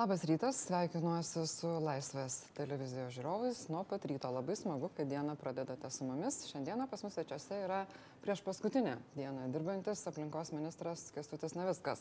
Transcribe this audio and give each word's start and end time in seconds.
Labas 0.00 0.22
rytas, 0.24 0.56
sveikinuosi 0.64 1.42
su 1.44 1.70
Laisvės 1.84 2.38
televizijos 2.56 3.10
žiūrovais. 3.18 3.58
Nuo 3.68 3.82
pat 3.84 4.06
ryto 4.08 4.30
labai 4.32 4.54
smagu, 4.56 4.88
kad 4.96 5.10
dieną 5.10 5.34
pradedate 5.36 5.90
su 5.92 6.06
mumis. 6.08 6.38
Šiandieną 6.48 6.86
pas 6.88 7.04
mus 7.04 7.12
svečiuose 7.18 7.58
yra 7.66 7.82
prieš 8.24 8.40
paskutinę 8.46 8.94
dieną 9.16 9.50
dirbantis 9.52 10.06
aplinkos 10.08 10.54
ministras 10.56 11.10
Kestutis 11.12 11.52
Naviskas. 11.52 12.00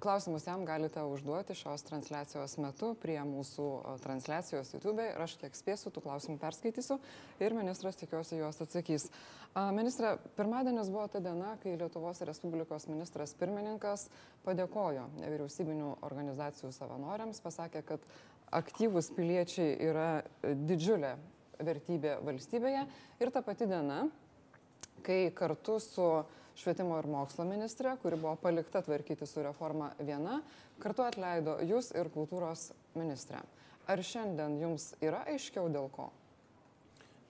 Klausimus 0.00 0.46
jam 0.48 0.64
galite 0.64 1.04
užduoti 1.04 1.58
šios 1.58 1.84
transliacijos 1.84 2.56
metu 2.64 2.94
prie 3.04 3.18
mūsų 3.28 3.68
transliacijos 4.06 4.72
YouTube 4.72 5.04
ir 5.04 5.20
aš 5.20 5.36
kiek 5.42 5.56
spėsiu, 5.56 5.92
tų 5.92 6.06
klausimų 6.08 6.40
perskaitysiu 6.40 6.96
ir 7.44 7.56
ministras 7.60 8.00
tikiuosi 8.00 8.40
juos 8.40 8.64
atsakys. 8.64 9.10
Ministra, 9.76 10.14
pirmadienis 10.36 10.88
buvo 10.88 11.04
ta 11.12 11.20
diena, 11.20 11.58
kai 11.60 11.76
Lietuvos 11.76 12.24
Respublikos 12.24 12.88
ministras 12.88 13.36
pirmininkas 13.36 14.06
padėkojo 14.46 15.08
nevyriausybinių 15.20 15.96
organizacijų 16.06 16.72
savanoriams, 16.74 17.40
pasakė, 17.44 17.82
kad 17.86 18.06
aktyvūs 18.52 19.12
piliečiai 19.16 19.76
yra 19.88 20.08
didžiulė 20.42 21.14
vertybė 21.62 22.18
valstybėje 22.26 22.84
ir 23.22 23.32
ta 23.32 23.42
pati 23.46 23.68
diena, 23.70 24.04
kai 25.06 25.30
kartu 25.36 25.78
su 25.82 26.06
švietimo 26.58 26.98
ir 27.00 27.08
mokslo 27.10 27.46
ministrė, 27.48 27.94
kuri 28.02 28.18
buvo 28.20 28.34
palikta 28.40 28.82
tvarkyti 28.84 29.26
su 29.28 29.44
reforma 29.44 29.92
viena, 30.00 30.40
kartu 30.82 31.06
atleido 31.06 31.58
jūs 31.64 31.92
ir 31.96 32.10
kultūros 32.12 32.70
ministrė. 32.98 33.40
Ar 33.90 34.02
šiandien 34.06 34.58
jums 34.60 34.92
yra 35.02 35.24
aiškiau 35.32 35.70
dėl 35.72 35.88
ko? 35.94 36.10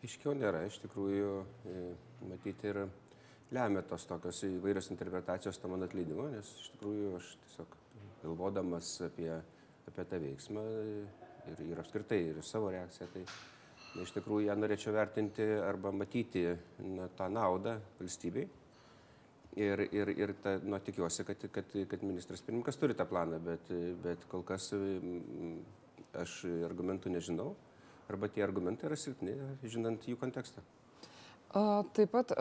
Aiškiau 0.02 0.34
nėra, 0.36 0.64
iš 0.66 0.80
tikrųjų, 0.82 1.30
e, 1.70 1.84
matyti 2.28 2.72
ir 2.72 2.82
lemia 3.52 3.82
tos 3.86 4.06
tokios 4.08 4.42
įvairios 4.48 4.90
interpretacijos 4.94 5.58
to 5.60 5.70
mano 5.70 5.88
atleidimo, 5.88 6.28
nes 6.32 6.48
iš 6.60 6.70
tikrųjų 6.76 7.16
aš 7.18 7.32
tiesiog 7.44 7.76
galvodamas 8.22 8.94
apie, 9.08 9.30
apie 9.88 10.06
tą 10.08 10.20
veiksmą 10.22 10.64
ir, 11.52 11.64
ir 11.66 11.82
apskritai 11.82 12.20
ir 12.30 12.40
savo 12.46 12.70
reakciją, 12.72 13.08
tai 13.12 13.24
na, 13.26 14.06
iš 14.06 14.14
tikrųjų 14.16 14.48
ją 14.48 14.56
norėčiau 14.58 14.94
vertinti 14.96 15.46
arba 15.62 15.92
matyti 15.92 16.46
na, 16.96 17.10
tą 17.18 17.28
naudą 17.32 17.78
valstybei. 18.00 18.48
Ir, 19.60 19.82
ir, 19.92 20.08
ir 20.16 20.30
ta, 20.40 20.54
nu, 20.64 20.78
tikiuosi, 20.80 21.26
kad, 21.28 21.42
kad, 21.52 21.74
kad 21.90 22.04
ministras 22.08 22.40
pirmininkas 22.40 22.78
turi 22.80 22.94
tą 22.96 23.04
planą, 23.04 23.36
bet, 23.44 23.66
bet 24.00 24.22
kol 24.30 24.40
kas 24.48 24.70
aš 26.16 26.38
argumentų 26.64 27.12
nežinau 27.12 27.50
arba 28.08 28.30
tie 28.32 28.44
argumentai 28.44 28.88
yra 28.88 28.96
silpni, 28.96 29.34
žinant 29.68 30.08
jų 30.08 30.16
kontekstą. 30.20 30.64
Taip 31.52 32.14
pat 32.14 32.32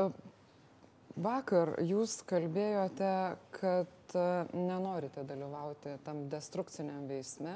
vakar 1.20 1.76
jūs 1.86 2.20
kalbėjote, 2.30 3.14
kad 3.58 4.16
a, 4.18 4.28
nenorite 4.54 5.26
dalyvauti 5.28 5.98
tam 6.06 6.28
destrukciniam 6.32 7.08
veisme. 7.10 7.56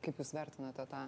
Kaip 0.00 0.20
jūs 0.22 0.32
vertinate 0.32 0.86
tą 0.88 1.04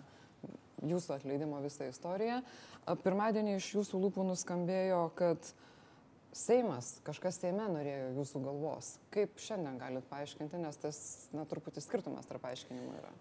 jūsų 0.84 1.16
atleidimo 1.16 1.62
visą 1.64 1.88
istoriją? 1.90 2.42
A, 2.84 2.96
pirmadienį 2.98 3.56
iš 3.58 3.72
jūsų 3.78 4.02
lūpų 4.06 4.28
nuskambėjo, 4.30 5.04
kad 5.18 5.52
Seimas, 6.32 6.94
kažkas 7.04 7.42
Seime 7.42 7.66
norėjo 7.68 8.14
jūsų 8.16 8.40
galvos. 8.46 8.94
Kaip 9.12 9.36
šiandien 9.40 9.76
galit 9.80 10.06
paaiškinti, 10.08 10.62
nes 10.62 10.80
tas, 10.80 11.02
na, 11.36 11.44
truputį 11.48 11.84
skirtumas 11.84 12.30
tarp 12.30 12.48
aiškinimų 12.48 12.96
yra 13.02 13.12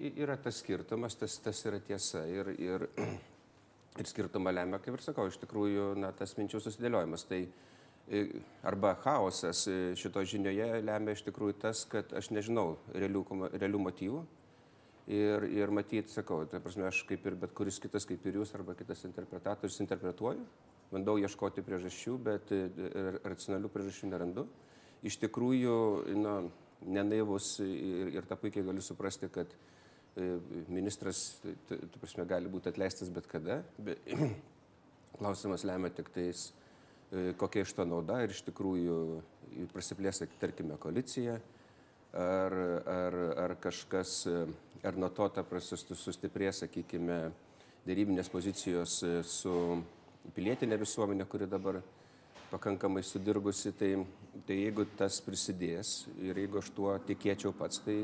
yra 0.00 0.36
tas 0.36 0.60
skirtumas, 0.62 1.16
tas, 1.16 1.38
tas 1.42 1.62
yra 1.68 1.80
tiesa 1.80 2.24
ir, 2.28 2.50
ir, 2.58 2.86
ir 4.00 4.08
skirtumą 4.08 4.52
lemia, 4.54 4.80
kaip 4.82 4.96
ir 4.96 5.04
sakau, 5.04 5.26
iš 5.30 5.38
tikrųjų, 5.42 5.92
na, 6.00 6.12
tas 6.16 6.36
minčių 6.38 6.60
susidėliojimas. 6.64 7.26
Tai 7.28 7.40
arba 8.66 8.94
chaosas 9.02 9.64
šito 9.98 10.22
žinioje 10.24 10.80
lemia 10.84 11.16
iš 11.16 11.24
tikrųjų 11.26 11.56
tas, 11.64 11.84
kad 11.90 12.12
aš 12.16 12.30
nežinau 12.30 12.76
realių, 12.94 13.24
realių 13.56 13.82
motyvų. 13.88 14.24
Ir, 15.06 15.44
ir 15.54 15.70
matyti, 15.70 16.10
sakau, 16.10 16.40
tai 16.50 16.58
prasme, 16.62 16.88
aš 16.88 17.04
kaip 17.06 17.26
ir 17.28 17.36
bet 17.38 17.52
kuris 17.54 17.78
kitas, 17.82 18.06
kaip 18.06 18.24
ir 18.26 18.40
jūs, 18.40 18.50
arba 18.58 18.74
kitas 18.74 19.04
interpretatorius 19.06 19.78
interpretuoju, 19.84 20.42
bandau 20.90 21.14
ieškoti 21.22 21.62
priežasčių, 21.66 22.16
bet 22.26 22.50
racionalių 23.22 23.70
priežasčių 23.70 24.10
nerandu. 24.10 24.48
Iš 25.06 25.20
tikrųjų, 25.22 25.76
na, 26.18 26.40
nenaivus 26.82 27.52
ir, 27.62 28.10
ir 28.18 28.26
tą 28.26 28.38
puikiai 28.40 28.66
galiu 28.66 28.82
suprasti, 28.82 29.30
kad 29.30 29.54
E, 30.16 30.38
ministras, 30.68 31.42
tu 31.68 31.98
prasme, 32.00 32.24
gali 32.24 32.48
būti 32.48 32.70
atleistas 32.70 33.10
bet 33.12 33.26
kada. 33.28 33.58
Bet 33.76 34.00
klausimas 35.18 35.64
lemia 35.68 35.90
tik 35.92 36.08
tais, 36.14 36.46
e, 36.48 36.65
kokia 37.38 37.64
iš 37.64 37.74
to 37.76 37.86
nauda 37.88 38.20
ir 38.24 38.34
iš 38.34 38.42
tikrųjų 38.48 38.96
prasiplės, 39.72 40.22
tarkime, 40.40 40.76
koalicija, 40.82 41.38
ar, 42.16 42.56
ar, 42.92 43.18
ar 43.44 43.56
kažkas, 43.62 44.18
e, 44.30 44.44
ar 44.86 44.98
nuo 44.98 45.10
to 45.14 45.28
ta 45.32 45.44
prasistų 45.46 45.96
sustiprės, 45.98 46.64
sakykime, 46.64 47.20
dėrybinės 47.86 48.30
pozicijos 48.32 48.98
su 49.30 49.54
pilietinė 50.34 50.78
visuomenė, 50.80 51.28
kuri 51.30 51.46
dabar 51.46 51.78
pakankamai 52.50 53.02
sudirgusi, 53.06 53.72
tai, 53.78 53.92
tai 54.46 54.60
jeigu 54.64 54.86
tas 54.98 55.20
prisidės 55.22 56.00
ir 56.22 56.38
jeigu 56.42 56.58
aš 56.60 56.70
tuo 56.74 56.96
tikėčiau 57.06 57.54
pats, 57.54 57.78
tai 57.86 58.00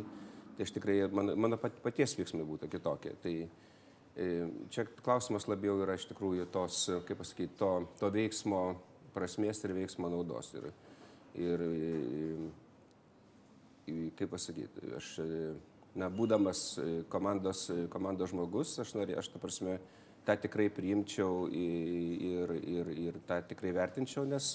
tai 0.57 0.63
aš 0.63 0.71
tikrai, 0.71 1.09
mano, 1.11 1.35
mano 1.37 1.59
paties 1.59 2.15
veiksmai 2.19 2.45
būtų 2.47 2.69
kitokie. 2.71 3.15
Tai 3.23 3.35
e, 3.43 4.27
čia 4.71 4.85
klausimas 5.03 5.49
labiau 5.49 5.81
yra 5.83 5.97
iš 5.97 6.07
tikrųjų 6.11 6.47
tos, 6.53 6.85
kaip 7.09 7.19
pasakyti, 7.19 7.57
to, 7.59 7.71
to 7.99 8.11
veiksmo 8.13 8.63
prasmės 9.15 9.63
ir 9.65 9.75
veiksmo 9.77 10.11
naudos. 10.13 10.53
Ir, 10.59 10.73
ir 11.39 11.63
kaip 14.19 14.31
pasakyti, 14.33 14.93
aš, 14.97 15.13
na, 15.99 16.09
būdamas 16.13 16.65
komandos, 17.13 17.67
komandos 17.93 18.33
žmogus, 18.33 18.77
aš 18.83 18.95
norėjau, 18.97 19.23
aš 19.23 19.31
ta 19.33 19.43
prasme, 19.43 19.79
tą 20.27 20.37
tikrai 20.45 20.69
priimčiau 20.73 21.49
ir, 21.51 22.53
ir, 22.63 22.93
ir 23.09 23.19
tą 23.29 23.41
tikrai 23.51 23.73
vertinčiau, 23.75 24.25
nes, 24.29 24.55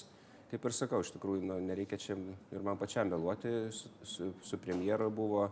kaip 0.50 0.64
ir 0.64 0.76
sakau, 0.76 1.02
iš 1.04 1.12
tikrųjų, 1.16 1.44
nu, 1.50 1.58
nereikia 1.64 1.98
čia 2.00 2.16
ir 2.16 2.64
man 2.64 2.80
pačiam 2.80 3.10
meluoti, 3.12 3.52
su, 3.74 3.92
su, 4.02 4.30
su 4.42 4.60
premjeru 4.62 5.10
buvo 5.12 5.48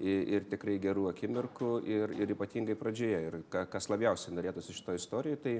ir 0.00 0.44
tikrai 0.50 0.76
gerų 0.82 1.08
akimirkų 1.08 1.70
ir, 1.88 2.12
ir 2.20 2.32
ypatingai 2.34 2.76
pradžioje. 2.76 3.20
Ir 3.28 3.38
kas 3.50 3.88
labiausiai 3.88 4.34
norėtųsi 4.36 4.76
šito 4.76 4.96
istorijoje, 4.96 5.40
tai 5.40 5.54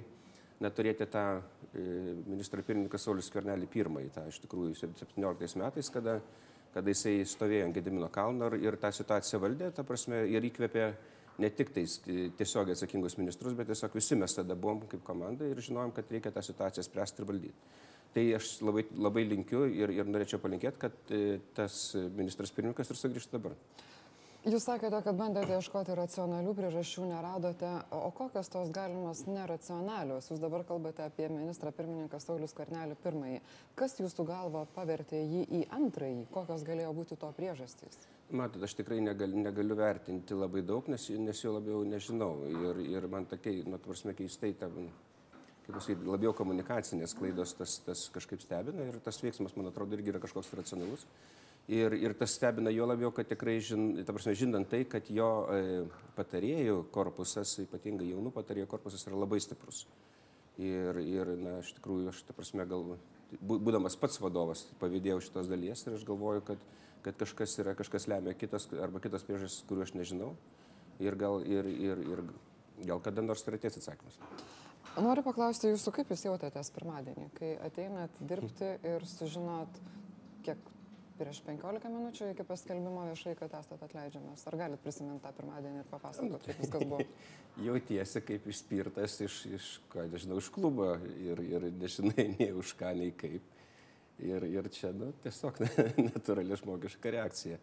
neturėti 0.65 1.07
tą 1.13 1.25
e, 1.37 1.83
ministrą 2.27 2.65
pirmininką 2.67 3.01
Saulis 3.01 3.29
Kvernelį 3.33 3.69
pirmąjį, 3.73 4.13
tą 4.15 4.27
iš 4.31 4.41
tikrųjų 4.45 4.77
17 4.79 5.61
metais, 5.61 5.91
kada, 5.93 6.19
kada 6.75 6.93
jisai 6.93 7.19
stovėjo 7.29 7.69
ant 7.69 7.77
Gedimino 7.77 8.09
kalno 8.13 8.51
ir, 8.53 8.59
ir 8.65 8.79
tą 8.81 8.93
situaciją 8.95 9.43
valdė, 9.43 9.71
ta 9.77 9.85
prasme, 9.87 10.23
ir 10.33 10.49
įkvėpė 10.51 10.87
ne 11.43 11.51
tik 11.53 11.73
tais 11.77 11.99
tiesiog 12.07 12.73
atsakingus 12.73 13.19
ministrus, 13.21 13.57
bet 13.57 13.69
tiesiog 13.69 13.97
visi 13.99 14.17
mes 14.17 14.39
tada 14.39 14.57
buvom 14.57 14.87
kaip 14.89 15.05
komanda 15.05 15.49
ir 15.49 15.61
žinojom, 15.61 15.93
kad 15.97 16.13
reikia 16.13 16.33
tą 16.33 16.45
situaciją 16.45 16.87
spręsti 16.87 17.23
ir 17.23 17.29
valdyti. 17.29 17.75
Tai 18.17 18.23
aš 18.39 18.55
labai, 18.65 18.87
labai 18.97 19.27
linkiu 19.29 19.67
ir, 19.69 19.93
ir 19.93 20.09
norėčiau 20.09 20.41
palinkėti, 20.41 20.81
kad 20.81 21.13
e, 21.13 21.37
tas 21.57 21.91
ministras 22.17 22.55
pirmininkas 22.57 22.89
ir 22.89 23.01
sugrįžtų 23.03 23.37
dabar. 23.37 23.59
Jūs 24.47 24.63
sakėte, 24.63 25.01
kad 25.03 25.17
bandėte 25.19 25.57
ieškoti 25.57 25.95
racionalių 25.99 26.53
priežasčių, 26.55 27.09
neradote. 27.11 27.67
O 27.99 28.13
kokios 28.15 28.47
tos 28.47 28.69
galimos 28.71 29.25
neracionalios? 29.27 30.29
Jūs 30.31 30.39
dabar 30.39 30.63
kalbate 30.69 31.03
apie 31.03 31.27
ministrą 31.33 31.73
pirmininką 31.75 32.21
Saulis 32.23 32.55
Karnelį 32.55 32.95
pirmąjį. 33.03 33.41
Kas 33.75 33.97
jūsų 33.99 34.27
galva 34.29 34.61
pavertė 34.77 35.19
jį 35.19 35.41
į 35.51 35.63
antrąjį? 35.75 36.29
Kokios 36.31 36.63
galėjo 36.69 36.93
būti 36.95 37.19
to 37.19 37.31
priežastys? 37.35 37.99
Matot, 38.31 38.63
aš 38.63 38.77
tikrai 38.79 39.01
negaliu, 39.03 39.43
negaliu 39.49 39.79
vertinti 39.81 40.39
labai 40.39 40.63
daug, 40.69 40.87
nes, 40.95 41.09
nes 41.11 41.43
jo 41.43 41.57
labiau 41.57 41.83
nežinau. 41.83 42.37
Ir, 42.47 42.79
ir 42.87 43.09
man 43.11 43.27
tokiai, 43.27 43.65
nu, 43.67 43.81
tvarsime 43.83 44.15
keistai, 44.15 44.53
ta, 44.61 44.71
kaip 44.71 45.73
pasakyti, 45.75 46.07
labiau 46.07 46.31
komunikacinės 46.39 47.17
klaidos 47.19 47.57
tas, 47.59 47.81
tas 47.83 48.07
kažkaip 48.15 48.47
stebina 48.47 48.87
ir 48.87 49.03
tas 49.03 49.19
veiksmas, 49.27 49.59
man 49.59 49.73
atrodo, 49.73 49.99
irgi 49.99 50.15
yra 50.15 50.23
kažkoks 50.23 50.55
racionalus. 50.63 51.03
Ir, 51.67 51.97
ir 51.99 52.13
tas 52.15 52.31
stebina 52.37 52.71
jo 52.71 52.87
labiau, 52.87 53.11
kad 53.11 53.27
tikrai, 53.27 53.57
žin, 53.59 53.89
ta 54.07 54.15
prasme, 54.15 54.37
žinant 54.39 54.69
tai, 54.71 54.85
kad 54.87 55.09
jo 55.11 55.31
e, 55.51 55.81
patarėjų 56.15 56.85
korpusas, 56.95 57.57
ypatingai 57.65 58.13
jaunų 58.13 58.31
patarėjų 58.37 58.69
korpusas 58.71 59.03
yra 59.09 59.19
labai 59.19 59.41
stiprus. 59.43 59.83
Ir, 60.63 61.01
ir 61.03 61.33
na, 61.41 61.57
aš 61.65 61.73
tikrųjų, 61.81 62.13
aš, 62.13 62.21
ta 62.29 62.37
prasme, 62.37 62.69
gal, 62.71 62.95
būdamas 63.43 63.99
pats 63.99 64.21
vadovas, 64.23 64.63
pavydėjau 64.79 65.19
šitos 65.27 65.51
dalies 65.51 65.83
ir 65.89 65.97
aš 65.99 66.05
galvoju, 66.07 66.45
kad, 66.53 66.63
kad 67.09 67.19
kažkas 67.25 67.59
yra, 67.65 67.75
kažkas 67.79 68.07
lemia 68.15 68.37
kitas, 68.39 68.69
arba 68.79 69.03
kitos 69.03 69.27
priežastys, 69.27 69.67
kurių 69.67 69.89
aš 69.89 69.97
nežinau. 69.99 70.31
Ir 71.03 71.19
gal, 71.19 71.43
ir, 71.43 71.67
ir, 71.67 71.99
ir, 72.15 72.23
gal 72.87 73.03
kada 73.05 73.27
nors 73.27 73.43
turėties 73.45 73.81
atsakymus. 73.83 74.23
Noriu 75.03 75.27
paklausti 75.27 75.75
jūsų, 75.75 75.93
kaip 75.99 76.15
jūs 76.15 76.23
jautėtės 76.25 76.71
pirmadienį, 76.73 77.27
kai 77.37 77.51
ateinat 77.67 78.15
dirbti 78.23 78.71
ir 78.87 79.05
sužinot, 79.11 79.83
kiek 80.47 80.63
prieš 81.17 81.41
15 81.47 81.89
minučių 81.93 82.31
iki 82.33 82.45
paskelbimo 82.47 83.07
viešai, 83.09 83.35
kad 83.39 83.55
esate 83.59 83.87
atleidžiamas. 83.87 84.45
Ar 84.49 84.57
galite 84.61 84.83
prisiminti 84.85 85.25
tą 85.25 85.33
pirmadienį 85.37 85.83
ir 85.83 85.89
papasakoti, 85.91 86.51
kaip 86.51 86.61
viskas 86.63 86.85
buvo? 86.85 87.01
Jautiesi 87.67 88.23
kaip 88.27 88.47
išspirtas 88.53 89.17
iš, 89.25 89.39
iš, 89.59 89.71
ką 89.93 90.07
nežinau, 90.13 90.41
iš 90.43 90.51
klubo 90.53 90.93
ir, 91.17 91.43
ir 91.45 91.67
nežinai 91.81 92.29
nei 92.37 92.53
už 92.53 92.77
ką, 92.79 92.93
nei 92.99 93.15
kaip. 93.17 93.55
Ir, 94.17 94.47
ir 94.49 94.69
čia, 94.73 94.93
nu, 94.97 95.11
tiesiog 95.25 95.59
natūrali 96.13 96.57
žmogiška 96.63 97.13
reakcija. 97.19 97.59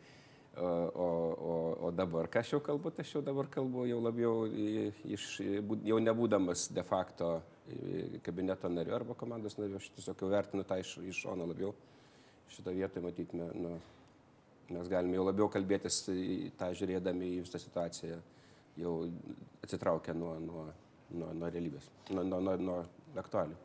O, 0.53 0.67
o, 0.67 1.07
o, 1.33 1.53
o 1.87 1.89
dabar, 1.95 2.27
ką 2.29 2.43
aš 2.43 2.51
jau 2.53 2.59
kalbu, 2.61 2.91
tai 2.93 3.01
aš 3.07 3.15
jau 3.15 3.23
dabar 3.25 3.47
kalbu 3.49 3.87
jau 3.89 3.97
labiau 4.03 4.43
iš, 4.45 5.39
jau 5.81 5.97
nebūdamas 5.97 6.67
de 6.75 6.83
facto 6.85 7.39
kabineto 8.21 8.69
nariu 8.69 8.93
arba 8.93 9.15
komandos 9.17 9.57
nariu, 9.57 9.79
aš 9.81 9.89
tiesiog 9.95 10.21
jau 10.21 10.29
vertinu 10.29 10.65
tą 10.67 10.77
iš, 10.83 10.99
iš 11.09 11.23
šono 11.25 11.47
labiau. 11.49 11.73
Šitą 12.51 12.73
vietą 12.75 13.01
matytume, 13.01 13.47
nu, 13.55 13.73
mes 14.73 14.89
galime 14.91 15.17
jau 15.17 15.25
labiau 15.27 15.49
kalbėtis 15.51 16.03
tą 16.59 16.69
žiūrėdami 16.77 17.31
į 17.37 17.41
visą 17.45 17.61
situaciją, 17.61 18.19
jau 18.79 18.93
atsitraukę 19.63 20.15
nuo, 20.17 20.35
nuo, 20.43 20.67
nuo, 21.13 21.33
nuo 21.33 21.49
realybės, 21.49 21.89
nuo, 22.11 22.23
nuo, 22.27 22.39
nuo, 22.43 22.55
nuo 22.61 22.79
aktualių. 23.19 23.57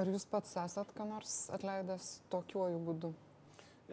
Ar 0.00 0.08
jūs 0.08 0.24
pats 0.28 0.54
esat 0.56 0.92
ką 0.96 1.04
nors 1.08 1.34
atleidęs 1.52 2.14
tokiuoju 2.32 2.78
būdu? 2.86 3.12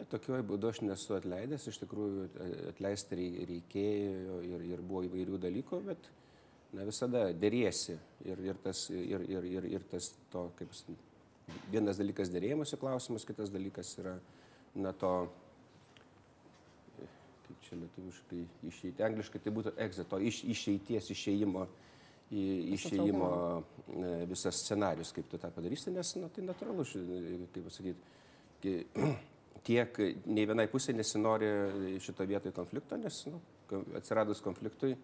Tokiuoju 0.08 0.46
būdu 0.48 0.70
aš 0.70 0.80
nesu 0.86 1.16
atleidęs, 1.18 1.66
iš 1.68 1.82
tikrųjų 1.82 2.28
atleisti 2.70 3.18
reikėjo 3.50 4.38
ir, 4.48 4.64
ir 4.70 4.80
buvo 4.80 5.02
įvairių 5.08 5.40
dalykų, 5.42 5.80
bet 5.90 6.08
na, 6.72 6.86
visada 6.88 7.26
dėriesi 7.36 7.98
ir, 8.24 8.40
ir, 8.48 8.60
tas, 8.64 8.86
ir, 8.94 9.26
ir, 9.28 9.48
ir, 9.58 9.68
ir 9.76 9.84
tas 9.90 10.12
to, 10.32 10.46
kaip 10.56 10.72
vienas 11.70 12.00
dalykas 12.00 12.32
dėrėjimuose 12.32 12.78
klausimas, 12.80 13.26
kitas 13.28 13.52
dalykas 13.52 13.92
yra 14.00 14.16
na 14.78 14.92
to, 14.96 15.12
kaip 17.46 17.62
čia 17.66 17.78
lietuviškai 17.80 18.42
išeiti, 18.70 19.04
angliškai 19.06 19.42
tai 19.42 19.54
būtų 19.54 19.74
exito, 19.86 20.20
iš, 20.30 20.44
išeities, 20.54 21.10
išeimo 21.16 21.66
į 22.30 22.42
išėjimo 22.76 23.30
visas 24.30 24.62
scenarius, 24.62 25.10
kaip 25.14 25.26
tu 25.30 25.38
tą 25.42 25.50
padarysi, 25.50 25.90
nes 25.90 26.12
na, 26.20 26.28
tai 26.30 26.44
natūralu, 26.46 26.84
kaip 27.54 27.64
pasakyti, 27.66 28.74
tiek 29.66 29.98
nei 30.30 30.46
vienai 30.48 30.68
pusė 30.70 30.94
nesinori 30.94 31.98
šito 32.02 32.26
vietoj 32.30 32.54
konflikto, 32.54 32.98
nes 33.00 33.24
nu, 33.26 33.40
atsiradus 33.98 34.42
konfliktui, 34.44 34.94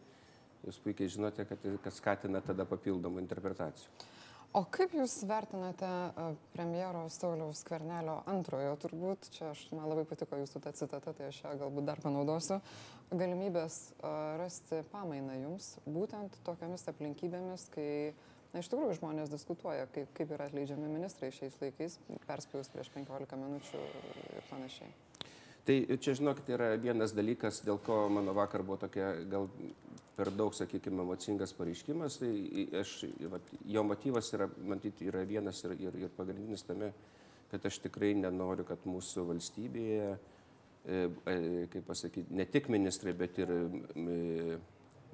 jūs 0.66 0.78
puikiai 0.84 1.10
žinote, 1.10 1.48
kad 1.50 1.66
tai 1.66 1.94
skatina 1.94 2.42
tada 2.44 2.66
papildomų 2.68 3.24
interpretacijų. 3.24 4.14
O 4.56 4.62
kaip 4.72 4.94
Jūs 4.96 5.18
vertinate 5.28 5.88
premjero 6.54 7.06
Sauliaus 7.12 7.64
Kvernelio 7.66 8.20
antrojo, 8.30 8.76
turbūt, 8.80 9.28
čia 9.34 9.50
aš, 9.50 9.66
man 9.76 9.90
labai 9.90 10.06
patiko 10.08 10.38
Jūsų 10.40 10.62
ta 10.64 10.72
citata, 10.76 11.12
tai 11.16 11.28
aš 11.32 11.42
ją 11.42 11.56
galbūt 11.60 11.88
dar 11.88 12.00
panaudosiu, 12.04 12.60
galimybės 13.10 13.80
rasti 14.40 14.80
pamainą 14.94 15.36
Jums 15.42 15.74
būtent 15.84 16.40
tokiamis 16.46 16.88
aplinkybėmis, 16.92 17.68
kai 17.74 17.90
Na, 18.56 18.62
iš 18.64 18.70
tikrųjų, 18.72 18.94
žmonės 18.96 19.28
diskutuoja, 19.28 19.84
kaip, 19.92 20.08
kaip 20.16 20.30
yra 20.32 20.46
atleidžiami 20.48 20.88
ministrai 20.88 21.28
šiais 21.34 21.58
laikais, 21.60 21.98
perspėjus 22.24 22.70
prieš 22.72 22.88
15 22.94 23.36
minučių 23.36 23.80
ir 24.38 24.46
panašiai. 24.48 24.88
Tai 25.68 25.76
čia, 26.00 26.14
žinokit, 26.16 26.48
yra 26.54 26.70
vienas 26.80 27.12
dalykas, 27.12 27.58
dėl 27.66 27.76
ko 27.84 28.06
mano 28.08 28.32
vakar 28.32 28.64
buvo 28.64 28.78
tokia 28.86 29.10
gal 29.28 29.50
per 30.16 30.30
daug, 30.32 30.54
sakykime, 30.56 31.02
emocingas 31.04 31.52
pareiškimas. 31.56 32.16
Tai 32.22 32.30
aš, 32.80 32.94
jo 33.68 33.84
motyvas 33.84 34.32
yra, 34.36 34.48
matyti, 34.64 35.10
yra 35.10 35.24
vienas 35.28 35.60
ir, 35.66 35.76
ir, 35.88 35.98
ir 36.06 36.14
pagrindinis 36.16 36.64
tame, 36.66 36.90
kad 37.50 37.66
aš 37.68 37.78
tikrai 37.84 38.14
nenoriu, 38.18 38.64
kad 38.66 38.86
mūsų 38.88 39.26
valstybėje, 39.30 40.08
e, 40.16 41.02
e, 41.04 41.36
kaip 41.72 41.86
pasakyti, 41.90 42.34
ne 42.34 42.48
tik 42.50 42.70
ministrai, 42.72 43.14
bet 43.16 43.38
ir 43.42 43.52
e, 43.52 44.58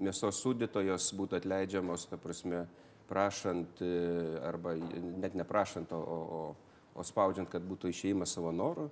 mėsos 0.02 0.40
sūdytojos 0.44 1.10
būtų 1.18 1.42
atleidžiamos, 1.42 2.06
ta 2.10 2.18
prasme, 2.20 2.64
prašant 3.12 3.82
arba 4.46 4.72
net 4.78 5.34
neprašant, 5.36 5.90
o, 5.92 5.98
o, 6.00 6.76
o 6.96 7.04
spaudžiant, 7.04 7.50
kad 7.52 7.64
būtų 7.66 7.90
išėjimas 7.92 8.32
savo 8.32 8.54
norų, 8.56 8.86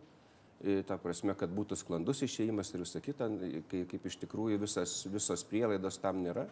ta 0.89 0.99
prasme, 1.01 1.33
kad 1.39 1.53
būtų 1.57 1.79
sklandus 1.81 2.21
išėjimas 2.27 2.75
ir 2.75 2.83
visą 2.85 3.01
kitą, 3.01 3.31
kai, 3.71 3.85
kaip 3.89 4.07
iš 4.11 4.19
tikrųjų 4.27 4.59
visas, 4.61 4.99
visos 5.09 5.45
prielaidos 5.49 5.97
tam 6.03 6.21
nėra. 6.25 6.45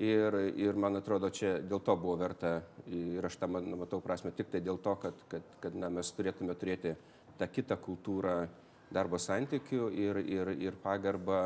Ir, 0.00 0.34
ir 0.56 0.78
man 0.80 0.96
atrodo, 0.96 1.28
čia 1.28 1.58
dėl 1.60 1.82
to 1.84 1.96
buvo 2.00 2.14
verta 2.22 2.54
ir 2.88 3.26
aš 3.28 3.36
tą 3.42 3.48
matau 3.50 4.00
prasme 4.00 4.30
tik 4.32 4.48
tai 4.48 4.62
dėl 4.64 4.78
to, 4.80 4.94
kad, 5.02 5.18
kad, 5.28 5.50
kad 5.60 5.74
na, 5.76 5.90
mes 5.92 6.08
turėtume 6.16 6.54
turėti 6.56 6.94
tą 7.36 7.48
kitą 7.52 7.76
kultūrą 7.76 8.36
darbo 8.92 9.20
santykių 9.20 9.90
ir, 9.92 10.22
ir, 10.22 10.52
ir 10.64 10.78
pagarbą 10.80 11.42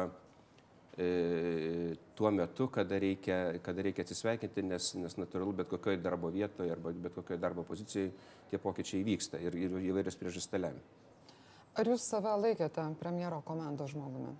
e, 0.99 1.97
tuo 2.15 2.31
metu, 2.31 2.69
kada 2.71 3.01
reikia, 3.03 3.41
kada 3.67 3.83
reikia 3.89 4.07
atsisveikinti, 4.07 4.63
nes, 4.69 4.93
nes 5.01 5.19
natūralu, 5.19 5.57
bet 5.63 5.73
kokioje 5.73 5.99
darbo 6.05 6.31
vietoje 6.31 6.71
arba 6.71 6.95
bet 6.95 7.19
kokioje 7.19 7.43
darbo 7.43 7.67
pozicijoje 7.67 8.13
tie 8.53 8.63
pokyčiai 8.63 9.03
vyksta 9.07 9.43
ir, 9.43 9.59
ir 9.59 9.75
įvairios 9.91 10.21
priežastys 10.21 10.55
lemia. 10.61 11.06
Ar 11.77 11.91
jūs 11.91 12.07
save 12.09 12.33
laikėte 12.41 12.85
premjero 13.01 13.43
komandos 13.45 13.93
žmogumi? 13.93 14.33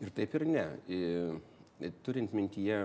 Ir 0.00 0.10
taip 0.16 0.34
ir 0.38 0.46
ne. 0.48 0.64
Turint 2.06 2.32
mintyje 2.34 2.78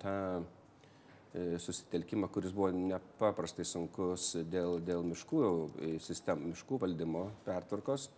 tą 0.00 0.14
e, 0.40 1.58
susitelkimą, 1.60 2.30
kuris 2.32 2.54
buvo 2.56 2.70
nepaprastai 2.76 3.66
sunkus 3.68 4.32
dėl, 4.52 4.78
dėl 4.84 5.04
miškų, 5.10 5.42
e, 5.88 5.92
sistem, 6.04 6.46
miškų 6.52 6.80
valdymo 6.84 7.26
pertvarkos, 7.44 8.08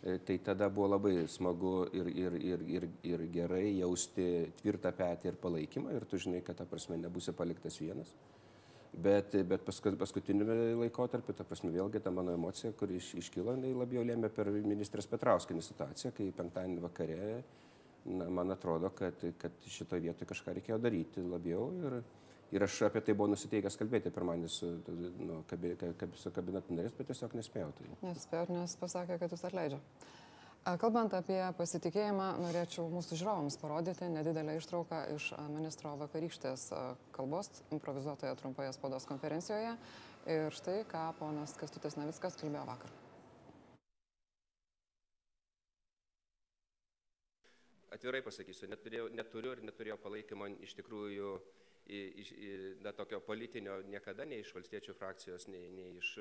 E, 0.00 0.18
tai 0.18 0.38
tada 0.38 0.68
buvo 0.70 0.86
labai 0.86 1.26
smagu 1.26 1.88
ir, 1.92 2.06
ir, 2.06 2.34
ir, 2.38 2.60
ir, 2.70 2.84
ir 3.02 3.22
gerai 3.34 3.80
jausti 3.80 4.46
tvirtą 4.60 4.92
petį 4.94 5.32
ir 5.32 5.38
palaikymą 5.42 5.94
ir 5.96 6.06
tu 6.06 6.20
žinai, 6.22 6.38
kad 6.46 6.54
ta 6.60 6.66
prasme 6.70 7.00
nebūsi 7.02 7.34
paliktas 7.34 7.80
vienas. 7.82 8.12
Bet, 8.98 9.34
bet 9.46 9.62
paskutiniu 9.62 10.46
laikotarpiu, 10.80 11.34
ta 11.36 11.44
prasme, 11.46 11.70
vėlgi 11.70 12.00
ta 12.02 12.10
mano 12.10 12.32
emocija, 12.34 12.72
kuri 12.74 12.96
iš, 12.98 13.12
iškilo, 13.20 13.54
tai 13.62 13.70
labiau 13.76 14.02
lėmė 14.06 14.30
per 14.34 14.50
ministrės 14.50 15.06
Petrauskinį 15.10 15.62
situaciją, 15.62 16.10
kai 16.16 16.30
penktadienį 16.34 16.82
vakare, 16.82 17.18
na, 18.10 18.26
man 18.40 18.50
atrodo, 18.54 18.90
kad, 18.98 19.22
kad 19.38 19.68
šitoje 19.70 20.08
vietoje 20.08 20.30
kažką 20.32 20.56
reikėjo 20.58 20.80
daryti 20.82 21.22
labiau 21.22 21.68
ir, 21.84 22.00
Ir 22.48 22.64
aš 22.64 22.78
apie 22.86 23.02
tai 23.04 23.12
buvau 23.12 23.28
nusiteikęs 23.28 23.76
kalbėti 23.76 24.10
pirmąjį 24.12 24.48
su, 24.48 24.68
nu, 25.20 25.42
kabi, 25.50 25.74
kab, 26.00 26.14
su 26.16 26.30
kabineto 26.32 26.72
narės, 26.72 26.94
bet 26.96 27.10
tiesiog 27.10 27.34
nespėjau. 27.36 27.74
Tai. 27.76 27.88
Nespėjau, 28.06 28.46
nes 28.54 28.76
pasakė, 28.80 29.18
kad 29.20 29.34
jūs 29.34 29.44
atleidžia. 29.44 29.80
Kalbant 30.76 31.14
apie 31.16 31.38
pasitikėjimą, 31.56 32.26
norėčiau 32.42 32.90
mūsų 32.92 33.16
žiūrovams 33.16 33.56
parodyti 33.56 34.04
nedidelę 34.12 34.58
ištrauką 34.58 34.98
iš 35.14 35.30
ministro 35.48 35.94
vakarykštės 35.96 36.66
kalbos 37.14 37.48
improvizuotoje 37.72 38.34
trumpoje 38.36 38.74
spaudos 38.76 39.08
konferencijoje. 39.08 39.70
Ir 40.28 40.52
štai, 40.52 40.82
ką 40.90 41.06
ponas 41.16 41.54
Kastutis 41.56 41.96
Navickas 41.96 42.36
kalbėjo 42.36 42.66
vakar. 42.68 42.92
Atvirai 47.96 48.20
pasakysiu, 48.26 48.68
neturėjau, 48.68 49.08
neturiu 49.16 49.54
ir 49.56 49.64
neturėjau 49.64 49.96
palaikymo 50.04 50.50
iš 50.68 50.76
tikrųjų 50.82 51.32
iš, 51.88 52.34
na, 52.84 52.92
tokio 52.92 53.22
politinio 53.24 53.80
niekada 53.88 54.28
nei 54.28 54.44
iš 54.44 54.52
valstiečių 54.52 54.98
frakcijos, 55.00 55.48
nei, 55.48 55.64
nei, 55.72 55.94
iš, 56.02 56.18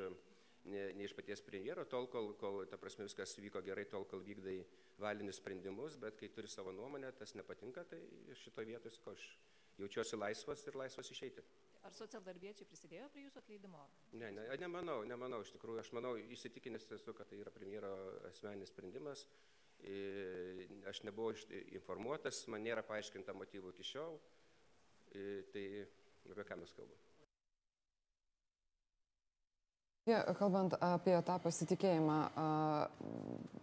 nei, 0.71 0.93
nei 0.97 1.07
iš 1.07 1.15
paties 1.17 1.43
premjero, 1.45 1.85
tol, 1.89 2.07
kol, 2.11 2.31
kol, 2.39 2.61
ta 2.69 2.79
prasme, 2.81 3.07
viskas 3.07 3.35
vyko 3.41 3.61
gerai, 3.65 3.85
tol, 3.89 4.05
kol 4.09 4.23
vykdai 4.25 4.57
valinius 5.01 5.41
sprendimus, 5.41 5.97
bet 6.01 6.19
kai 6.19 6.29
turi 6.33 6.51
savo 6.51 6.73
nuomonę, 6.75 7.11
tas 7.19 7.35
nepatinka, 7.39 7.85
tai 7.91 8.01
šitoje 8.43 8.71
vietoje, 8.71 8.95
sakau, 8.97 9.15
aš 9.17 9.27
jaučiuosi 9.81 10.19
laisvas 10.19 10.65
ir 10.67 10.79
laisvas 10.79 11.11
išeiti. 11.13 11.43
Ar 11.87 11.93
socialdarbiečiai 11.95 12.67
prisidėjo 12.67 13.11
prie 13.13 13.27
jūsų 13.27 13.43
atleidimo? 13.43 13.83
Ne, 14.17 14.31
ne, 14.35 14.47
nemanau, 14.59 15.03
nemanau, 15.07 15.43
iš 15.45 15.53
tikrųjų, 15.55 15.83
aš 15.83 15.93
manau, 15.95 16.15
įsitikinęs 16.17 16.89
esu, 16.97 17.13
kad 17.15 17.29
tai 17.29 17.39
yra 17.43 17.53
premjero 17.53 17.93
asmeninis 18.27 18.73
sprendimas. 18.73 19.27
Aš 20.89 21.03
nebuvau 21.05 21.35
informuotas, 21.77 22.41
man 22.49 22.65
nėra 22.65 22.81
paaiškinta 22.83 23.35
motyvų 23.37 23.75
iki 23.75 23.85
šiol 23.85 24.17
tai 25.51 25.65
apie 26.31 26.43
ką 26.43 26.57
mes 26.59 26.73
kalbame. 26.75 27.06
Ja, 30.07 30.21
kalbant 30.39 30.71
apie 30.79 31.17
tą 31.27 31.33
pasitikėjimą, 31.43 32.17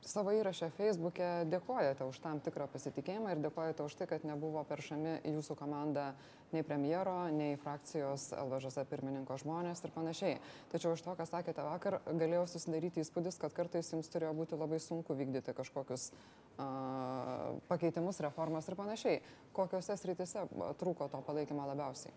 savo 0.05 0.33
įrašę 0.37 0.67
Facebook'e 0.77 1.29
dėkojate 1.49 2.05
už 2.05 2.19
tam 2.21 2.41
tikrą 2.45 2.67
pasitikėjimą 2.69 3.31
ir 3.33 3.39
dėkojate 3.47 3.81
už 3.81 3.95
tai, 3.97 4.07
kad 4.11 4.27
nebuvo 4.29 4.61
peršami 4.69 5.15
jūsų 5.25 5.55
komandą 5.57 6.11
nei 6.53 6.61
premjero, 6.67 7.15
nei 7.33 7.55
frakcijos 7.57 8.27
LVŽS 8.37 8.77
pirmininko 8.91 9.39
žmonės 9.41 9.81
ir 9.87 9.95
panašiai. 9.95 10.35
Tačiau 10.73 10.93
iš 10.93 11.05
to, 11.07 11.15
ką 11.17 11.25
sakėte 11.31 11.65
vakar, 11.65 11.97
galėjau 12.11 12.45
susidaryti 12.53 13.01
įspūdis, 13.01 13.41
kad 13.41 13.57
kartais 13.57 13.89
jums 13.95 14.13
turėjo 14.13 14.35
būti 14.37 14.59
labai 14.61 14.81
sunku 14.85 15.17
vykdyti 15.17 15.55
kažkokius 15.57 16.11
uh, 16.13 17.57
pakeitimus, 17.71 18.21
reformas 18.27 18.69
ir 18.69 18.77
panašiai. 18.77 19.23
Kokiuose 19.57 19.97
srityse 19.97 20.45
trūko 20.83 21.09
to 21.09 21.23
palaikymo 21.25 21.65
labiausiai? 21.73 22.13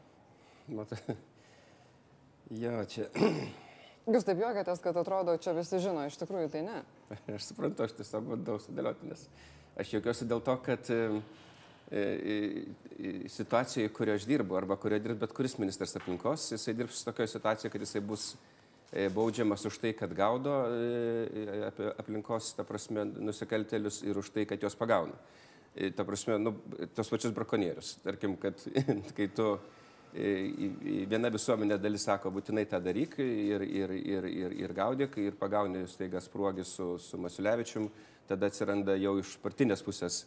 Matai, 0.75 1.15
jo, 2.65 2.75
čia 2.91 3.07
Jūs 4.07 4.23
taip 4.23 4.39
juokėtės, 4.39 4.79
kad 4.79 4.95
atrodo, 5.01 5.33
čia 5.43 5.51
visi 5.57 5.81
žino, 5.83 6.05
iš 6.07 6.15
tikrųjų 6.21 6.51
tai 6.53 6.63
ne. 6.63 6.77
Aš 7.35 7.49
suprantu, 7.49 7.83
aš 7.83 7.97
tiesiog 7.97 8.29
bandau 8.29 8.55
sudėlioti, 8.63 9.09
nes 9.09 9.25
aš 9.77 9.91
juokiuosi 9.93 10.27
dėl 10.29 10.39
to, 10.41 10.53
kad 10.65 10.87
e, 10.89 10.99
e, 11.91 12.37
situacijoje, 13.29 13.91
kurioje 13.93 14.23
aš 14.23 14.27
dirbu, 14.29 14.55
arba 14.57 14.77
kurioje 14.79 15.03
dirbs 15.03 15.21
bet 15.21 15.35
kuris 15.37 15.57
ministras 15.61 15.93
aplinkos, 15.99 16.47
jisai 16.55 16.73
dirbs 16.79 17.03
tokioje 17.05 17.35
situacijoje, 17.35 17.73
kad 17.75 17.83
jisai 17.85 18.01
bus 18.01 18.29
e, 18.89 19.05
baudžiamas 19.13 19.67
už 19.69 19.77
tai, 19.83 19.91
kad 19.99 20.15
gaudo 20.17 20.55
e, 20.71 21.91
aplinkos, 21.99 22.55
ta 22.57 22.65
prasme, 22.65 23.05
nusikaltelius 23.19 24.01
ir 24.07 24.17
už 24.17 24.31
tai, 24.33 24.47
kad 24.49 24.63
juos 24.63 24.79
pagauna. 24.79 25.19
E, 25.75 25.91
Ta 25.93 26.07
prasme, 26.07 26.39
nu, 26.41 26.55
tos 26.95 27.11
pačius 27.11 27.35
brakonierius. 27.35 27.99
Tarkim, 28.01 28.33
kad 28.41 28.63
kai 29.17 29.27
tu 29.35 29.51
e, 29.53 29.76
viena 30.13 31.29
visuomenė 31.33 31.77
dalis 31.81 32.05
sako, 32.07 32.31
būtinai 32.33 32.65
tą 32.69 32.79
daryk 32.83 33.17
ir, 33.19 33.61
ir, 33.61 33.93
ir, 33.97 34.27
ir, 34.31 34.55
ir 34.63 34.73
gaudyk, 34.73 35.17
ir 35.21 35.37
pagauni 35.39 35.85
staiga 35.87 36.21
spruogį 36.23 36.65
su, 36.65 36.93
su 37.01 37.19
Masiulevičium, 37.21 37.89
tada 38.27 38.49
atsiranda 38.49 38.95
jau 38.97 39.17
iš 39.21 39.35
partinės 39.43 39.83
pusės 39.85 40.23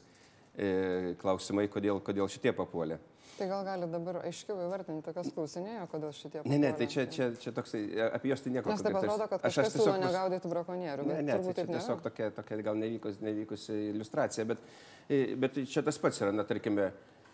e, 0.56 1.14
klausimai, 1.20 1.68
kodėl, 1.72 2.00
kodėl 2.04 2.28
šitie 2.30 2.52
papuolė. 2.56 3.00
Tai 3.40 3.46
gal 3.48 3.62
gali 3.64 3.86
dabar 3.88 4.18
aiškiau 4.28 4.58
įvardinti, 4.66 5.12
kas 5.16 5.30
klausinėjo, 5.32 5.86
kodėl 5.88 6.10
šitie... 6.12 6.42
Ne, 6.44 6.58
ne, 6.60 6.74
tai 6.76 6.84
čia, 6.92 7.06
čia, 7.08 7.30
čia 7.40 7.54
toksai, 7.56 7.80
apie 8.10 8.34
juos 8.34 8.42
tai 8.44 8.52
nieko 8.52 8.68
Nes 8.68 8.82
taip 8.84 8.98
atrodo, 9.00 9.28
kad 9.30 9.46
Aš- 9.48 9.60
siūlo 9.62 9.70
tiesiog 9.78 10.02
negaudyti 10.02 10.50
brakonierių, 10.52 11.06
Ne, 11.08 11.22
ne, 11.24 11.38
tai 11.46 11.54
čia 11.56 11.64
tiesiog 11.70 12.02
tokia, 12.04 12.28
tokia 12.36 12.58
gal 12.66 12.76
nevykus, 12.76 13.16
nevykusi 13.24 13.78
iliustracija, 13.94 14.44
bet, 14.50 14.68
e, 15.08 15.22
bet 15.40 15.56
čia 15.72 15.80
tas 15.86 15.96
pats 16.02 16.20
yra, 16.20 16.34
na, 16.36 16.44
tarkime, 16.44 16.90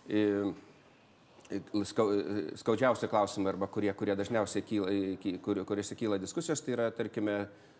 e, 0.06 0.22
e, 0.22 0.22
e, 0.22 0.75
skaudžiausi 2.56 3.08
klausimai 3.10 3.52
arba 3.52 3.68
kurie, 3.70 3.92
kurie 3.94 4.16
dažniausiai 4.18 4.64
kyla, 4.66 4.92
ky- 5.22 5.38
kur, 5.44 5.60
kuriuose 5.68 5.94
kyla 5.98 6.18
diskusijos, 6.22 6.62
tai 6.64 6.74
yra, 6.74 6.90
tarkime, 6.94 7.36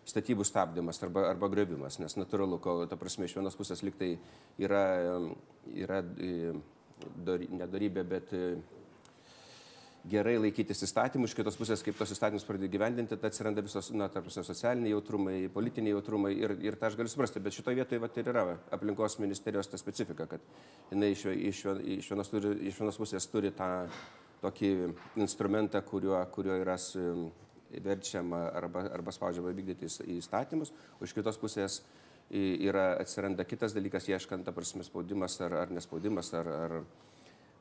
statybų 0.07 0.45
stabdymas 0.47 1.01
arba, 1.03 1.25
arba 1.33 1.49
grebimas, 1.51 1.99
nes 1.99 2.15
natūralu, 2.15 2.61
ko, 2.63 2.77
ta 2.87 2.95
prasme, 2.99 3.27
iš 3.27 3.35
vienos 3.35 3.57
pusės 3.59 3.83
liktai 3.83 4.13
yra, 4.63 4.83
e, 5.03 5.35
yra 5.83 5.99
e, 5.99 6.53
nedarybė, 7.27 8.05
bet 8.07 8.31
e, 8.33 8.43
gerai 10.09 10.35
laikytis 10.39 10.83
įstatymų, 10.87 11.27
iš 11.27 11.35
kitos 11.37 11.57
pusės, 11.59 11.81
kaip 11.85 11.97
tos 11.99 12.11
įstatymus 12.13 12.45
pradėjo 12.47 12.71
gyvendinti, 12.75 13.17
tai 13.19 13.31
atsiranda 13.31 13.63
visos, 13.65 13.89
na, 13.95 14.07
tarp 14.11 14.29
socialiniai 14.33 14.93
jautrumai, 14.93 15.35
politiniai 15.53 15.95
jautrumai 15.95 16.31
ir, 16.35 16.53
ir 16.63 16.77
tą 16.79 16.89
aš 16.89 16.97
galiu 16.99 17.11
suprasti, 17.11 17.41
bet 17.43 17.55
šitoje 17.57 17.79
vietoje 17.79 18.01
vat, 18.03 18.19
ir 18.19 18.31
yra 18.31 18.45
va, 18.51 18.55
aplinkos 18.77 19.19
ministerijos 19.23 19.69
ta 19.71 19.79
specifika, 19.79 20.27
kad 20.29 20.43
jinai 20.91 21.11
iš, 21.15 21.25
iš, 21.33 21.63
iš, 21.97 22.11
vienos, 22.13 22.31
turi, 22.31 22.53
iš 22.71 22.79
vienos 22.81 22.99
pusės 23.01 23.29
turi 23.31 23.51
tą 23.57 23.69
tokį 24.43 24.71
instrumentą, 25.23 25.81
kuriuo, 25.85 26.19
kuriuo 26.33 26.57
yra 26.61 26.77
verčiama 27.83 28.47
arba, 28.55 28.87
arba 28.95 29.13
spaudžiama 29.15 29.51
vykdyti 29.55 29.89
įs- 29.89 30.03
įstatymus, 30.17 30.71
o 30.99 31.07
iš 31.07 31.15
kitos 31.17 31.39
pusės 31.41 31.81
yra, 32.31 32.93
atsiranda 33.01 33.45
kitas 33.47 33.75
dalykas, 33.75 34.07
ieškant, 34.11 34.45
ta 34.45 34.53
prasme, 34.55 34.85
spaudimas 34.87 35.39
ar, 35.43 35.55
ar 35.63 35.73
nespaudimas, 35.73 36.33
ar, 36.35 36.47
ar 36.47 36.77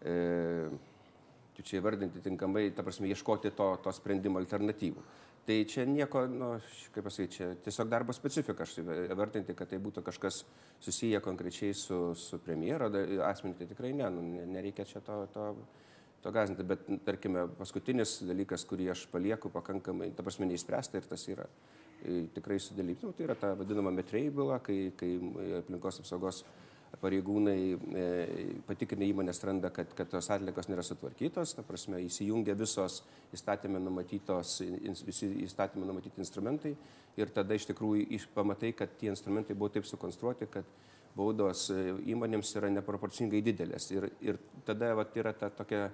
e, 0.02 0.14
čia 1.64 1.80
įvardinti 1.80 2.20
tinkamai, 2.24 2.68
ta 2.76 2.84
prasme, 2.84 3.08
ieškoti 3.12 3.54
to, 3.56 3.70
to 3.84 3.92
sprendimo 3.96 4.40
alternatyvų. 4.42 5.04
Tai 5.46 5.56
čia 5.70 5.84
nieko, 5.86 6.24
nu, 6.26 6.48
kaip 6.90 7.04
pasakyti, 7.06 7.36
čia 7.36 7.48
tiesiog 7.62 7.86
darbo 7.86 8.14
specifika, 8.16 8.66
aš 8.66 8.80
vertinti, 9.14 9.54
kad 9.54 9.70
tai 9.70 9.78
būtų 9.78 10.02
kažkas 10.02 10.40
susiję 10.82 11.20
konkrečiai 11.22 11.74
su, 11.78 12.00
su 12.18 12.40
premjero 12.42 12.88
asmeniu, 13.28 13.54
tai 13.54 13.68
tikrai 13.70 13.92
ne, 13.94 14.08
nu, 14.10 14.24
ne- 14.26 14.46
nereikia 14.56 14.88
čia 14.90 15.04
to, 15.06 15.20
to, 15.30 15.46
to 16.24 16.32
gazinti, 16.34 16.66
bet 16.66 16.82
tarkime, 17.06 17.46
paskutinis 17.60 18.18
dalykas, 18.26 18.66
kurį 18.66 18.90
aš 18.96 19.06
palieku 19.12 19.52
pakankamai, 19.54 20.10
ta 20.18 20.26
prasme, 20.26 20.50
neįspręsta 20.50 20.98
ir 20.98 21.06
tas 21.06 21.28
yra 21.30 21.46
e, 22.02 22.24
tikrai 22.34 22.58
sudėlyti, 22.58 23.06
nu, 23.06 23.14
tai 23.14 23.28
yra 23.28 23.38
ta 23.38 23.54
vadinama 23.54 23.94
metrėjai 23.94 24.34
byla, 24.34 24.58
kai, 24.66 24.80
kai 24.98 25.12
aplinkos 25.60 26.02
apsaugos 26.02 26.42
pareigūnai 27.00 27.58
e, 27.74 28.04
patikrinę 28.66 29.06
įmonės 29.10 29.42
randa, 29.46 29.70
kad, 29.74 29.90
kad 29.96 30.08
tos 30.12 30.28
atlikos 30.32 30.68
nėra 30.70 30.84
sutvarkytos, 30.86 31.54
ta 31.56 31.64
prasme, 31.66 32.00
įsijungia 32.06 32.56
visos 32.58 33.02
įstatymė 33.36 33.80
numatytos, 33.82 34.58
visi 35.06 35.28
įstatymė 35.44 35.88
numatyti 35.88 36.22
instrumentai 36.22 36.74
ir 37.20 37.32
tada 37.34 37.56
iš 37.56 37.68
tikrųjų 37.70 38.08
iš, 38.18 38.28
pamatai, 38.34 38.72
kad 38.76 38.96
tie 39.00 39.10
instrumentai 39.12 39.56
buvo 39.56 39.72
taip 39.74 39.88
sukonstruoti, 39.88 40.48
kad 40.52 40.68
baudos 41.16 41.68
e, 41.72 41.92
įmonėms 42.12 42.56
yra 42.60 42.72
neproporcingai 42.74 43.42
didelės. 43.44 43.90
Ir, 43.94 44.10
ir 44.24 44.40
tada 44.68 44.92
vat, 44.98 45.14
yra 45.16 45.32
ta 45.36 45.50
tokia 45.52 45.88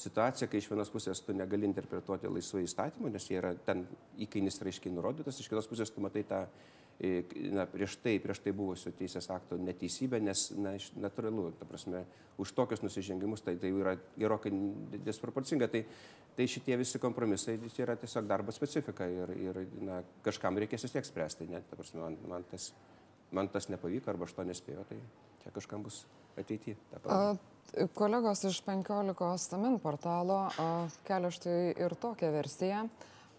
situacija, 0.00 0.48
kai 0.50 0.58
iš 0.60 0.70
vienos 0.72 0.90
pusės 0.90 1.20
tu 1.22 1.34
negali 1.36 1.68
interpretuoti 1.68 2.30
laisvai 2.30 2.64
įstatymų, 2.66 3.12
nes 3.14 3.28
jie 3.30 3.38
yra 3.38 3.54
ten 3.66 3.84
įkainis 4.24 4.58
raiškiai 4.64 4.94
nurodytas, 4.94 5.38
iš 5.38 5.50
kitos 5.50 5.68
pusės 5.70 5.92
tu 5.94 6.02
matai 6.02 6.24
tą 6.26 6.44
e, 6.46 6.73
na, 7.52 7.66
prieš 7.66 7.96
tai, 8.02 8.18
prieš 8.22 8.40
tai 8.44 8.52
buvusio 8.56 8.92
teisės 8.94 9.26
akto 9.34 9.58
neteisybę, 9.58 10.20
nes 10.22 10.46
na, 10.56 10.76
natūralu, 11.02 11.50
ta 11.58 11.66
prasme, 11.68 12.04
už 12.38 12.52
tokius 12.54 12.82
nusižengimus 12.82 13.42
tai, 13.46 13.56
tai 13.60 13.70
yra 13.70 13.94
gerokai 14.18 14.52
disproporcinga. 15.06 15.68
Tai, 15.70 15.84
tai 16.34 16.46
šitie 16.50 16.76
visi 16.78 16.98
kompromisai 17.02 17.56
tai 17.62 17.84
yra 17.84 17.96
tiesiog 17.98 18.26
darbo 18.30 18.54
specifika 18.54 19.06
ir, 19.10 19.34
ir 19.38 19.62
na, 19.86 20.02
kažkam 20.26 20.58
reikės 20.58 20.86
vis 20.86 20.94
tiek 20.96 21.06
spręsti. 21.06 21.48
Ne? 21.50 21.62
Ta 21.70 21.78
prasme, 21.78 22.02
man, 22.02 22.18
man, 22.30 22.46
tas, 22.50 22.72
man 23.34 23.50
tas 23.50 23.70
nepavyko 23.70 24.14
arba 24.14 24.28
aš 24.28 24.36
to 24.38 24.46
nespėjau, 24.50 24.86
tai 24.90 25.00
čia 25.42 25.54
kažkam 25.54 25.86
bus 25.86 26.04
ateityje. 26.38 26.78
Kolegos 27.98 28.44
iš 28.46 28.60
15 28.66 29.58
min 29.58 29.80
portalo 29.82 30.44
kelia 31.06 31.30
štai 31.34 31.58
ir 31.74 31.98
tokią 31.98 32.30
versiją. 32.34 32.86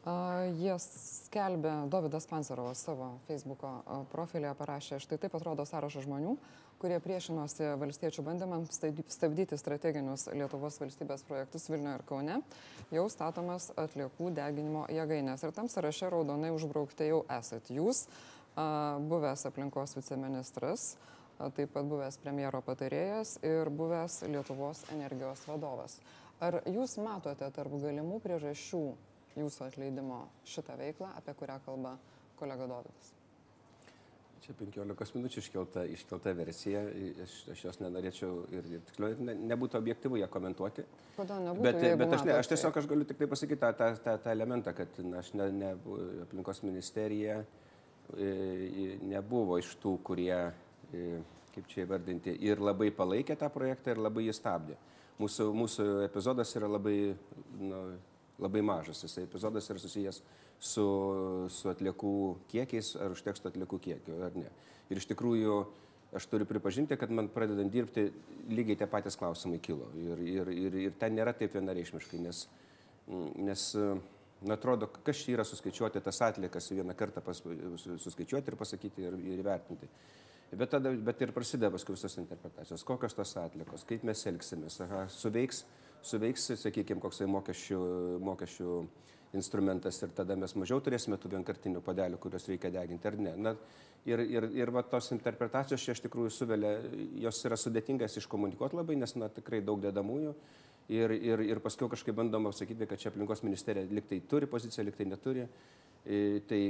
Jie 0.06 0.76
skelbė, 0.78 1.72
Davidas 1.90 2.28
Pancerovas 2.30 2.84
savo 2.86 3.08
Facebook'o 3.26 3.70
a, 3.90 3.96
profilyje 4.12 4.52
parašė, 4.60 5.00
štai 5.02 5.18
taip 5.24 5.34
atrodo 5.34 5.64
sąrašas 5.66 6.06
žmonių, 6.06 6.36
kurie 6.78 7.00
priešinosi 7.02 7.72
valstiečių 7.82 8.22
bandymams 8.28 8.70
stabdy- 8.78 9.06
stabdyti 9.10 9.58
strateginius 9.58 10.28
Lietuvos 10.30 10.78
valstybės 10.78 11.26
projektus 11.26 11.66
Vilniuje 11.72 11.96
ir 11.98 12.04
Kaune, 12.06 12.36
jau 12.94 13.06
statomas 13.10 13.72
atliekų 13.82 14.30
deginimo 14.38 14.84
jėgainės. 14.94 15.42
Ir 15.42 15.56
tam 15.58 15.72
sąraše 15.74 16.12
raudonai 16.14 16.54
užbraukti 16.54 17.10
jau 17.10 17.24
esat 17.40 17.74
jūs, 17.74 18.04
buvęs 19.10 19.48
aplinkos 19.50 19.98
viceministras, 19.98 20.86
taip 21.58 21.74
pat 21.74 21.90
buvęs 21.90 22.22
premjero 22.22 22.62
patarėjas 22.62 23.40
ir 23.42 23.74
buvęs 23.74 24.22
Lietuvos 24.30 24.86
energijos 24.94 25.48
vadovas. 25.50 25.98
Ar 26.46 26.62
jūs 26.70 27.00
matote 27.02 27.50
tarp 27.58 27.74
galimų 27.82 28.22
priežasčių 28.22 28.86
jūsų 29.40 29.68
atleidimo 29.70 30.26
šitą 30.48 30.78
veiklą, 30.80 31.12
apie 31.20 31.36
kurią 31.38 31.60
kalba 31.66 31.98
kolega 32.40 32.68
Dovydas? 32.70 33.14
Čia 34.46 34.54
15 34.60 35.16
minučių 35.18 35.42
iškelta, 35.42 35.84
iškelta 35.90 36.32
versija, 36.38 36.84
aš, 37.24 37.32
aš 37.50 37.62
jos 37.66 37.80
nenorėčiau 37.82 38.44
ir, 38.54 38.68
ir 38.76 38.82
tiksliau, 38.86 39.16
ne, 39.26 39.34
nebūtų 39.50 39.80
objektyvu 39.80 40.20
ją 40.22 40.28
komentuoti. 40.30 40.86
Kodėl 41.16 41.48
nebūtų? 41.48 41.66
Bet, 41.66 41.80
bet 41.98 42.14
aš, 42.14 42.26
ne, 42.28 42.36
aš 42.44 42.52
tiesiog 42.52 42.78
aš 42.78 42.90
galiu 42.92 43.08
tik 43.10 43.18
tai 43.18 43.30
pasakyti 43.32 43.58
tą, 43.64 43.72
tą, 43.80 43.88
tą, 44.06 44.14
tą 44.22 44.36
elementą, 44.36 44.76
kad 44.78 45.00
na, 45.02 45.24
aš 45.24 45.32
ne, 45.40 45.50
ne, 45.56 45.72
aplinkos 46.28 46.62
ministerija 46.62 47.40
e, 47.42 48.30
nebuvo 49.02 49.58
iš 49.58 49.72
tų, 49.82 49.96
kurie, 50.06 50.38
e, 50.94 51.08
kaip 51.56 51.72
čia 51.72 51.88
įvardinti, 51.88 52.38
ir 52.46 52.62
labai 52.62 52.92
palaikė 52.94 53.40
tą 53.42 53.50
projektą, 53.50 53.96
ir 53.96 54.04
labai 54.06 54.28
jį 54.28 54.38
stabdė. 54.38 54.78
Mūsų, 55.18 55.50
mūsų 55.58 55.88
epizodas 56.06 56.54
yra 56.60 56.70
labai, 56.70 57.00
nu, 57.66 57.82
labai 58.42 58.62
mažas. 58.66 59.04
Jis 59.06 59.18
epizodas 59.24 59.70
yra 59.72 59.82
susijęs 59.82 60.22
su, 60.60 60.86
su 61.52 61.72
atliekų 61.72 62.14
kiekiais, 62.52 62.96
ar 63.02 63.16
užteks 63.16 63.44
to 63.44 63.52
atliekų 63.52 63.80
kiekio, 63.90 64.20
ar 64.28 64.38
ne. 64.40 64.52
Ir 64.92 65.02
iš 65.02 65.08
tikrųjų 65.12 65.60
aš 66.16 66.28
turiu 66.32 66.48
pripažinti, 66.48 66.96
kad 67.00 67.12
man 67.12 67.28
pradedant 67.34 67.72
dirbti 67.74 68.08
lygiai 68.52 68.78
tie 68.80 68.88
patys 68.88 69.18
klausimai 69.20 69.60
kilo. 69.64 69.90
Ir, 70.00 70.22
ir, 70.24 70.52
ir, 70.54 70.78
ir 70.88 71.00
ten 71.00 71.16
nėra 71.18 71.34
taip 71.36 71.56
vienareišmiškai, 71.58 72.22
nes, 72.24 72.46
nes 73.36 73.66
na, 74.46 74.56
atrodo, 74.56 74.88
kas 75.04 75.24
čia 75.24 75.36
yra 75.38 75.48
suskaičiuoti 75.48 76.04
tas 76.06 76.22
atliekas 76.24 76.70
vieną 76.72 76.96
kartą 76.98 77.24
pas, 77.26 77.42
su- 77.42 77.98
suskaičiuoti 78.06 78.54
ir 78.54 78.60
pasakyti 78.60 79.08
ir, 79.10 79.18
ir 79.34 79.42
įvertinti. 79.44 79.90
Bet, 80.56 80.70
tada, 80.72 80.92
bet 80.94 81.24
ir 81.26 81.34
prasideda 81.36 81.72
paskui 81.74 81.96
visos 81.98 82.16
interpretacijos. 82.22 82.84
Kokios 82.88 83.18
tos 83.18 83.34
atlikos, 83.42 83.84
kaip 83.90 84.06
mes 84.08 84.22
elgsimės, 84.30 84.78
aha, 84.86 85.02
suveiks, 85.12 85.64
suveiks 86.06 86.52
sakykime, 86.62 87.02
koksai 87.04 87.28
mokesčių, 87.30 87.80
mokesčių 88.24 88.78
instrumentas 89.36 90.00
ir 90.04 90.14
tada 90.16 90.38
mes 90.40 90.54
mažiau 90.56 90.80
turėsime 90.84 91.18
tų 91.20 91.34
vienkartinių 91.36 91.82
padelių, 91.84 92.20
kuriuos 92.22 92.48
reikia 92.50 92.72
deginti 92.74 93.10
ar 93.10 93.18
ne. 93.20 93.34
Na, 93.48 93.56
ir 94.08 94.24
ir, 94.24 94.48
ir 94.56 94.72
va, 94.74 94.84
tos 94.88 95.12
interpretacijos 95.16 95.84
čia 95.84 95.96
iš 95.96 96.04
tikrųjų 96.06 96.32
suvelia, 96.34 96.76
jos 97.26 97.42
yra 97.48 97.58
sudėtingas 97.60 98.18
iškomunikuoti 98.22 98.80
labai, 98.80 98.98
nes 99.02 99.16
na, 99.20 99.30
tikrai 99.34 99.62
daug 99.66 99.82
dedamųjų. 99.84 100.36
Ir, 100.96 101.12
ir, 101.18 101.42
ir 101.42 101.60
paskui 101.66 101.90
kažkaip 101.90 102.14
bandoma 102.14 102.52
sakyti, 102.54 102.86
kad 102.86 103.02
čia 103.02 103.10
aplinkos 103.10 103.42
ministerija 103.42 103.90
liktai 103.90 104.20
turi 104.30 104.46
poziciją, 104.50 104.86
liktai 104.86 105.08
neturi. 105.10 105.48
Tai, 106.06 106.62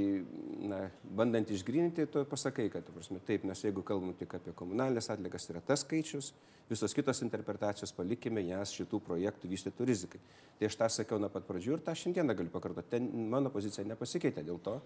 na, 0.63 0.77
bandant 1.11 1.49
išgrininti, 1.51 2.05
tu 2.07 2.21
pasakai, 2.31 2.69
kad, 2.71 2.87
prasme, 2.95 3.19
taip, 3.27 3.43
nes 3.43 3.63
jeigu 3.65 3.81
kalbam 3.83 4.13
tik 4.15 4.31
apie 4.37 4.53
komunalinės 4.55 5.09
atlikas, 5.11 5.49
yra 5.51 5.59
tas 5.59 5.83
skaičius, 5.83 6.29
visos 6.69 6.95
kitos 6.95 7.19
interpretacijos 7.25 7.91
palikime 7.97 8.45
jas 8.47 8.71
šitų 8.77 9.01
projektų 9.03 9.51
vystytų 9.51 9.89
rizikai. 9.89 10.21
Tai 10.55 10.69
aš 10.69 10.77
tą 10.79 10.87
sakiau 11.01 11.19
nuo 11.19 11.27
pat 11.33 11.43
pradžių 11.49 11.75
ir 11.75 11.83
tą 11.83 11.97
šiandieną 11.99 12.37
galiu 12.37 12.53
pakartoti. 12.53 12.93
Ten 12.95 13.11
mano 13.33 13.51
pozicija 13.51 13.83
nepasikeitė 13.89 14.45
dėl 14.47 14.61
to, 14.63 14.77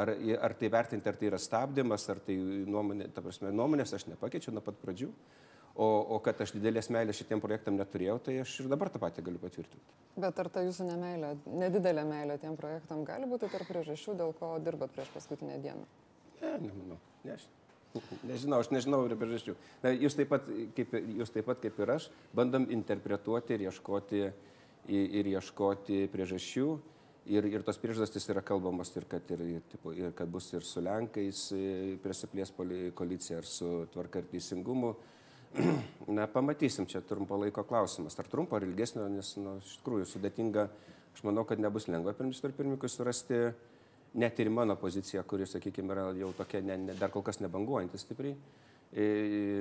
ar, 0.00 0.14
ar 0.16 0.56
tai 0.56 0.72
vertinti, 0.72 1.12
ar 1.12 1.20
tai 1.20 1.28
yra 1.28 1.42
stabdymas, 1.42 2.08
ar 2.08 2.24
tai 2.24 2.38
nuomonė, 2.40 3.10
ta 3.12 3.20
prasme, 3.20 3.52
nuomonės 3.52 3.92
aš 4.00 4.08
nepakeičiau 4.14 4.56
nuo 4.56 4.64
pat 4.64 4.80
pradžių. 4.80 5.12
O, 5.78 5.86
o 5.86 6.18
kad 6.18 6.40
aš 6.42 6.50
didelės 6.56 6.90
meilės 6.90 7.20
šitiem 7.20 7.40
projektam 7.40 7.76
neturėjau, 7.78 8.16
tai 8.26 8.40
aš 8.42 8.56
ir 8.64 8.68
dabar 8.72 8.90
tą 8.90 8.98
patį 9.00 9.22
galiu 9.28 9.38
patvirtinti. 9.40 9.94
Bet 10.20 10.40
ar 10.42 10.50
ta 10.50 10.64
jūsų 10.66 10.88
nemailė, 10.88 11.30
nedidelė 11.46 12.02
meilė 12.08 12.36
tiem 12.42 12.56
projektam 12.58 13.04
gali 13.06 13.28
būti 13.30 13.48
tarp 13.52 13.70
priežasčių, 13.70 14.16
dėl 14.18 14.34
ko 14.36 14.56
dirbat 14.64 14.90
prieš 14.96 15.12
paskutinę 15.14 15.60
dieną? 15.62 15.86
Ne, 16.40 16.52
nemanau. 16.66 16.98
Ne, 17.22 17.36
aš, 17.36 17.46
nežinau, 18.26 18.58
aš 18.64 18.72
nežinau 18.74 19.04
ir 19.06 19.14
priežasčių. 19.20 19.54
Na, 19.84 19.92
jūs, 19.94 20.16
taip 20.18 20.32
pat, 20.32 20.48
kaip, 20.76 20.96
jūs 21.20 21.32
taip 21.36 21.46
pat 21.48 21.62
kaip 21.62 21.78
ir 21.84 21.94
aš 21.94 22.08
bandom 22.36 22.66
interpretuoti 22.74 23.54
ir 23.54 23.68
ieškoti, 23.68 24.24
ir 24.90 25.30
ieškoti 25.36 26.02
priežasčių. 26.10 26.66
Ir, 27.30 27.46
ir 27.46 27.62
tos 27.62 27.78
priežastys 27.78 28.26
yra 28.32 28.42
kalbamos 28.42 28.90
ir 28.96 29.04
kad, 29.06 29.28
ir, 29.30 29.62
tipo, 29.70 29.92
ir 29.94 30.10
kad 30.18 30.28
bus 30.32 30.48
ir 30.56 30.64
su 30.66 30.82
Lenkais 30.82 31.46
prisiplės 32.02 32.50
koalicija, 32.96 33.38
ar 33.38 33.46
su 33.46 33.70
tvarka 33.92 34.24
ir 34.24 34.30
teisingumu. 34.32 34.94
Na, 36.16 36.26
pamatysim, 36.30 36.86
čia 36.90 37.02
trumpo 37.06 37.38
laiko 37.38 37.64
klausimas. 37.66 38.18
Ar 38.18 38.28
trumpo, 38.30 38.56
ar 38.56 38.66
ilgesnio, 38.66 39.06
nes, 39.10 39.34
nu, 39.40 39.56
iš 39.62 39.76
tikrųjų, 39.80 40.06
sudėtinga, 40.10 40.66
aš 41.14 41.24
manau, 41.26 41.44
kad 41.48 41.62
nebus 41.62 41.88
lengva 41.90 42.14
ministrui 42.20 42.54
pirmininkui 42.56 42.90
surasti 42.90 43.40
net 44.20 44.40
ir 44.42 44.50
mano 44.50 44.76
poziciją, 44.78 45.22
kuri, 45.26 45.46
sakykime, 45.46 45.94
yra 45.94 46.08
jau 46.18 46.32
tokia, 46.38 46.62
ne, 46.66 46.76
ne, 46.88 46.96
dar 46.98 47.12
kol 47.14 47.22
kas 47.26 47.38
nebanguojanti 47.42 47.98
stipriai, 48.00 48.34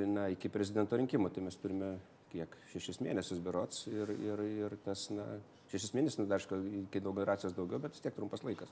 na, 0.10 0.25
iki 0.34 0.50
prezidento 0.50 0.98
rinkimų, 0.98 1.29
tai 1.34 1.43
mes 1.46 1.58
turime 1.62 1.91
kiek, 2.31 2.55
šešis 2.74 3.01
mėnesius 3.05 3.41
berots 3.46 3.86
ir, 3.89 4.10
ir, 4.17 4.41
ir 4.65 4.77
tas, 4.86 5.08
na, 5.13 5.27
šešis 5.70 5.94
mėnesius, 5.96 6.20
nu, 6.22 6.28
dar 6.30 6.44
iki 6.82 7.02
inauguracijos 7.02 7.56
daugiau, 7.58 7.80
bet 7.84 7.96
vis 7.96 8.04
tiek 8.04 8.16
trumpas 8.16 8.44
laikas. 8.46 8.72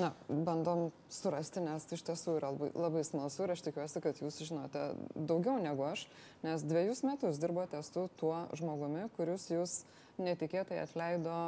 Na, 0.00 0.12
bandom 0.28 0.88
surasti, 1.12 1.62
nes 1.64 1.86
iš 1.94 2.04
tiesų 2.08 2.38
yra 2.40 2.52
labai, 2.54 2.70
labai 2.76 3.04
smalsu 3.06 3.44
ir 3.44 3.54
aš 3.54 3.64
tikiuosi, 3.68 4.02
kad 4.04 4.20
jūs 4.22 4.40
žinote 4.48 4.84
daugiau 5.14 5.58
negu 5.62 5.84
aš, 5.88 6.06
nes 6.46 6.64
dviejus 6.64 7.04
metus 7.06 7.40
dirbote 7.42 7.82
su 7.86 8.06
tuo 8.20 8.46
žmogumi, 8.58 9.08
kuris 9.18 9.48
jūs 9.52 9.82
netikėtai 10.22 10.80
atleido, 10.86 11.40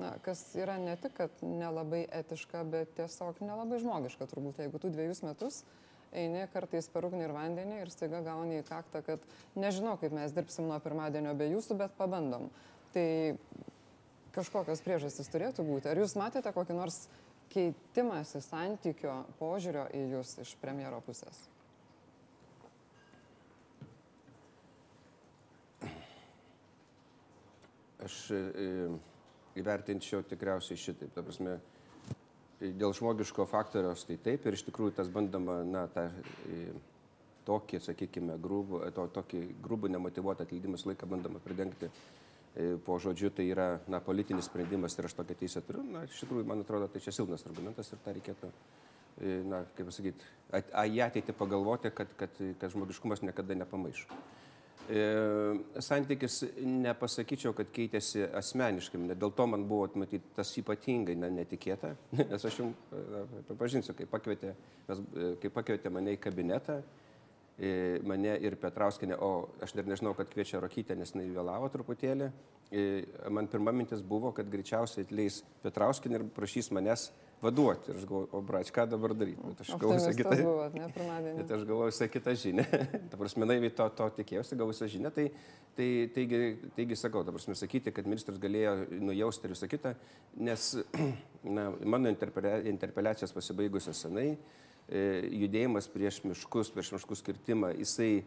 na, 0.00 0.12
kas 0.26 0.44
yra 0.58 0.76
ne 0.82 0.98
tik, 1.00 1.16
kad 1.22 1.40
nelabai 1.44 2.04
etiška, 2.20 2.66
bet 2.68 2.92
tiesiog 2.98 3.40
nelabai 3.44 3.80
žmogiška 3.82 4.28
turbūt, 4.30 4.60
jeigu 4.64 4.82
tu 4.82 4.92
dviejus 4.92 5.24
metus 5.26 5.64
eini 6.14 6.44
kartais 6.52 6.86
per 6.92 7.08
ugnį 7.08 7.26
ir 7.26 7.34
vandenį 7.34 7.80
ir 7.82 7.90
staiga 7.92 8.20
gauni 8.24 8.60
į 8.60 8.66
kaktą, 8.68 9.02
kad 9.02 9.24
nežinau, 9.58 9.96
kaip 9.98 10.14
mes 10.14 10.34
dirbsim 10.34 10.68
nuo 10.70 10.78
pirmadienio 10.82 11.34
be 11.38 11.48
jūsų, 11.50 11.78
bet 11.80 11.96
pabandom. 11.98 12.46
Tai 12.94 13.06
kažkokios 14.34 14.82
priežastys 14.84 15.30
turėtų 15.32 15.64
būti. 15.66 15.90
Ar 15.90 16.00
jūs 16.00 16.16
matėte 16.18 16.52
kokį 16.54 16.76
nors 16.76 17.04
keitimąsi 17.54 18.42
santykio 18.42 19.20
požiūrio 19.38 19.86
į 19.94 20.04
jūs 20.16 20.38
iš 20.44 20.54
premjero 20.62 21.00
pusės? 21.06 21.44
Aš 28.04 28.16
e, 28.36 28.40
įvertinčiau 29.56 30.24
tikriausiai 30.28 30.76
šitaip. 30.76 31.14
Ta 31.14 31.22
prasme, 31.24 31.54
dėl 32.60 32.92
žmogiško 32.96 33.46
faktoriaus 33.48 34.04
tai 34.04 34.18
taip 34.20 34.44
ir 34.44 34.58
iš 34.58 34.66
tikrųjų 34.66 34.98
tas 34.98 35.08
bandama, 35.12 35.62
na, 35.64 35.86
tą 35.94 36.10
e, 36.10 36.66
tokį, 37.48 37.80
sakykime, 37.86 38.36
grūbų, 38.44 38.82
to, 38.96 39.06
tokį 39.14 39.40
grūbų 39.64 39.88
nemotivuotą 39.94 40.44
atleidimą 40.44 40.80
laiką 40.84 41.08
bandama 41.08 41.40
pridengti 41.44 41.88
E, 41.88 42.23
po 42.86 42.98
žodžiu 43.02 43.32
tai 43.34 43.48
yra 43.50 43.80
na, 43.90 43.98
politinis 44.04 44.46
sprendimas 44.46 44.94
ir 44.98 45.08
aš 45.08 45.16
tokią 45.18 45.36
teisę 45.40 45.62
turiu. 45.66 45.82
Na, 45.90 46.04
iš 46.06 46.20
tikrųjų, 46.22 46.46
man 46.46 46.62
atrodo, 46.62 46.86
tai 46.90 47.02
čia 47.02 47.14
silpnas 47.14 47.42
argumentas 47.50 47.90
ir 47.90 48.02
tą 48.04 48.14
reikėtų, 48.14 48.50
e, 49.18 49.34
na, 49.50 49.64
kaip 49.74 49.90
pasakyti, 49.90 50.30
į 50.54 51.02
ateitį 51.08 51.34
pagalvoti, 51.38 51.90
kad, 51.94 52.14
kad, 52.20 52.38
kad 52.60 52.74
žmogiškumas 52.76 53.24
niekada 53.26 53.58
nepamaišo. 53.58 54.22
E, 54.84 55.02
santykis 55.80 56.42
nepasakyčiau, 56.60 57.54
kad 57.56 57.70
keitėsi 57.72 58.26
asmeniškai, 58.36 59.00
dėl 59.16 59.32
to 59.32 59.46
man 59.48 59.64
buvo 59.68 59.88
matyti 59.96 60.28
tas 60.36 60.50
ypatingai 60.60 61.16
na, 61.16 61.30
netikėta, 61.32 61.94
nes 62.18 62.44
aš 62.44 62.60
jums 62.60 63.54
pažinsiu, 63.56 63.96
kai 63.96 64.06
pakvietė, 64.10 64.52
mes, 64.90 65.00
e, 65.16 65.30
kai 65.40 65.50
pakvietė 65.54 65.90
mane 65.94 66.14
į 66.18 66.20
kabinetą, 66.20 66.82
mane 68.02 68.34
ir 68.42 68.56
Petrauskinė, 68.58 69.14
o 69.22 69.48
aš 69.62 69.76
dar 69.78 69.86
nežinau, 69.86 70.14
kad 70.18 70.30
kviečia 70.30 70.58
Rokytę, 70.62 70.96
nes 70.98 71.14
jinai 71.14 71.28
vėlavo 71.30 71.68
truputėlį. 71.70 72.30
Man 73.30 73.46
pirma 73.52 73.70
mintis 73.76 74.02
buvo, 74.02 74.32
kad 74.34 74.48
greičiausiai 74.50 75.06
atleis 75.06 75.42
Petrauskinė 75.62 76.18
ir 76.18 76.24
prašys 76.34 76.72
manęs 76.74 77.12
vaduoti. 77.44 77.92
Ir 77.92 78.00
aš 78.00 78.06
galvoju, 78.08 78.28
o 78.34 78.40
brač, 78.42 78.70
ką 78.74 78.86
dabar 78.90 79.14
daryti? 79.14 79.42
Bet 79.52 79.62
aš 79.62 79.70
galvoju 79.76 80.00
visą 80.00 80.14
kitą. 80.18 80.38
Buvot, 80.40 80.74
ne, 80.78 80.88
bet 81.36 81.52
aš 81.54 81.62
galvoju 81.68 81.92
visą 81.92 82.08
kitą 82.10 82.34
žinią. 82.40 82.64
ta 83.12 83.20
prasme, 83.20 83.48
naiviai 83.48 83.74
to, 83.78 83.86
to 84.00 84.08
tikėjausi, 84.18 84.58
gavau 84.58 84.72
visą 84.72 84.88
žinią. 84.90 85.12
Tai, 85.14 85.28
tai, 85.78 85.88
taigi, 86.16 86.40
taigi 86.78 86.98
sakau, 86.98 87.22
ta 87.26 87.34
prasme, 87.36 87.54
sakyti, 87.58 87.94
kad 87.94 88.08
ministras 88.10 88.40
galėjo 88.42 88.74
nujausti 89.04 89.46
ir 89.46 89.54
visą 89.54 89.70
kitą, 89.70 89.94
nes 90.48 90.70
na, 91.56 91.68
mano 91.84 92.10
interpeliacijos 92.10 93.36
pasibaigusios 93.36 94.06
senai 94.06 94.32
judėjimas 94.88 95.88
prieš 95.88 96.20
miškus, 96.26 96.70
prieš 96.74 96.92
miškų 96.96 97.16
skirtimą, 97.16 97.72
jisai 97.78 98.24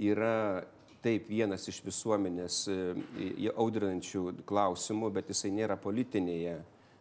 yra 0.00 0.64
taip 1.04 1.28
vienas 1.28 1.66
iš 1.68 1.82
visuomenės 1.84 2.62
e, 2.72 3.50
audrinančių 3.52 4.24
klausimų, 4.48 5.10
bet 5.14 5.30
jisai 5.30 5.52
nėra 5.54 5.76
politinėje 5.80 6.56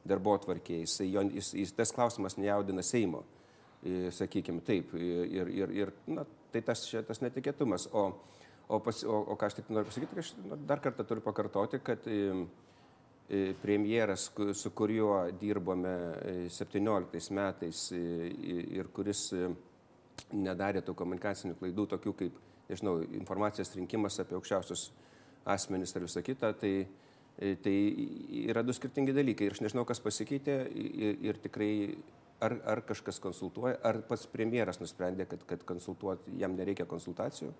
darbo 0.08 0.36
atvarkėje, 0.36 0.84
jisai, 0.84 1.08
jis, 1.38 1.54
jis, 1.56 1.72
tas 1.78 1.94
klausimas 1.96 2.36
nejaudina 2.38 2.84
Seimo, 2.84 3.24
e, 3.82 4.12
sakykime 4.12 4.64
taip, 4.68 4.92
ir, 5.00 5.50
ir, 5.50 5.76
ir 5.80 5.94
na, 6.12 6.28
tai 6.52 6.62
tas, 6.68 6.84
tas 7.08 7.24
netikėtumas. 7.24 7.88
O, 7.96 8.10
o, 8.68 8.82
pas, 8.84 9.00
o, 9.08 9.24
o 9.32 9.40
ką 9.40 9.48
aš 9.48 9.62
tik 9.62 9.72
noriu 9.72 9.88
pasakyti, 9.90 10.20
aš 10.20 10.34
dar 10.68 10.84
kartą 10.84 11.08
turiu 11.08 11.24
pakartoti, 11.24 11.80
kad 11.84 12.04
E, 12.12 12.20
premjeras, 13.62 14.32
su 14.54 14.72
kuriuo 14.72 15.32
dirbome 15.40 15.94
17 16.50 17.18
e, 17.18 17.34
metais 17.34 17.92
e, 17.92 18.02
ir 18.78 18.90
kuris 18.94 19.32
nedarė 20.34 20.84
tų 20.84 20.96
komunikacinių 20.98 21.56
klaidų, 21.60 21.88
tokių 21.96 22.14
kaip, 22.20 22.42
nežinau, 22.70 23.00
informacijos 23.16 23.74
rinkimas 23.78 24.20
apie 24.22 24.38
aukščiausius 24.38 24.92
asmenys 25.50 25.96
ir 25.96 26.06
visą 26.06 26.24
kitą, 26.24 26.54
tai, 26.60 26.74
tai 27.64 27.76
yra 28.44 28.64
du 28.64 28.76
skirtingi 28.76 29.16
dalykai. 29.16 29.48
Ir 29.48 29.58
aš 29.58 29.64
nežinau, 29.66 29.88
kas 29.90 30.04
pasikeitė 30.04 30.60
ir, 30.70 31.20
ir 31.32 31.42
tikrai 31.44 31.74
ar, 32.44 32.58
ar 32.76 32.84
kažkas 32.88 33.20
konsultuoja, 33.24 33.80
ar 33.84 34.04
pats 34.08 34.28
premjeras 34.32 34.80
nusprendė, 34.84 35.28
kad, 35.32 35.44
kad 35.50 35.66
konsultuoti 35.68 36.38
jam 36.44 36.56
nereikia 36.60 36.88
konsultacijų. 36.90 37.54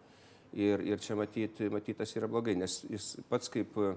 Ir, 0.54 0.84
ir 0.86 1.02
čia 1.02 1.16
matyti, 1.18 1.72
matytas 1.74 2.14
yra 2.14 2.30
blogai, 2.30 2.54
nes 2.60 2.84
jis 2.86 3.16
pats 3.30 3.50
kaip 3.50 3.74
Na, 3.74 3.94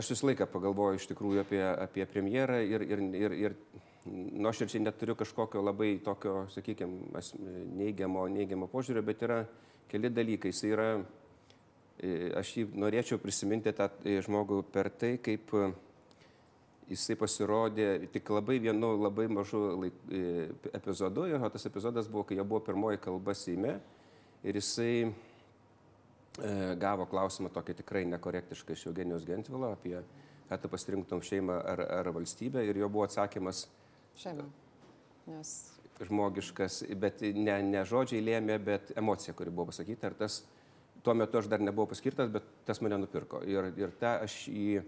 aš 0.00 0.14
visą 0.14 0.28
laiką 0.30 0.46
pagalvoju 0.50 0.98
iš 0.98 1.08
tikrųjų 1.10 1.42
apie, 1.44 1.60
apie 1.62 2.06
premjerą 2.10 2.60
ir, 2.66 2.84
ir, 2.86 3.02
ir, 3.18 3.34
ir 3.46 3.56
nuoširdžiai 4.06 4.82
neturiu 4.84 5.16
kažkokio 5.16 5.62
labai 5.64 5.98
tokio, 6.04 6.44
sakykime, 6.52 7.20
neigiamo, 7.78 8.26
neigiamo 8.32 8.68
požiūrio, 8.72 9.04
bet 9.06 9.22
yra 9.24 9.42
keli 9.90 10.10
dalykai. 10.12 10.52
Jis 10.52 10.62
yra, 10.68 10.88
e, 11.98 12.30
aš 12.36 12.52
jį 12.58 12.66
norėčiau 12.84 13.20
prisiminti 13.22 13.72
tą 13.76 13.88
e, 14.04 14.18
žmogų 14.24 14.62
per 14.74 14.90
tai, 14.92 15.14
kaip 15.24 15.54
e, 15.56 15.70
jisai 16.90 17.16
pasirodė 17.20 17.88
tik 18.12 18.28
labai 18.34 18.58
vienu 18.60 18.92
labai 19.00 19.28
mažu 19.32 19.62
laik, 19.80 20.00
epizodu, 20.76 21.30
o 21.38 21.52
tas 21.52 21.64
epizodas 21.70 22.10
buvo, 22.10 22.26
kai 22.28 22.36
jo 22.36 22.44
buvo 22.44 22.60
pirmoji 22.66 23.00
kalba 23.06 23.32
Seime 23.38 23.78
ir 24.44 24.60
jisai 24.60 25.14
gavo 26.80 27.06
klausimą 27.06 27.50
tokį 27.54 27.76
tikrai 27.78 28.04
nekorektišką 28.10 28.74
iš 28.74 28.88
Eugenijos 28.90 29.26
Gentvilo 29.28 29.70
apie, 29.74 30.00
ar 30.50 30.60
tu 30.60 30.70
pasirinktum 30.72 31.22
šeimą 31.22 31.60
ar, 31.62 31.84
ar 32.00 32.10
valstybę 32.14 32.64
ir 32.66 32.80
jo 32.82 32.88
buvo 32.90 33.06
atsakymas 33.06 33.68
šeima. 34.18 34.48
Nes... 35.30 35.54
Žmogiškas, 35.94 36.80
bet 36.98 37.22
ne, 37.22 37.54
ne 37.62 37.84
žodžiai 37.86 38.22
lėmė, 38.24 38.58
bet 38.66 38.90
emocija, 38.98 39.34
kuri 39.38 39.52
buvo 39.54 39.68
pasakyta. 39.70 40.10
Ir 40.10 40.16
tas, 40.18 40.40
tuo 41.06 41.14
metu 41.14 41.38
aš 41.38 41.46
dar 41.52 41.62
nebuvau 41.62 41.86
paskirtas, 41.92 42.32
bet 42.34 42.46
tas 42.66 42.80
mane 42.82 42.98
nupirko. 42.98 43.44
Ir, 43.46 43.70
ir 43.78 43.94
ta 44.00 44.16
aš 44.24 44.40
jį, 44.50 44.82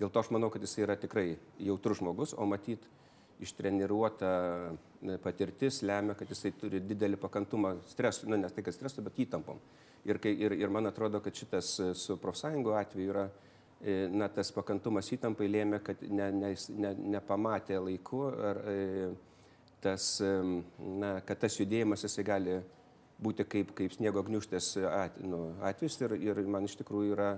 dėl 0.00 0.12
to 0.12 0.22
aš 0.22 0.30
manau, 0.32 0.48
kad 0.52 0.64
jis 0.64 0.78
yra 0.80 0.96
tikrai 0.96 1.34
jautrus 1.60 2.00
žmogus, 2.00 2.32
o 2.32 2.48
matyt, 2.48 2.88
ištreniruota 3.44 4.30
patirtis 5.20 5.82
lemia, 5.84 6.16
kad 6.16 6.30
jisai 6.32 6.54
turi 6.56 6.80
didelį 6.80 7.18
pakantumą 7.20 7.74
stresui, 7.90 8.30
nu, 8.32 8.40
ne 8.40 8.48
tai, 8.48 8.64
kad 8.64 8.74
stresui, 8.74 9.04
bet 9.04 9.20
įtampom. 9.26 9.60
Ir, 10.04 10.20
kai, 10.22 10.32
ir, 10.38 10.52
ir 10.54 10.70
man 10.70 10.86
atrodo, 10.86 11.20
kad 11.24 11.34
šitas 11.34 11.72
e, 11.80 11.88
su 11.94 12.16
profsąjungo 12.22 12.76
atveju 12.78 13.10
yra, 13.10 13.24
e, 13.80 13.96
na, 14.12 14.28
tas 14.30 14.52
pakantumas 14.54 15.08
įtampai 15.16 15.48
lėmė, 15.50 15.80
kad 15.82 16.02
ne, 16.06 16.30
ne, 16.34 16.52
ne, 16.78 16.92
nepamatė 17.16 17.80
laiku, 17.82 18.22
ar, 18.50 18.60
e, 18.70 19.08
tas, 19.82 20.06
na, 20.78 21.16
kad 21.26 21.40
tas 21.42 21.58
judėjimas 21.58 22.02
jisai 22.06 22.24
gali 22.26 22.56
būti 23.22 23.46
kaip, 23.48 23.72
kaip 23.76 23.92
sniego 23.94 24.22
gniuštės 24.26 24.70
at, 24.90 25.20
nu, 25.24 25.40
atvejs 25.64 26.00
ir, 26.02 26.16
ir 26.20 26.40
man 26.46 26.66
iš 26.68 26.76
tikrųjų 26.80 27.14
yra, 27.16 27.30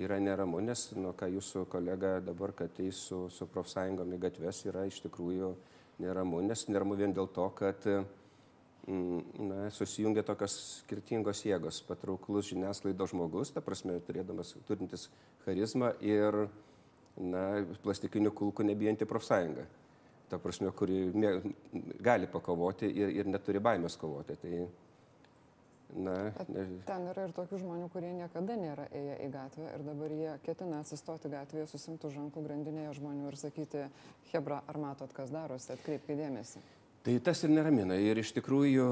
yra 0.00 0.18
neramu, 0.22 0.60
nes, 0.64 0.88
nu, 0.98 1.12
ką 1.16 1.28
jūsų 1.36 1.66
kolega 1.70 2.18
dabar, 2.24 2.54
kad 2.56 2.80
eis 2.82 3.00
su, 3.08 3.24
su 3.30 3.46
profsąjungom 3.50 4.16
į 4.16 4.20
gatves, 4.26 4.64
yra 4.68 4.86
iš 4.90 5.00
tikrųjų 5.06 5.54
neramu, 6.02 6.42
nes 6.42 6.66
neramu 6.68 6.98
vien 6.98 7.14
dėl 7.14 7.28
to, 7.34 7.46
kad 7.58 7.86
mm, 7.86 8.23
na, 8.86 9.70
susijungia 9.72 10.24
tokios 10.26 10.56
skirtingos 10.82 11.44
jėgos. 11.46 11.80
Patrauklus 11.88 12.50
žiniasklaidos 12.52 13.14
žmogus, 13.14 13.54
ta 13.54 13.62
prasme, 13.64 13.96
turėdamas, 14.04 14.54
turintis 14.68 15.08
charizmą 15.46 15.94
ir 16.04 16.46
na, 17.16 17.64
plastikinių 17.84 18.34
kulkų 18.36 18.66
nebijanti 18.68 19.08
profsąjunga. 19.08 19.66
Ta 20.28 20.40
prasme, 20.40 20.72
kuri 20.76 21.06
gali 22.02 22.28
pakovoti 22.30 22.88
ir, 22.90 23.12
ir 23.22 23.28
neturi 23.30 23.60
baimės 23.62 23.96
kovoti. 24.00 24.36
Tai, 24.40 24.60
na, 25.94 26.14
ne, 26.48 26.68
Ten 26.88 27.08
yra 27.12 27.28
ir 27.28 27.34
tokių 27.36 27.60
žmonių, 27.64 27.88
kurie 27.92 28.12
niekada 28.16 28.56
nėra 28.60 28.88
ėję 28.92 29.18
į 29.26 29.32
gatvę 29.32 29.72
ir 29.72 29.84
dabar 29.88 30.16
jie 30.16 30.38
ketina 30.44 30.80
atsistoti 30.84 31.32
gatvėje, 31.32 31.68
susimtų 31.72 32.12
žankų 32.16 32.46
grandinėje 32.48 32.96
žmonių 33.00 33.28
ir 33.30 33.40
sakyti, 33.40 33.84
Hebra, 34.32 34.64
ar 34.68 34.80
matot, 34.80 35.12
kas 35.16 35.32
darosi, 35.32 35.72
atkreipkite 35.76 36.18
dėmesį. 36.24 36.64
Tai 37.04 37.18
tas 37.20 37.42
ir 37.44 37.50
neramina. 37.52 37.98
Ir 38.00 38.16
iš 38.22 38.30
tikrųjų 38.38 38.84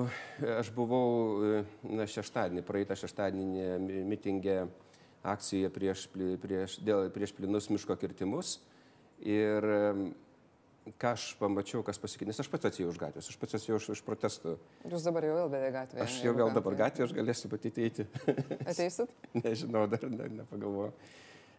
aš 0.59 0.69
buvau 0.77 1.63
na, 1.89 2.05
šeštadienį, 2.05 2.61
praeitą 2.69 2.97
šeštadienį 3.01 3.69
mi- 3.81 4.03
mitingė 4.11 4.57
akcijoje 5.33 5.71
prieš, 5.73 6.03
prieš, 6.43 6.75
dėl, 6.85 7.07
prieš 7.15 7.33
plinus 7.39 7.71
miško 7.73 7.97
kirtimus. 7.97 8.59
Ir 9.25 9.65
ką 10.99 11.13
aš 11.15 11.25
pamačiau, 11.41 11.81
kas 11.87 11.97
pasikeitė, 12.03 12.33
nes 12.35 12.43
aš 12.43 12.51
pats 12.53 12.69
atėjau 12.69 12.91
už 12.91 12.99
gatvės, 13.01 13.31
aš 13.33 13.39
pats 13.41 13.55
atėjau 13.57 13.79
iš, 13.81 13.89
iš 13.97 14.01
protestų. 14.05 14.57
Jūs 14.91 15.05
dabar 15.07 15.25
jau 15.31 15.37
vėl 15.39 15.51
beveik 15.53 15.77
gatvėje. 15.79 16.05
Aš 16.05 16.17
jau 16.27 16.33
vėl 16.37 16.51
ką, 16.51 16.57
dabar 16.59 16.75
tai- 16.77 16.81
gatvėje, 16.85 17.07
aš 17.09 17.15
galėsiu 17.21 17.51
pati 17.53 17.73
eiti. 17.87 18.07
Ateisit? 18.75 19.13
Nežinau, 19.39 19.87
dar 19.89 20.05
ne, 20.11 20.27
nepagalvojau. 20.43 20.93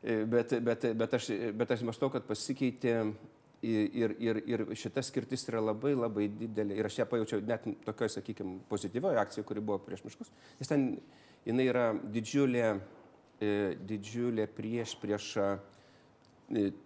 E, 0.04 0.20
Bet, 0.28 0.52
bet, 0.60 0.84
bet, 1.00 1.14
aš, 1.16 1.30
bet 1.56 1.72
aš 1.72 1.86
mąstau, 1.88 2.10
kad 2.12 2.26
pasikeitė 2.28 2.98
ir, 3.64 4.16
ir, 4.20 4.40
ir 4.50 4.64
šita 4.78 5.04
skirtis 5.06 5.48
yra 5.48 5.62
labai 5.64 5.94
labai 5.96 6.28
didelė. 6.32 6.78
Ir 6.80 6.90
aš 6.90 7.02
ją 7.02 7.08
pajaučiau 7.10 7.44
net 7.48 7.68
tokioje, 7.86 8.18
sakykime, 8.18 8.60
pozityvioje 8.72 9.22
akcijoje, 9.22 9.48
kuri 9.48 9.64
buvo 9.64 9.80
prieš 9.86 10.04
miškus. 10.08 10.34
Nes 10.60 10.72
ten 10.72 10.90
jinai 11.48 11.70
yra 11.72 11.86
didžiulė, 12.16 12.68
e, 13.40 13.54
didžiulė 13.88 14.50
prieš 14.52 14.98
priešą 15.02 15.48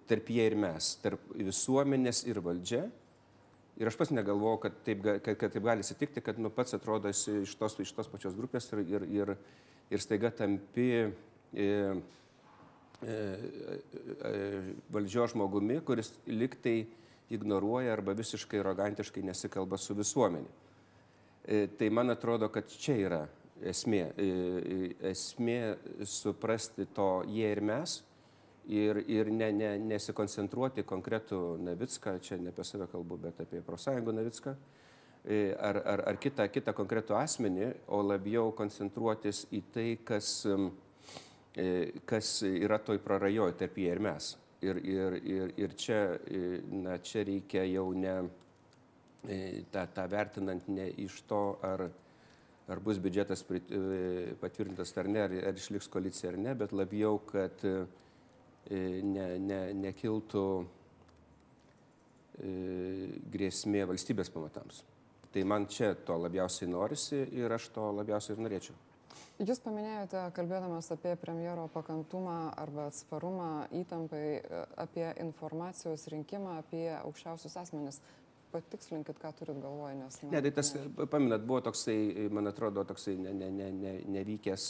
tarp 0.07 0.29
jie 0.31 0.45
ir 0.47 0.55
mes, 0.59 0.93
tarp 1.03 1.23
visuomenės 1.35 2.23
ir 2.29 2.39
valdžia. 2.43 2.85
Ir 3.77 3.89
aš 3.89 3.97
pats 3.99 4.13
negalvojau, 4.13 4.57
kad 4.63 4.77
taip, 4.85 5.03
kad, 5.05 5.35
kad 5.37 5.53
taip 5.53 5.65
gali 5.65 5.83
atsitikti, 5.85 6.23
kad 6.25 6.39
nu, 6.41 6.49
pats 6.53 6.73
atrodo 6.73 7.09
esi 7.11 7.43
iš 7.43 7.53
tos, 7.59 7.75
iš 7.83 7.91
tos 7.93 8.09
pačios 8.09 8.37
grupės 8.37 8.69
ir, 8.73 8.81
ir, 8.95 9.05
ir, 9.13 9.33
ir 9.93 10.01
staiga 10.01 10.31
tampi 10.33 10.87
e, 10.97 11.03
e, 11.53 11.67
e, 11.67 11.97
valdžios 14.89 15.35
žmogumi, 15.35 15.79
kuris 15.85 16.09
liktai 16.25 16.87
ignoruoja 17.29 17.93
arba 17.93 18.15
visiškai 18.17 18.59
arogantiškai 18.63 19.21
nesikalba 19.27 19.77
su 19.77 19.93
visuomenė. 19.97 20.49
E, 21.47 21.67
Tai 21.77 21.89
man 21.89 22.09
atrodo, 22.09 22.49
kad 22.49 22.67
čia 22.71 22.95
yra 22.97 23.21
esmė. 23.61 24.03
E, 24.17 24.27
e, 24.27 24.91
Esmė 25.11 25.77
suprasti 26.05 26.87
to 26.95 27.23
jie 27.29 27.51
ir 27.51 27.61
mes 27.61 28.01
ir, 28.67 28.99
ir 29.07 29.31
ne, 29.31 29.51
ne, 29.55 29.69
nesikoncentruoti 29.93 30.83
konkretų 30.87 31.39
Navicką, 31.63 32.17
čia 32.23 32.37
ne 32.41 32.51
apie 32.51 32.65
save 32.67 32.89
kalbu, 32.91 33.19
bet 33.27 33.39
apie 33.43 33.61
profsąjungų 33.65 34.15
Navicką, 34.19 34.55
e, 35.23 35.55
ar, 35.55 35.81
ar, 35.85 36.03
ar 36.11 36.19
kitą, 36.21 36.47
kitą 36.51 36.75
konkretų 36.75 37.15
asmenį, 37.17 37.71
o 37.87 38.01
labiau 38.03 38.51
koncentruotis 38.55 39.45
į 39.55 39.63
tai, 39.73 39.87
kas, 40.03 40.31
e, 40.45 40.59
kas 42.05 42.41
yra 42.47 42.77
toj 42.85 42.99
prarajoj 43.01 43.55
tarp 43.57 43.79
jie 43.81 43.89
ir 43.89 44.01
mes. 44.03 44.35
Ir, 44.61 44.79
ir, 44.81 45.15
ir, 45.21 45.51
ir 45.57 45.73
čia, 45.77 46.17
e, 46.25 46.59
na, 46.73 46.95
čia 46.97 47.21
reikia 47.27 47.61
jau 47.69 47.91
ne 47.93 48.15
e, 49.29 49.61
tą, 49.69 49.83
tą 49.93 50.07
vertinant 50.09 50.65
ne 50.73 50.87
iš 51.03 51.19
to, 51.29 51.41
ar, 51.61 51.83
ar 52.65 52.81
bus 52.81 52.97
biudžetas 52.97 53.45
e, 53.53 54.33
patvirtintas 54.41 54.95
ar 54.97 55.11
ne, 55.13 55.21
ar, 55.27 55.35
ar 55.51 55.61
išliks 55.61 55.91
koalicija 55.93 56.31
ar 56.33 56.39
ne, 56.41 56.55
bet 56.57 56.73
labiau, 56.73 57.19
kad 57.29 57.61
e, 57.69 57.75
ne, 59.05 59.27
ne, 59.45 59.61
nekiltų 59.85 60.47
e, 62.41 62.51
grėsmė 63.37 63.85
valstybės 63.93 64.33
pamatams. 64.33 64.81
Tai 65.29 65.45
man 65.45 65.69
čia 65.69 65.93
to 66.01 66.17
labiausiai 66.17 66.73
norisi 66.73 67.21
ir 67.37 67.53
aš 67.53 67.69
to 67.77 67.91
labiausiai 67.93 68.33
ir 68.33 68.45
norėčiau. 68.47 68.86
Jūs 69.37 69.59
paminėjote, 69.61 70.21
kalbėdamas 70.33 70.89
apie 70.95 71.13
premjero 71.21 71.67
pakantumą 71.73 72.37
arba 72.57 72.87
atsparumą 72.91 73.49
įtampai, 73.83 74.23
e, 74.41 74.63
apie 74.81 75.05
informacijos 75.23 76.07
rinkimą, 76.13 76.57
apie 76.63 76.87
aukščiausius 77.03 77.57
asmenis. 77.61 78.01
Patikslinkit, 78.47 79.17
ką 79.19 79.33
turit 79.35 79.57
galvoje, 79.59 79.97
nes... 79.99 80.21
na, 80.23 80.29
Ne, 80.37 80.41
tai 80.41 80.51
tas, 80.55 80.71
paminat, 81.11 81.43
buvo 81.43 81.59
toksai, 81.65 82.29
man 82.31 82.47
atrodo, 82.47 82.85
toksai 82.87 83.17
ne, 83.19 83.33
ne, 83.35 83.49
ne, 83.51 83.71
ne, 83.75 83.95
nevykęs 84.15 84.69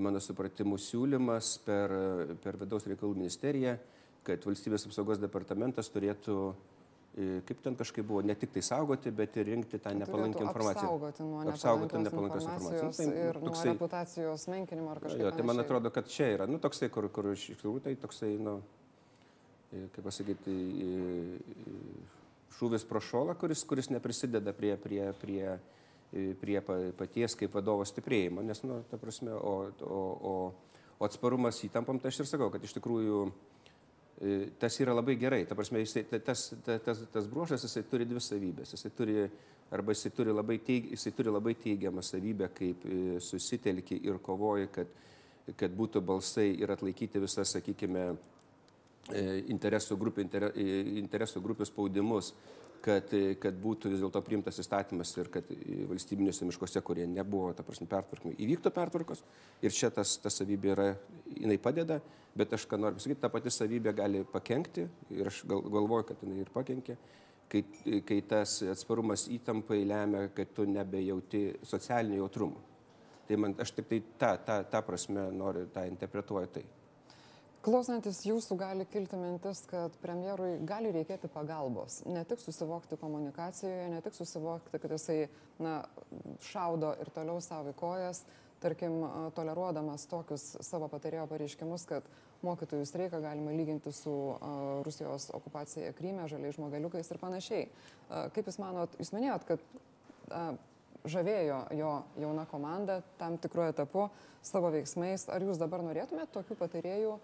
mano 0.00 0.20
supratimu 0.22 0.78
siūlymas 0.80 1.58
per, 1.64 1.92
per 2.42 2.58
vidaus 2.60 2.86
reikalų 2.88 3.18
ministeriją, 3.20 3.76
kad 4.24 4.46
valstybės 4.48 4.86
apsaugos 4.88 5.20
departamentas 5.22 5.90
turėtų, 5.92 6.38
e, 6.50 6.73
kaip 7.14 7.60
ten 7.62 7.76
kažkaip 7.78 8.06
buvo, 8.06 8.22
ne 8.26 8.34
tik 8.34 8.50
tai 8.50 8.62
saugoti, 8.66 9.10
bet 9.14 9.36
ir 9.38 9.46
rinkti 9.46 9.78
tą 9.78 9.92
nepalankę 9.94 10.42
informaciją. 10.42 10.88
Apsaugoti 10.88 11.22
nuo 11.22 11.44
nepalankios 11.44 12.48
informacijos. 12.48 12.48
informacijos 12.48 12.98
Nu, 12.98 13.12
tai 13.12 13.28
ir 13.28 13.38
nuo 13.40 13.50
toksai- 13.52 13.72
reputacijos 13.72 14.46
menkinimo 14.50 14.90
ar 14.90 15.00
kažkaip. 15.00 15.20
Jo, 15.22 15.30
tai 15.30 15.42
man 15.46 15.60
atrodo, 15.62 15.90
kad 15.94 16.08
čia 16.10 16.26
yra, 16.34 16.46
nu, 16.50 16.58
toksai, 16.58 16.88
kur, 16.90 17.08
kur 17.14 17.30
iš 17.32 17.46
tikrųjų 17.52 17.82
tai 17.86 17.94
toksai, 17.94 18.32
nu, 18.42 18.56
e, 19.72 19.86
kaip 19.94 20.04
pasakyti, 20.04 20.50
e, 20.50 20.88
e, 21.38 21.78
šūvis 22.58 22.84
pro 22.88 23.00
šolą, 23.00 23.34
kuris, 23.38 23.62
kuris 23.64 23.90
neprisideda 23.90 24.52
prie, 24.52 24.76
prie, 24.76 25.12
prie, 25.22 25.58
prie 26.40 26.60
pa- 26.60 26.92
paties 26.98 27.34
kaip 27.38 27.54
vadovo 27.54 27.84
stiprėjimo, 27.86 28.42
nes, 28.42 28.62
nu, 28.66 28.82
ta 28.90 28.96
prasme, 28.98 29.30
o, 29.34 29.70
o, 29.82 30.02
o, 30.32 30.54
o 30.98 31.04
atsparumas 31.06 31.62
įtampom, 31.66 31.98
tai 32.02 32.08
aš 32.10 32.20
ir 32.20 32.26
sakau, 32.26 32.50
kad 32.50 32.62
iš 32.62 32.74
tikrųjų 32.78 33.32
tas 34.58 34.76
yra 34.80 34.94
labai 34.94 35.16
gerai. 35.18 35.44
Ta 35.46 35.54
prasme, 35.58 35.80
jisai, 35.82 36.04
ta- 36.08 36.20
tas, 36.22 36.54
ta- 36.64 36.78
tas, 36.78 37.00
tas 37.12 37.26
bruožas, 37.26 37.64
jisai 37.66 37.82
turi 37.90 38.06
dvi 38.06 38.20
savybės. 38.22 38.74
Jisai 38.76 38.90
turi, 38.96 39.16
arba 39.74 39.92
jisai 39.92 40.12
turi 40.14 40.32
labai, 40.32 40.58
teig, 40.62 40.90
jisai 40.94 41.12
turi 41.16 41.32
labai 41.34 41.54
teigiamą 41.58 42.02
savybę, 42.04 42.48
kaip 42.54 42.84
e, 42.86 43.00
susitelki 43.20 43.98
ir 44.06 44.20
kovoji, 44.22 44.68
kad, 44.72 44.86
kad 45.56 45.74
būtų 45.74 46.00
balsai 46.04 46.52
ir 46.60 46.70
atlaikyti 46.70 47.20
visas, 47.22 47.56
sakykime, 47.56 48.04
e, 48.12 48.33
interesų 49.12 49.98
grupių, 50.00 50.22
inter, 50.24 50.46
interesų 50.56 51.42
grupių 51.44 51.66
spaudimus, 51.68 52.32
kad, 52.84 53.12
e, 53.16 53.34
kad 53.40 53.56
būtų 53.60 53.92
vis 53.92 54.02
dėlto 54.02 54.20
priimtas 54.24 54.58
įstatymas 54.60 55.12
ir 55.16 55.30
kad 55.32 55.48
e, 55.52 55.84
valstybinėse 55.88 56.46
miškuose, 56.48 56.82
kurie 56.84 57.06
nebuvo, 57.08 57.52
ta 57.56 57.64
prasme, 57.66 57.88
pertvarkomi, 57.90 58.36
įvyktų 58.44 58.72
pertvarkos. 58.74 59.24
Ir 59.64 59.74
čia 59.74 59.90
tas, 59.94 60.16
ta 60.20 60.32
savybė 60.32 60.72
yra, 60.74 60.88
jinai 61.32 61.58
padeda, 61.62 62.00
bet 62.36 62.52
aš 62.56 62.66
ką 62.70 62.80
noriu 62.80 63.00
pasakyti, 63.00 63.22
ta 63.22 63.32
pati 63.32 63.52
savybė 63.54 63.94
gali 63.96 64.24
pakengti 64.28 64.86
ir 65.14 65.32
aš 65.32 65.44
gal, 65.48 65.64
galvoju, 65.76 66.10
kad 66.10 66.24
jinai 66.24 66.44
ir 66.44 66.52
pakenkė. 66.54 66.98
Kai, 67.54 67.60
kai 68.08 68.22
tas 68.26 68.56
atsparumas 68.72 69.28
įtampai 69.30 69.82
lemia, 69.86 70.24
kad 70.34 70.54
tu 70.56 70.64
nebejauti 70.66 71.44
socialinio 71.62 72.24
jautrumo. 72.24 72.62
Tai 73.28 73.36
man, 73.40 73.54
aš 73.60 73.76
tik 73.76 73.88
tai 73.88 74.00
tą, 74.20 74.32
tą, 74.48 74.56
tą 74.72 74.80
prasme 74.84 75.28
noriu, 75.32 75.68
tą 75.72 75.84
interpretuoju 75.88 76.50
tai. 76.56 76.64
Klausantis 77.64 78.18
jūsų 78.26 78.58
gali 78.60 78.84
kilti 78.92 79.16
mintis, 79.16 79.62
kad 79.70 79.94
premjerui 80.02 80.58
gali 80.68 80.90
reikėti 80.92 81.30
pagalbos. 81.32 82.02
Ne 82.04 82.20
tik 82.28 82.42
susivokti 82.42 82.98
komunikacijoje, 83.00 83.86
ne 83.88 84.00
tik 84.04 84.16
susivokti, 84.18 84.74
kad 84.74 84.92
jisai 84.92 85.30
na, 85.64 85.78
šaudo 86.44 86.90
ir 87.00 87.08
toliau 87.16 87.40
savo 87.40 87.72
kojas, 87.78 88.20
tarkim, 88.60 88.98
toleruodamas 89.36 90.04
tokius 90.10 90.44
savo 90.64 90.90
patarėjo 90.92 91.24
pareiškimus, 91.30 91.86
kad 91.88 92.12
mokytojų 92.44 92.84
streiką 92.88 93.22
galima 93.24 93.56
lyginti 93.56 93.92
su 93.96 94.12
Rusijos 94.84 95.30
okupacija 95.32 95.94
Kryme, 95.96 96.28
žaliais 96.28 96.58
žmogeliukais 96.58 97.08
ir 97.08 97.20
panašiai. 97.22 97.66
Kaip 98.36 98.44
Jūs 98.44 98.60
manot, 98.60 98.92
Jūs 99.00 99.14
minėjot, 99.16 99.48
kad 99.48 100.60
žavėjo 101.04 101.58
jo 101.76 101.94
jauna 102.20 102.44
komanda 102.48 103.00
tam 103.20 103.36
tikruoju 103.40 103.72
etapu 103.74 104.06
savo 104.44 104.70
veiksmais. 104.72 105.26
Ar 105.32 105.44
jūs 105.44 105.60
dabar 105.60 105.84
norėtumėte 105.84 106.32
tokių 106.36 106.56
patarėjų 106.60 107.16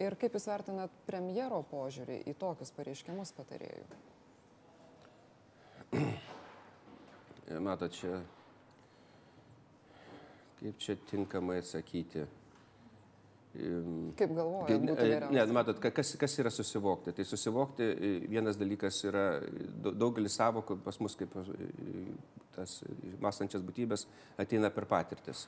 ir 0.00 0.14
kaip 0.20 0.34
jūs 0.38 0.46
vertinat 0.50 0.90
premjero 1.08 1.62
požiūrį 1.70 2.20
į 2.30 2.34
tokius 2.38 2.70
pareiškimus 2.76 3.32
patarėjų? 3.36 3.86
Matot, 7.68 7.92
čia 7.96 8.18
kaip 10.58 10.76
čia 10.82 10.96
tinkamai 11.08 11.60
atsakyti. 11.62 12.24
Kaip 14.18 14.32
galvojate, 14.36 15.30
ne, 15.32 15.44
matot, 15.56 15.78
ka- 15.82 15.90
kas, 15.96 16.10
kas 16.20 16.34
yra 16.42 16.50
susivokti? 16.52 17.14
Tai 17.16 17.24
susivokti 17.26 17.86
vienas 18.30 18.58
dalykas 18.60 18.98
yra 19.08 19.22
dau- 19.82 19.94
daugelis 19.98 20.36
savokų 20.38 20.76
pas 20.84 20.98
mus 21.02 21.16
kaip 21.18 21.32
tas 22.54 22.76
mąstančias 23.22 23.64
būtybės 23.66 24.04
ateina 24.38 24.70
per 24.74 24.84
patirtis. 24.90 25.46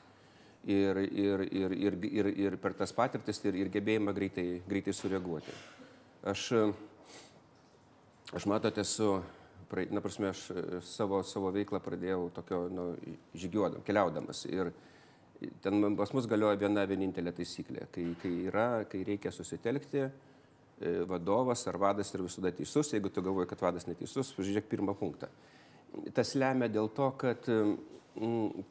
Ir, 0.69 0.97
ir, 1.09 1.41
ir, 1.49 1.71
ir, 1.73 1.95
ir, 2.05 2.27
ir 2.37 2.55
per 2.61 2.75
tas 2.77 2.91
patirtis 2.93 3.39
ir, 3.49 3.55
ir 3.57 3.69
gebėjimą 3.73 4.13
greitai, 4.13 4.45
greitai 4.69 4.93
sureaguoti. 4.93 5.53
Aš, 6.29 6.43
aš 8.37 8.45
matot, 8.45 8.77
esu 8.77 9.15
na, 9.89 10.01
prasme, 10.03 10.29
aš 10.29 10.43
savo, 10.85 11.21
savo 11.23 11.49
veiklą 11.55 11.79
pradėjau 11.81 12.27
tokio, 12.35 12.65
nu, 12.69 12.85
žygiuodam, 13.33 13.81
keliaudamas. 13.87 14.43
Ir 14.51 14.69
ten 15.63 15.95
pas 15.97 16.11
mus 16.13 16.27
galioja 16.29 16.59
viena 16.59 16.83
vienintelė 16.85 17.33
taisyklė. 17.37 17.87
Kai, 17.93 18.05
kai, 18.21 18.31
yra, 18.51 18.67
kai 18.91 19.01
reikia 19.07 19.31
susitelkti, 19.33 20.03
e, 20.05 20.91
vadovas 21.09 21.65
ar 21.71 21.79
vadas 21.81 22.11
yra 22.13 22.27
visada 22.27 22.51
teisus, 22.53 22.91
jeigu 22.93 23.09
tu 23.09 23.23
galvoji, 23.25 23.49
kad 23.49 23.63
vadas 23.63 23.87
neteisus, 23.89 24.33
pažiūrėk 24.37 24.69
pirmą 24.69 24.93
punktą. 24.99 25.31
Tas 26.15 26.35
lemia 26.35 26.69
dėl 26.71 26.91
to, 26.95 27.09
kad, 27.19 27.49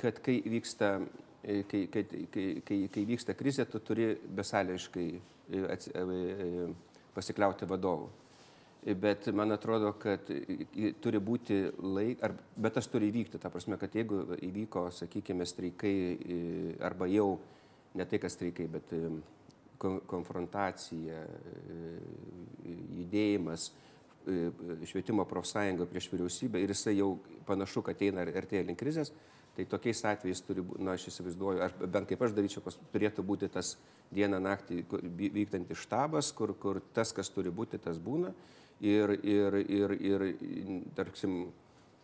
kad 0.01 0.23
kai 0.25 0.39
vyksta 0.47 0.95
kai, 1.43 1.87
kai, 1.93 2.05
kai, 2.33 2.49
kai, 2.65 2.79
kai 2.93 3.05
vyksta 3.09 3.37
krizė, 3.39 3.67
tu 3.71 3.81
turi 3.85 4.13
besališkai 4.37 5.07
pasikliauti 7.15 7.69
vadovu. 7.69 8.11
Bet 8.81 9.27
man 9.37 9.53
atrodo, 9.53 9.93
kad 10.01 10.31
turi 11.05 11.21
būti 11.21 11.59
laik, 11.85 12.23
ar, 12.25 12.33
bet 12.57 12.79
tas 12.79 12.89
turi 12.89 13.11
įvykti, 13.11 13.41
ta 13.41 13.51
prasme, 13.53 13.77
kad 13.81 13.93
jeigu 13.93 14.23
įvyko, 14.41 14.87
sakykime, 14.97 15.45
streikai 15.45 15.95
arba 16.89 17.09
jau 17.11 17.35
ne 17.99 18.07
tai, 18.09 18.21
kas 18.23 18.39
streikai, 18.39 18.71
bet 18.73 18.95
konfrontacija, 19.81 21.21
judėjimas, 22.97 23.69
švietimo 24.89 25.25
profsąjunga 25.29 25.87
prieš 25.89 26.09
vyriausybę 26.13 26.61
ir 26.61 26.73
jisai 26.73 26.97
jau 26.99 27.15
panašu, 27.49 27.83
kad 27.85 28.01
eina 28.05 28.25
artėja 28.25 28.65
link 28.69 28.81
krizės, 28.81 29.13
tai 29.57 29.67
tokiais 29.69 30.05
atvejais 30.07 30.43
turi 30.47 30.63
būti, 30.65 30.83
na, 30.85 30.95
aš 30.97 31.09
įsivaizduoju, 31.11 31.63
aš, 31.65 31.75
bent 31.85 32.09
kaip 32.09 32.23
aš 32.23 32.37
daryčiau, 32.37 32.63
pas, 32.65 32.77
turėtų 32.95 33.25
būti 33.27 33.51
tas 33.53 33.75
dieną 34.15 34.41
naktį 34.43 34.85
vykdantis 35.35 35.83
štabas, 35.85 36.31
kur, 36.37 36.55
kur 36.59 36.81
tas, 36.95 37.13
kas 37.17 37.31
turi 37.33 37.53
būti, 37.55 37.81
tas 37.83 37.99
būna 37.99 38.33
ir, 38.81 39.17
ir, 39.23 39.59
ir, 39.67 39.97
ir 40.01 40.25
tarkim, 40.97 41.51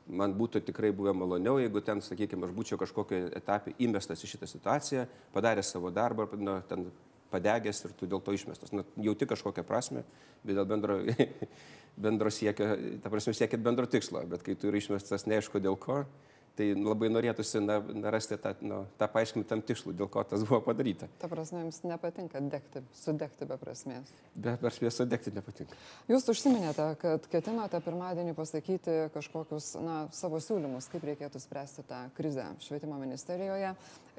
man 0.07 0.35
būtų 0.39 0.63
tikrai 0.69 0.93
buvę 0.95 1.15
maloniau, 1.17 1.59
jeigu 1.59 1.83
ten, 1.85 2.03
sakykime, 2.05 2.47
aš 2.47 2.55
būčiau 2.55 2.79
kažkokio 2.79 3.27
etapė 3.41 3.75
įmestas 3.83 4.23
į 4.23 4.31
šitą 4.35 4.49
situaciją, 4.51 5.07
padaręs 5.35 5.73
savo 5.75 5.91
darbą, 5.95 6.29
nu, 6.39 6.61
ten 6.69 6.87
padegęs 7.33 7.83
ir 7.89 7.95
tu 7.99 8.07
dėl 8.07 8.23
to 8.23 8.35
išmestas. 8.37 8.73
Nu, 8.75 8.85
jauti 9.03 9.27
kažkokią 9.29 9.65
prasme, 9.67 10.05
bet 10.45 10.55
dėl 10.59 10.69
bendro, 10.69 11.01
bendro 12.07 12.31
siekio, 12.31 12.71
ta 13.03 13.11
prasme, 13.13 13.35
siekit 13.35 13.63
bendro 13.65 13.89
tikslo, 13.91 14.23
bet 14.31 14.47
kai 14.47 14.55
tu 14.55 14.71
esi 14.71 14.85
išmestas 14.85 15.27
neaišku 15.27 15.63
dėl 15.63 15.79
ko, 15.81 16.05
Tai 16.57 16.66
labai 16.73 17.11
norėtųsi 17.12 17.61
na, 17.61 17.75
rasti 18.09 18.38
tą, 18.40 18.55
nu, 18.64 18.79
tą 18.97 19.07
paaiškinimą 19.12 19.49
tam 19.49 19.61
tikslui, 19.66 19.92
dėl 19.97 20.09
ko 20.12 20.23
tas 20.25 20.40
buvo 20.47 20.62
padaryta. 20.64 21.05
Ta 21.21 21.29
prasme, 21.29 21.61
jums 21.66 21.83
nepatinka 21.85 22.40
degti, 22.49 22.81
sudegti 22.97 23.49
be 23.49 23.59
prasmės. 23.61 24.12
Be 24.33 24.55
prasmės 24.62 24.97
sudegti 24.97 25.35
nepatinka. 25.37 25.77
Jūs 26.09 26.25
užsiminėte, 26.33 26.87
kad 27.03 27.27
ketinote 27.33 27.81
pirmadienį 27.85 28.33
pasakyti 28.38 28.95
kažkokius 29.12 29.75
na, 29.85 29.99
savo 30.16 30.40
siūlymus, 30.40 30.88
kaip 30.92 31.05
reikėtų 31.05 31.42
spręsti 31.45 31.85
tą 31.90 31.99
krizę 32.16 32.47
švietimo 32.64 32.97
ministerijoje. 33.03 33.75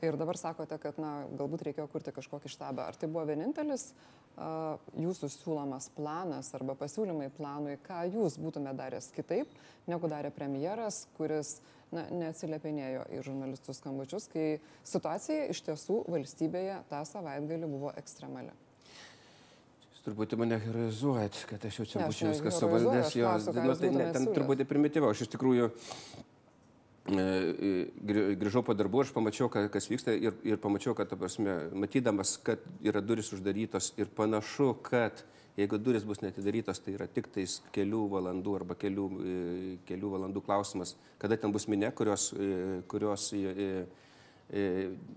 Ir 0.06 0.20
dabar 0.22 0.38
sakote, 0.38 0.78
kad 0.78 1.00
na, 1.02 1.24
galbūt 1.40 1.66
reikėjo 1.66 1.88
kurti 1.90 2.14
kažkokį 2.14 2.52
štabą. 2.54 2.86
Ar 2.86 3.00
tai 3.02 3.10
buvo 3.10 3.24
vienintelis 3.32 3.88
uh, 3.90 4.78
jūsų 4.94 5.32
siūlomas 5.40 5.90
planas 5.98 6.52
arba 6.54 6.78
pasiūlymai 6.78 7.32
planui, 7.34 7.80
ką 7.88 8.04
jūs 8.14 8.38
būtumėte 8.38 8.78
daręs 8.78 9.10
kitaip, 9.16 9.58
negu 9.90 10.12
darė 10.12 10.30
premjeras, 10.36 11.08
kuris 11.18 11.56
uh, 11.58 11.74
na, 11.94 12.06
neatsiliepinėjo 12.12 13.06
į 13.16 13.24
žurnalistų 13.26 13.76
skambučius, 13.78 14.28
kai 14.32 14.48
situacija 14.88 15.48
iš 15.54 15.64
tiesų 15.68 16.02
valstybėje 16.12 16.82
tą 16.92 17.04
savaitgalį 17.08 17.70
buvo 17.72 17.94
ekstremali. 18.00 18.54
Jūs 19.94 20.04
truputį 20.08 20.42
mane 20.44 20.60
heroizuojat, 20.64 21.44
kad 21.52 21.68
aš 21.70 21.82
jau 21.82 21.90
čia 21.94 22.08
būčiau 22.08 22.34
viską 22.34 22.54
suvaldęs. 22.56 23.16
Jo, 23.18 23.36
nu, 23.40 23.78
tai 23.80 23.94
ne, 23.96 24.10
ten 24.16 24.28
truputį 24.36 24.68
primityviau. 24.68 25.14
Aš 25.16 25.26
iš 25.28 25.32
tikrųjų 25.36 25.70
e, 25.72 27.24
e, 27.24 27.72
grįžau 28.40 28.66
po 28.68 28.76
darbų, 28.78 29.06
aš 29.06 29.16
pamačiau, 29.16 29.50
kas 29.52 29.90
vyksta 29.92 30.16
ir, 30.16 30.36
ir 30.48 30.60
pamačiau, 30.64 30.96
kad, 30.98 31.16
prasme, 31.16 31.60
matydamas, 31.72 32.36
kad 32.44 32.64
yra 32.84 33.04
duris 33.04 33.32
uždarytos 33.36 33.94
ir 34.00 34.12
panašu, 34.16 34.74
kad 34.84 35.24
uh, 35.24 35.37
Jeigu 35.58 35.80
duris 35.82 36.04
bus 36.06 36.20
netidarytos, 36.22 36.78
tai 36.86 36.94
yra 36.94 37.08
tik 37.10 37.32
tais 37.34 37.56
kelių 37.74 38.04
valandų 38.12 38.52
arba 38.60 38.76
kelių, 38.78 39.06
e, 39.18 39.38
kelių 39.90 40.12
valandų 40.14 40.44
klausimas, 40.46 40.94
kada 41.18 41.38
ten 41.42 41.54
bus 41.54 41.66
minė, 41.66 41.90
kurios, 41.98 42.30
e, 42.38 42.82
kurios 42.92 43.32
e, 43.34 43.88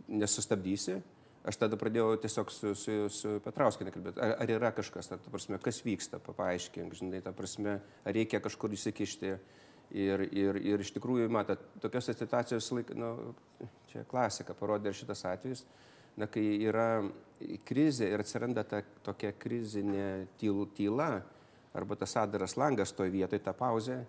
nesustabdysi. 0.08 0.96
Aš 1.44 1.56
tada 1.60 1.76
pradėjau 1.80 2.14
tiesiog 2.20 2.52
su, 2.52 2.72
su, 2.76 2.96
su 3.12 3.34
Petrauskinė 3.44 3.92
kalbėti, 3.92 4.20
ar, 4.20 4.34
ar 4.40 4.54
yra 4.56 4.72
kažkas, 4.76 5.12
ar, 5.12 5.20
ta 5.20 5.32
prasme, 5.32 5.60
kas 5.60 5.82
vyksta, 5.84 6.20
paaiškink, 6.24 6.96
žinai, 6.96 7.20
ta 7.24 7.32
prasme, 7.36 7.78
ar 8.04 8.16
reikia 8.16 8.40
kažkur 8.44 8.76
įsikišti. 8.76 9.36
Ir, 9.90 10.22
ir, 10.30 10.56
ir 10.62 10.82
iš 10.84 10.92
tikrųjų, 10.94 11.26
matot, 11.34 11.62
tokios 11.82 12.06
situacijos, 12.06 12.68
nu, 12.94 13.08
čia 13.90 14.04
klasika 14.06 14.54
parodė 14.54 14.92
ir 14.92 14.98
šitas 15.00 15.24
atvejis, 15.26 15.64
na, 16.16 16.26
kai 16.30 16.44
yra 16.66 17.02
krizė 17.66 18.10
ir 18.12 18.22
atsiranda 18.24 18.64
ta 18.68 18.82
tokia 19.04 19.32
krizinė 19.38 20.26
tyl, 20.40 20.66
tyla, 20.76 21.10
arba 21.74 21.96
tas 21.96 22.16
adaras 22.20 22.56
langas 22.60 22.92
toje 22.96 23.12
vietoje, 23.14 23.42
ta 23.44 23.54
pauzė, 23.56 24.00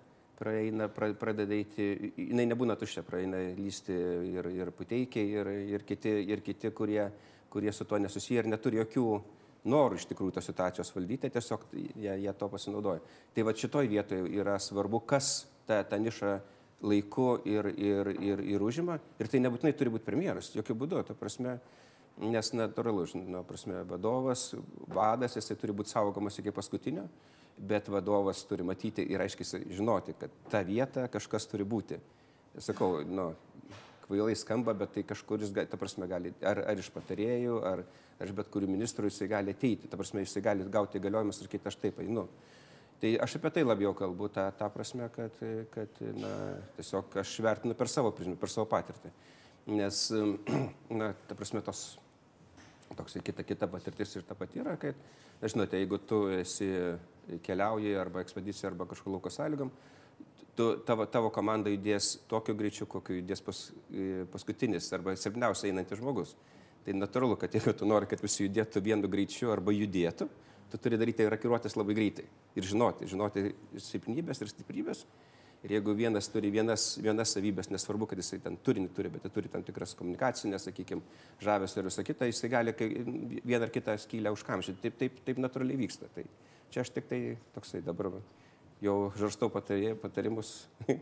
praeina, 0.42 0.88
pra, 0.90 1.12
pradeda 1.18 1.54
eiti, 1.56 2.14
jinai 2.18 2.48
nebūna 2.50 2.76
tuščia, 2.80 3.04
praeina 3.06 3.40
lysti 3.58 3.98
ir, 4.32 4.50
ir 4.58 4.72
puteikiai, 4.76 5.30
ir, 5.38 5.52
ir, 5.76 5.86
kiti, 5.88 6.16
ir 6.34 6.42
kiti, 6.46 6.72
kurie, 6.76 7.06
kurie 7.52 7.74
su 7.76 7.86
tuo 7.86 8.00
nesusiję 8.02 8.42
ir 8.42 8.50
neturi 8.50 8.82
jokių 8.82 9.06
norų 9.70 10.00
iš 10.00 10.08
tikrųjų 10.10 10.34
tos 10.38 10.48
situacijos 10.50 10.90
valdyti, 10.96 11.30
tiesiog 11.30 11.68
jie, 11.76 12.16
jie 12.24 12.34
to 12.38 12.50
pasinaudoja. 12.50 13.04
Tai 13.36 13.46
va 13.46 13.54
šitoj 13.54 13.92
vietoje 13.92 14.26
yra 14.42 14.58
svarbu, 14.60 15.04
kas 15.06 15.46
tą, 15.70 15.84
tą 15.86 16.00
nišą 16.02 16.40
laiku 16.82 17.36
ir, 17.46 17.70
ir, 17.78 18.10
ir, 18.18 18.42
ir 18.56 18.66
užima. 18.66 18.98
Ir 19.22 19.30
tai 19.30 19.42
nebūtinai 19.44 19.76
turi 19.78 19.94
būti 19.94 20.08
premjeras, 20.08 20.50
jokių 20.56 20.78
būdų. 20.82 21.04
Ta 21.06 21.16
prasme, 21.18 21.60
nes 22.21 22.53
natūralu, 22.53 23.05
žinoma, 23.10 23.43
prasme, 23.47 23.81
vadovas, 23.89 24.51
vadas, 24.93 25.36
jisai 25.39 25.57
turi 25.60 25.75
būti 25.75 25.93
saugomas 25.93 26.38
iki 26.39 26.53
paskutinio, 26.53 27.07
bet 27.57 27.89
vadovas 27.91 28.43
turi 28.49 28.65
matyti 28.65 29.05
ir 29.10 29.21
aiškiai 29.23 29.63
žinoti, 29.73 30.15
kad 30.19 30.34
ta 30.51 30.62
vieta 30.65 31.07
kažkas 31.12 31.49
turi 31.49 31.65
būti. 31.67 31.97
Sakau, 32.62 32.99
nu, 33.07 33.31
kvailai 34.05 34.36
skamba, 34.36 34.73
bet 34.77 34.93
tai 34.95 35.03
kažkur 35.07 35.41
jis, 35.41 35.53
ta 35.55 35.79
prasme, 35.79 36.07
gali, 36.12 36.34
ar, 36.45 36.63
ar 36.73 36.79
iš 36.79 36.91
patarėjų, 36.93 37.60
ar, 37.67 37.84
ar 38.19 38.29
iš 38.29 38.36
bet 38.38 38.49
kurių 38.51 38.69
ministrų 38.69 39.12
jisai 39.12 39.29
gali 39.31 39.55
ateiti, 39.55 39.89
ta 39.89 39.99
prasme, 39.99 40.25
jisai 40.25 40.43
gali 40.45 40.67
gauti 40.69 40.99
įgaliojimus 40.99 41.41
ir 41.41 41.51
kitą 41.51 41.71
aš 41.71 41.79
taip 41.81 42.01
einu. 42.03 42.27
Tai 43.01 43.15
aš 43.25 43.39
apie 43.39 43.49
tai 43.55 43.63
labiau 43.65 43.95
kalbu, 43.97 44.27
tą, 44.29 44.43
tą 44.60 44.67
prasme, 44.73 45.07
kad, 45.15 45.39
kad 45.73 46.01
na, 46.19 46.34
tiesiog 46.77 47.15
aš 47.23 47.34
vertinu 47.41 47.77
per 47.77 47.89
savo 47.89 48.12
prizmę, 48.13 48.36
per 48.38 48.51
savo 48.53 48.67
patirtį. 48.69 49.10
Nes, 49.73 50.03
na, 50.99 51.13
ta 51.25 51.38
prasme, 51.38 51.63
tos 51.65 51.95
toks 52.97 53.17
kita, 53.23 53.45
kita 53.47 53.67
patirtis 53.71 54.15
ir 54.15 54.25
ta 54.27 54.36
pati 54.38 54.62
yra, 54.62 54.75
kad, 54.80 54.97
žinote, 55.41 55.80
jeigu 55.80 55.99
tu 56.08 56.23
esi 56.36 56.69
keliauji 57.45 57.95
arba 57.99 58.23
ekspedicija 58.25 58.71
arba 58.71 58.88
kažkur 58.89 59.15
lauko 59.15 59.32
sąlygom, 59.34 59.71
tu, 60.58 60.67
tavo, 60.88 61.08
tavo 61.10 61.32
komanda 61.34 61.71
judės 61.71 62.17
tokiu 62.32 62.56
greičiu, 62.60 62.88
kokiu 62.91 63.19
judės 63.21 63.43
pas, 63.45 63.63
paskutinis 64.34 64.91
arba 64.97 65.15
silpniausiai 65.17 65.73
einantis 65.73 66.01
žmogus. 66.01 66.36
Tai 66.86 66.95
natūralu, 66.97 67.38
kad 67.38 67.54
jeigu 67.54 67.75
tu 67.77 67.86
nori, 67.86 68.10
kad 68.10 68.21
visi 68.23 68.47
judėtų 68.47 68.82
vienu 68.84 69.10
greičiu 69.12 69.51
arba 69.54 69.73
judėtų, 69.75 70.27
tu 70.71 70.80
turi 70.82 70.97
daryti 70.97 71.27
rakiruotis 71.30 71.75
labai 71.77 71.93
greitai 71.97 72.25
ir 72.58 72.65
žinoti, 72.65 73.10
žinoti 73.12 73.51
silpnybės 73.91 74.41
ir 74.41 74.49
stiprybės 74.49 75.04
Ir 75.04 75.31
jeigu 75.69 75.93
vienas 75.93 76.30
turi 76.34 76.50
vienas, 76.54 76.95
vienas 77.02 77.34
savybės, 77.36 77.69
nesvarbu, 77.69 78.08
kad 78.10 78.21
jisai 78.21 78.39
ten 78.41 78.58
turinį 78.65 78.89
turi, 78.95 79.12
bet 79.13 79.28
turi 79.34 79.52
tam 79.52 79.63
tikras 79.65 79.93
komunikacinės, 80.00 80.65
sakykime, 80.69 81.04
žavės 81.43 81.78
ir 81.78 81.89
visą 81.89 82.06
kitą, 82.08 82.30
jisai 82.30 82.50
gali 82.50 82.74
vieną 82.80 83.67
ar 83.67 83.74
kitą 83.74 83.97
skylę 84.02 84.34
užkamšyti. 84.34 84.82
Taip, 84.82 84.97
taip, 85.02 85.21
taip 85.28 85.41
natūraliai 85.43 85.84
vyksta. 85.84 86.10
Tai 86.15 86.26
čia 86.74 86.86
aš 86.86 86.93
tik 86.95 87.10
tai 87.12 87.21
toksai 87.56 87.84
dabar 87.86 88.10
jau 88.82 88.97
žarstau 89.17 89.52
patarimus. 89.54 90.56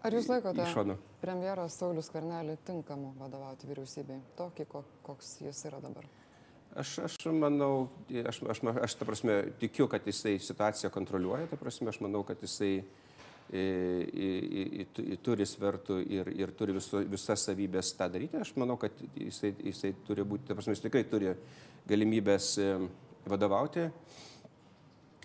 Ar 0.00 0.14
jūs 0.16 0.30
laikote 0.30 0.64
premjeras 1.20 1.74
Saulis 1.76 2.08
Kvernelį 2.08 2.54
tinkamu 2.64 3.10
vadovauti 3.20 3.68
vyriausybei, 3.68 4.16
tokį, 4.38 4.64
koks 5.04 5.34
jis 5.44 5.60
yra 5.68 5.80
dabar? 5.82 6.06
Aš, 6.80 6.94
aš 7.04 7.16
manau, 7.34 7.90
aš, 8.08 8.38
aš, 8.54 8.62
aš 8.80 8.94
ta 8.96 9.08
prasme 9.08 9.34
tikiu, 9.60 9.90
kad 9.92 10.06
jisai 10.06 10.38
situaciją 10.40 10.88
kontroliuoja, 10.94 11.50
ta 11.50 11.58
prasme 11.60 11.90
aš 11.92 11.98
manau, 12.00 12.22
kad 12.24 12.40
jisai 12.40 12.78
turi 15.26 15.46
svertų 15.48 15.96
ir, 16.06 16.30
ir 16.38 16.52
turi 16.54 16.76
viso, 16.76 17.00
visas 17.10 17.46
savybės 17.48 17.92
tą 17.98 18.06
daryti. 18.12 18.38
Aš 18.38 18.52
manau, 18.60 18.76
kad 18.78 18.94
jisai, 19.18 19.50
jisai 19.66 19.90
turi 20.06 20.22
būti, 20.22 20.46
ta 20.46 20.54
prasme, 20.54 20.76
jis 20.76 20.84
tikrai 20.84 21.02
turi 21.10 21.34
galimybės 21.90 22.52
vadovauti. 23.26 23.88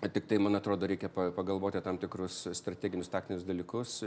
Tik 0.02 0.26
tai, 0.28 0.36
man 0.42 0.58
atrodo, 0.58 0.88
reikia 0.90 1.08
pagalvoti 1.08 1.80
tam 1.80 1.96
tikrus 2.02 2.42
strateginius, 2.58 3.08
taktinius 3.08 3.46
dalykus, 3.48 4.02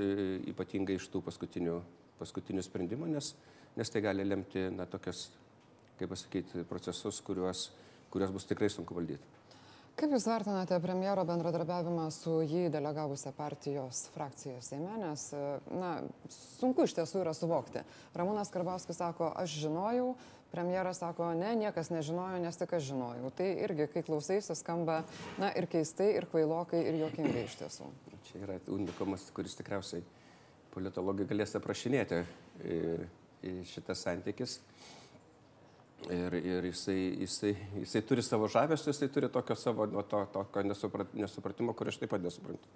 ypatingai 0.51 0.99
iš 0.99 1.08
tų 1.10 1.23
paskutinių, 1.25 1.79
paskutinių 2.19 2.62
sprendimų, 2.67 3.10
nes, 3.15 3.34
nes 3.79 3.89
tai 3.89 4.03
gali 4.05 4.27
lemti, 4.27 4.67
na, 4.75 4.86
tokias, 4.86 5.29
kaip 5.97 6.12
pasakyti, 6.13 6.67
procesus, 6.69 7.23
kuriuos, 7.25 7.69
kuriuos 8.13 8.36
bus 8.36 8.45
tikrai 8.51 8.69
sunku 8.69 8.99
valdyti. 8.99 9.38
Kaip 9.99 10.13
Jūs 10.15 10.29
vertinate 10.29 10.77
premjero 10.79 11.25
bendradarbiavimą 11.27 12.05
su 12.15 12.38
jį 12.47 12.69
delegavusią 12.71 13.33
partijos 13.35 14.05
frakciją 14.13 14.62
Seime, 14.63 14.93
nes, 15.01 15.25
na, 15.67 15.89
sunku 16.31 16.85
iš 16.88 16.93
tiesų 16.95 17.19
yra 17.25 17.33
suvokti. 17.35 17.81
Ramūnas 18.15 18.47
Karbauskis 18.53 18.95
sako, 19.01 19.27
aš 19.41 19.57
žinojau, 19.65 20.13
premjeras 20.53 21.01
sako, 21.03 21.33
ne, 21.35 21.51
niekas 21.59 21.91
nežinojo, 21.91 22.39
nes 22.39 22.62
tik 22.62 22.77
aš 22.77 22.88
žinojau. 22.93 23.33
Tai 23.35 23.49
irgi, 23.65 23.89
kai 23.91 24.05
klausaisi, 24.07 24.55
skamba, 24.55 25.01
na, 25.41 25.51
ir 25.59 25.67
keistai, 25.67 26.13
ir 26.15 26.29
kvailokai, 26.31 26.79
ir 26.79 27.01
jokingai 27.01 27.43
iš 27.43 27.59
tiesų. 27.65 27.91
Čia 28.29 28.45
yra 28.45 28.55
unikumas, 28.71 29.27
kuris 29.35 29.59
tikriausiai 29.59 30.05
politologai 30.71 31.27
galės 31.27 31.59
aprašinėti 31.59 32.23
šitas 33.67 34.07
santykis. 34.07 34.62
Ir, 36.07 36.33
ir 36.39 36.65
jisai, 36.69 36.95
jisai, 37.19 37.51
jisai 37.83 38.01
turi 38.07 38.23
savo 38.23 38.47
žavesį, 38.49 38.88
jisai 38.93 39.09
turi 39.12 39.27
tokio 39.29 39.55
savo 39.59 39.85
nu, 39.89 40.01
to, 40.07 40.21
tokio 40.31 40.63
nesuprat, 40.63 41.12
nesupratimo, 41.13 41.75
kur 41.75 41.91
aš 41.91 41.99
taip 41.99 42.13
pat 42.13 42.23
nesuprantu. 42.23 42.71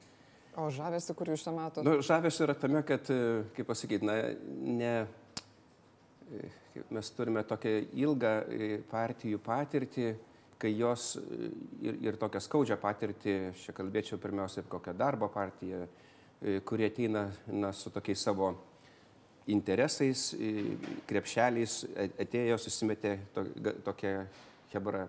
O 0.59 0.67
žavesi, 0.69 1.15
kur 1.17 1.31
jūs 1.31 1.45
čia 1.45 1.53
matote? 1.55 1.85
Nu, 1.87 2.03
žavesi 2.05 2.43
yra 2.45 2.53
tame, 2.59 2.83
kad, 2.85 3.07
kaip 3.55 3.69
pasakyti, 3.71 4.05
na, 4.05 4.17
ne, 4.51 4.91
mes 6.93 7.09
turime 7.15 7.41
tokią 7.47 7.73
ilgą 8.03 8.33
partijų 8.91 9.39
patirtį, 9.43 10.11
kai 10.61 10.73
jos 10.75 11.15
ir, 11.81 11.97
ir 12.03 12.19
tokią 12.19 12.43
skaudžią 12.43 12.77
patirtį, 12.81 13.37
aš 13.49 13.65
čia 13.67 13.75
kalbėčiau 13.79 14.19
pirmiausia 14.21 14.61
apie 14.61 14.71
kokią 14.75 14.93
darbo 14.99 15.31
partiją, 15.33 15.87
kurie 16.67 16.91
ateina 16.91 17.25
na, 17.47 17.71
su 17.73 17.91
tokiais 17.93 18.21
savo 18.23 18.53
interesais, 19.47 20.33
krepšeliais 21.09 21.83
atėjo, 22.23 22.57
susimetė 22.61 23.17
to, 23.35 23.43
tokią 23.89 24.13
hebrą, 24.73 25.03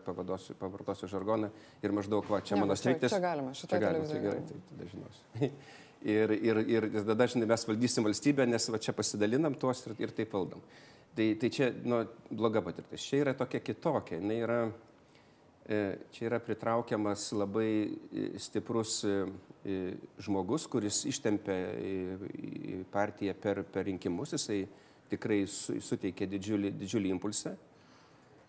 pavartosiu 0.61 1.09
žargoną 1.09 1.49
ir 1.83 1.93
maždaug, 1.97 2.27
va, 2.29 2.41
čia 2.45 2.57
Ne, 2.57 2.61
mano 2.65 2.75
bet 2.75 2.83
čia- 2.83 3.09
čia 3.09 3.21
galima, 3.23 3.53
Čia 3.57 3.79
galima, 3.81 4.05
tai 4.11 4.21
gerai, 4.21 4.43
tai 4.49 4.59
tada 4.71 4.91
žinosiu. 4.91 5.51
Ir, 6.05 6.35
ir, 6.37 6.59
ir 6.69 6.85
tada, 7.01 7.25
žinai, 7.33 7.47
mes 7.49 7.63
valdysim 7.65 8.05
valstybę, 8.05 8.45
nes 8.45 8.67
va 8.69 8.77
čia 8.77 8.93
pasidalinam 8.93 9.55
tuos 9.57 9.79
ir, 9.87 9.95
ir 10.05 10.11
taip 10.13 10.35
valdom. 10.37 10.61
Tai, 11.17 11.29
tai 11.41 11.49
čia, 11.49 11.71
nu, 11.89 12.03
bloga 12.29 12.61
patirtis. 12.61 13.07
Čia 13.09 13.23
yra 13.23 13.33
tokia 13.39 13.63
kitokia. 13.65 14.19
Jinai 14.19 14.37
yra, 14.45 14.59
čia 16.13 16.27
yra 16.29 16.39
pritraukiamas 16.45 17.31
labai 17.33 17.69
e, 18.13 18.25
stiprus 18.39 18.99
e, 19.09 19.15
e, 19.65 19.77
žmogus, 20.21 20.67
kuris 20.69 21.03
ištempia 21.09 21.57
partiją 22.93 23.35
per, 23.41 23.63
per 23.73 23.87
rinkimus. 23.89 24.35
Jisai 24.37 24.65
tikrai 25.11 25.45
su, 25.49 25.79
suteikia 25.85 26.29
didžiulį, 26.29 26.75
didžiulį 26.81 27.15
impulsą. 27.15 27.55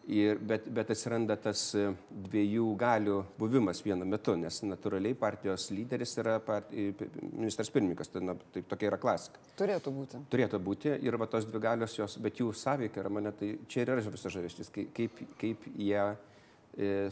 Ir, 0.05 0.37
bet, 0.37 0.67
bet 0.69 0.91
atsiranda 0.93 1.33
tas 1.41 1.63
e, 1.73 1.87
dviejų 2.27 2.65
galių 2.77 3.15
buvimas 3.39 3.79
vienu 3.81 4.05
metu, 4.05 4.35
nes 4.37 4.59
natūraliai 4.61 5.15
partijos 5.17 5.71
lyderis 5.73 6.11
yra 6.21 6.35
part, 6.45 6.69
i- 6.77 6.91
p- 6.93 7.07
ministras 7.31 7.71
pirmininkas, 7.73 8.11
tai, 8.13 8.21
na, 8.21 8.35
tai 8.53 8.61
tokia 8.69 8.91
yra 8.91 8.99
klasika. 9.01 9.41
Turėtų 9.57 9.95
būti. 9.95 10.21
Turėtų 10.29 10.59
būti 10.61 10.93
ir 11.01 11.17
va 11.17 11.25
tos 11.31 11.47
dvi 11.49 11.63
galios 11.63 11.97
jos, 11.97 12.19
bet 12.21 12.37
jų 12.37 12.51
sąveika 12.53 13.01
yra 13.01 13.09
mane, 13.17 13.31
tai 13.33 13.55
čia 13.65 13.81
ir 13.87 13.95
yra 13.95 14.05
visas 14.05 14.29
žavestis, 14.35 14.69
kaip, 14.69 14.93
kaip, 15.41 15.65
jie 15.73 15.97
e, 15.97 16.13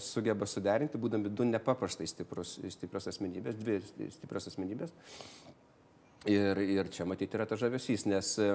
sugeba 0.03 0.47
suderinti, 0.49 0.99
būdami 0.99 1.31
du 1.31 1.45
nepaprastai 1.47 2.07
stiprus, 2.09 2.57
stiprios 2.75 3.07
asmenybės, 3.11 3.59
dvi 3.59 3.79
stiprios 4.11 4.49
asmenybės. 4.51 4.91
Ir, 6.29 6.59
ir 6.59 6.89
čia 6.91 7.07
matyti 7.07 7.35
yra 7.35 7.45
ta 7.47 7.57
žavesys, 7.59 8.05
nes, 8.07 8.29
e, 8.39 8.53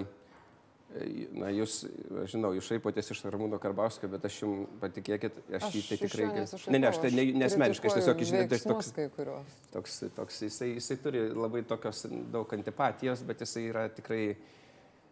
na, 1.36 1.50
jūs, 1.52 1.82
aš 2.24 2.32
žinau, 2.32 2.54
jūs 2.56 2.68
šaipotės 2.70 3.12
iš 3.12 3.20
Ramūno 3.28 3.58
Karbauskio, 3.60 4.08
bet 4.12 4.24
aš 4.24 4.38
jums 4.42 4.70
patikėkit, 4.80 5.36
aš, 5.48 5.66
Aš 5.68 5.76
jį 5.76 5.82
tai 5.88 5.98
tikrai... 6.00 6.28
Ne, 6.72 6.80
ne, 6.80 6.88
aš 6.88 7.00
tai 7.04 7.12
ne, 7.12 7.26
nesmeniškai, 7.44 7.90
aš 7.90 7.98
tiesiog 8.00 8.22
išgirdau 8.24 8.48
toks, 8.48 8.64
veiksmus 8.68 8.94
kai 8.96 9.08
kuriuos. 9.16 9.58
toks, 9.74 9.98
toks 10.16 10.40
jisai, 10.46 10.70
jisai 10.78 10.96
turi 11.04 11.26
labai 11.32 11.64
tokios 11.68 12.06
daug 12.32 12.56
antipatijos, 12.56 13.24
bet 13.28 13.44
jisai 13.44 13.66
yra 13.68 13.84
tikrai 13.92 14.22
e, 14.32 14.57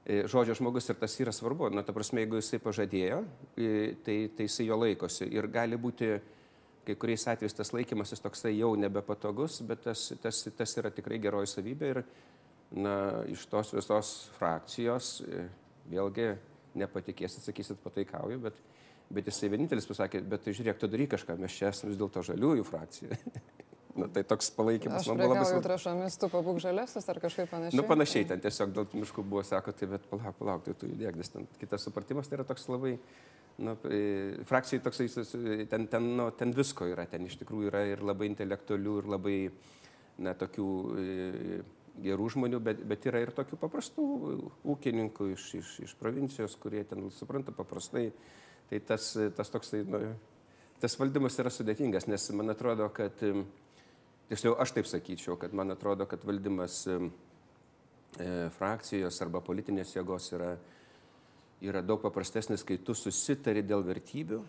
žodžio 0.06 0.54
žmogus 0.54 0.86
ir 0.90 0.98
tas 1.00 1.14
yra 1.20 1.32
svarbu. 1.34 1.70
Na, 1.74 1.82
ta 1.82 1.94
prasme, 1.94 2.22
jeigu 2.22 2.38
jisai 2.38 2.60
pažadėjo, 2.62 3.20
e, 3.58 3.70
tai, 4.06 4.16
tai 4.36 4.46
jisai 4.46 4.68
jo 4.68 4.78
laikosi. 4.78 5.26
Ir 5.34 5.48
gali 5.50 5.78
būti 5.80 6.12
kai 6.86 6.94
kuriais 6.94 7.26
atvejais 7.26 7.56
tas 7.58 7.72
laikymasis 7.74 8.22
toksai 8.22 8.52
jau 8.54 8.70
nebepatogus, 8.78 9.58
bet 9.66 9.82
tas, 9.88 10.12
tas, 10.22 10.44
tas 10.54 10.76
yra 10.78 10.92
tikrai 10.94 11.18
geroji 11.22 11.50
savybė. 11.50 11.90
Ir 11.90 12.02
na, 12.86 12.94
iš 13.30 13.48
tos 13.50 13.74
visos 13.74 14.14
frakcijos, 14.38 15.10
e, 15.26 15.46
vėlgi 15.90 16.32
nepatikėsit, 16.78 17.42
sakysit, 17.46 17.82
pataikauju, 17.82 18.38
bet, 18.46 18.58
bet 19.10 19.30
jisai 19.32 19.50
vienintelis 19.54 19.88
pasakė, 19.90 20.22
bet 20.22 20.46
tai 20.46 20.54
žiūrėk, 20.54 20.78
tu 20.78 20.90
daryk 20.92 21.14
kažką, 21.16 21.38
mes 21.40 21.56
čia 21.56 21.72
esame 21.72 21.94
vis 21.94 21.98
dėlto 21.98 22.22
žaliųjų 22.30 22.66
frakcija. 22.68 23.18
Na, 23.96 24.08
tai 24.12 24.22
toks 24.28 24.50
palaikymas 24.52 25.00
Aš 25.00 25.08
man 25.08 25.22
buvo 25.22 25.32
labai 25.32 25.44
svarbus. 25.48 25.64
trašomis, 25.64 26.16
tu 26.20 26.28
pabūk 26.32 26.58
žalesis 26.60 27.06
ar 27.08 27.20
kažkaip 27.22 27.48
panašiai. 27.48 27.78
Nu, 27.78 27.84
panašiai, 27.88 28.26
ten 28.28 28.42
tiesiog 28.44 28.74
tų 28.76 29.00
miškų 29.00 29.24
buvo, 29.24 29.44
sako, 29.46 29.72
tai 29.72 29.88
bet 29.94 30.04
palauk, 30.10 30.36
palauk, 30.36 30.66
tai 30.66 30.74
tu 30.76 30.90
judėk, 30.90 31.16
nes 31.16 31.32
ten 31.32 31.48
kitas 31.60 31.86
supratimas 31.88 32.28
tai 32.28 32.36
yra 32.36 32.44
toks 32.48 32.68
labai, 32.68 32.92
nu, 33.64 33.76
e, 33.88 34.02
frakcijai 34.50 34.84
toksai, 34.84 35.08
ten, 35.72 35.88
ten, 35.88 36.10
nu, 36.18 36.28
ten 36.36 36.52
visko 36.56 36.90
yra, 36.92 37.08
ten 37.08 37.24
iš 37.24 37.38
tikrųjų 37.40 37.72
yra 37.72 37.86
ir 37.88 38.04
labai 38.04 38.28
intelektualių, 38.34 38.98
ir 39.00 39.10
labai, 39.16 39.38
na, 40.20 40.36
tokių 40.36 40.70
e, 41.00 41.60
gerų 42.04 42.30
žmonių, 42.36 42.60
bet, 42.60 42.84
bet 42.88 43.08
yra 43.08 43.24
ir 43.24 43.32
tokių 43.36 43.56
paprastų 43.64 44.06
ūkininkų 44.76 45.32
iš, 45.32 45.50
iš, 45.62 45.74
iš 45.88 45.96
provincijos, 46.00 46.56
kurie 46.60 46.84
ten 46.84 47.08
supranta 47.16 47.54
paprastai. 47.56 48.10
Tai 48.66 48.80
tas, 48.82 49.12
tas 49.38 49.52
toksai, 49.54 49.84
nu, 49.86 50.00
tas 50.82 50.96
valdymas 50.98 51.38
yra 51.38 51.52
sudėtingas, 51.54 52.08
nes 52.10 52.24
man 52.34 52.50
atrodo, 52.50 52.88
kad 52.90 53.22
Tiksliau, 54.26 54.56
aš 54.58 54.72
taip 54.74 54.88
sakyčiau, 54.90 55.36
kad 55.38 55.52
man 55.54 55.70
atrodo, 55.70 56.02
kad 56.10 56.24
valdymas 56.26 56.80
e, 56.90 56.96
frakcijos 58.56 59.20
arba 59.22 59.38
politinės 59.46 59.92
jėgos 59.94 60.32
yra, 60.34 60.56
yra 61.62 61.82
daug 61.86 62.02
paprastesnis, 62.02 62.64
kai 62.66 62.80
tu 62.82 62.96
susitari 62.98 63.62
dėl 63.62 63.84
vertybių, 63.86 64.40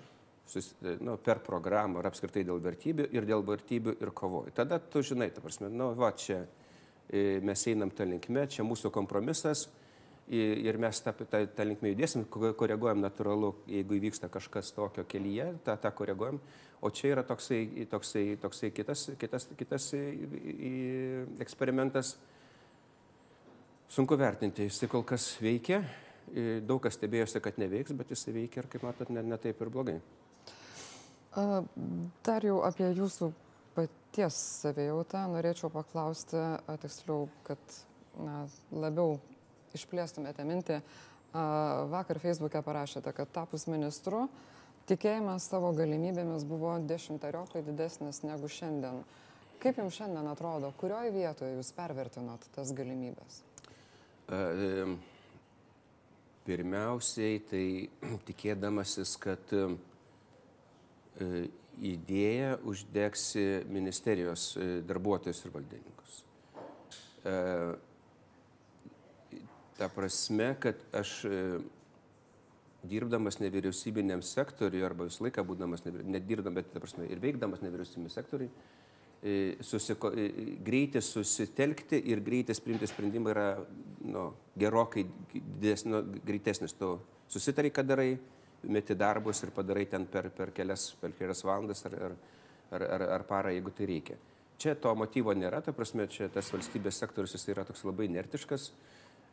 sus, 0.49 0.71
e, 0.81 0.95
nu, 1.05 1.19
per 1.21 1.43
programą 1.45 2.01
ar 2.01 2.09
apskritai 2.09 2.41
dėl 2.47 2.61
vertybių 2.63 3.05
ir 3.13 3.29
dėl 3.29 3.45
vertybių 3.45 3.97
ir 4.01 4.13
kovoji. 4.17 4.55
Tada 4.57 4.79
tu 4.81 5.03
žinai, 5.05 5.29
ta 5.35 5.45
prasme, 5.45 5.69
nu, 5.69 5.91
va, 5.99 6.09
čia 6.17 6.41
e, 7.05 7.37
mes 7.45 7.67
einam 7.69 7.93
tą 7.93 8.09
linkmę, 8.09 8.47
čia 8.49 8.65
mūsų 8.65 8.89
kompromisas 8.95 9.67
ir 10.27 10.75
mes 10.81 10.99
tą, 10.99 11.13
tą, 11.21 11.45
tą 11.55 11.63
linkmę 11.63 11.93
judėsim, 11.93 12.25
ko- 12.27 12.51
koreguojam 12.57 12.99
natūralu, 12.99 13.53
jeigu 13.69 13.95
įvyksta 13.95 14.27
kažkas 14.31 14.73
tokio 14.75 15.05
kelyje, 15.07 15.53
tą, 15.63 15.77
tą 15.79 15.91
koreguojam. 15.95 16.41
O 16.81 16.91
čia 16.93 17.15
yra 17.15 17.23
toksai, 17.25 17.87
toksai, 17.89 18.35
toksai 18.37 18.69
kitas, 18.71 19.07
kitas, 19.17 19.47
kitas 19.57 19.87
eksperimentas. 21.41 22.17
Sunku 23.89 24.17
vertinti, 24.19 24.67
jisai 24.67 24.89
kol 24.91 25.01
kas 25.07 25.25
veikia, 25.41 25.79
daug 26.67 26.81
kas 26.83 26.97
stebėjosi, 26.99 27.41
kad 27.41 27.57
neveiks, 27.57 27.95
bet 27.97 28.11
jisai 28.13 28.35
veikia 28.35 28.61
ir, 28.61 28.69
kaip 28.69 28.83
matot, 28.85 29.09
ne, 29.09 29.23
ne 29.25 29.37
taip 29.41 29.61
ir 29.63 29.71
blogai. 29.73 29.97
Dar 32.27 32.45
jau 32.45 32.59
apie 32.67 32.91
jūsų 32.97 33.31
paties 33.77 34.37
savijautą 34.63 35.23
norėčiau 35.31 35.71
paklausti, 35.73 36.37
tiksliau, 36.83 37.25
kad 37.47 37.77
na, 38.21 38.43
labiau 38.73 39.17
išplėstumėte 39.77 40.45
mintį. 40.45 40.81
Vakar 41.93 42.19
Facebook'e 42.21 42.61
parašėte, 42.65 43.13
kad 43.13 43.33
tapus 43.33 43.67
ministru 43.69 44.25
tikėjimas 44.87 45.49
savo 45.51 45.73
galimybėmis 45.75 46.45
buvo 46.47 46.77
dešimteriopai 46.87 47.63
didesnis 47.67 48.23
negu 48.25 48.49
šiandien. 48.51 49.03
Kaip 49.61 49.79
jums 49.81 49.97
šiandien 49.97 50.27
atrodo, 50.29 50.71
kurioje 50.77 51.11
vietoje 51.15 51.57
jūs 51.57 51.73
pervertinot 51.75 52.43
tas 52.55 52.71
galimybės? 52.77 53.41
Pirmiausiai, 56.47 57.39
tai 57.49 57.65
tikėdamasis, 58.29 59.15
kad 59.19 59.51
e, 59.57 59.65
idėja 61.83 62.55
uždegsi 62.67 63.47
ministerijos 63.71 64.53
e, 64.55 64.69
darbuotojus 64.87 65.43
ir 65.43 65.55
valdininkus. 65.57 66.21
Ta 69.77 69.89
prasme, 69.91 70.53
kad 70.63 70.79
aš 70.95 71.17
dirbdamas 72.89 73.39
nevyriausybiniam 73.41 74.23
sektoriui 74.25 74.83
arba 74.85 75.07
visą 75.07 75.25
laiką 75.27 75.43
būdamas, 75.47 75.83
nedirbdamas, 75.87 76.57
bet 76.61 76.73
ta 76.73 76.81
prasme, 76.83 77.07
ir 77.11 77.21
veikdamas 77.23 77.63
nevyriausybiniam 77.63 78.13
sektoriui, 78.13 78.49
e, 79.21 79.35
susiko, 79.65 80.11
e, 80.13 80.29
greitis 80.65 81.11
susitelkti 81.15 82.01
ir 82.11 82.23
greitis 82.25 82.61
priimti 82.63 82.89
sprendimą 82.89 83.33
yra 83.33 83.47
nu, 84.05 84.31
gerokai 84.57 85.05
didesnis, 85.33 85.91
nu, 85.91 86.03
greitesnis. 86.25 86.75
Tu 86.77 86.93
susitari, 87.27 87.73
ką 87.73 87.85
darai, 87.87 88.11
meti 88.63 88.95
darbus 88.95 89.43
ir 89.43 89.51
padarai 89.55 89.85
ten 89.89 90.07
per, 90.09 90.29
per, 90.35 90.51
kelias, 90.55 90.89
per 91.01 91.13
kelias 91.17 91.43
valandas 91.45 91.85
ar, 91.85 91.95
ar, 92.09 92.17
ar, 92.71 92.87
ar, 92.97 93.05
ar 93.19 93.27
parą, 93.27 93.53
jeigu 93.53 93.73
tai 93.75 93.89
reikia. 93.89 94.17
Čia 94.57 94.73
to 94.81 94.93
motyvo 94.97 95.35
nėra, 95.37 95.61
ta 95.61 95.73
prasme, 95.75 96.07
čia 96.09 96.31
tas 96.33 96.49
valstybės 96.49 96.97
sektorius 96.97 97.35
jis 97.35 97.45
yra 97.53 97.65
toks 97.67 97.83
labai 97.85 98.07
inertiškas. 98.09 98.71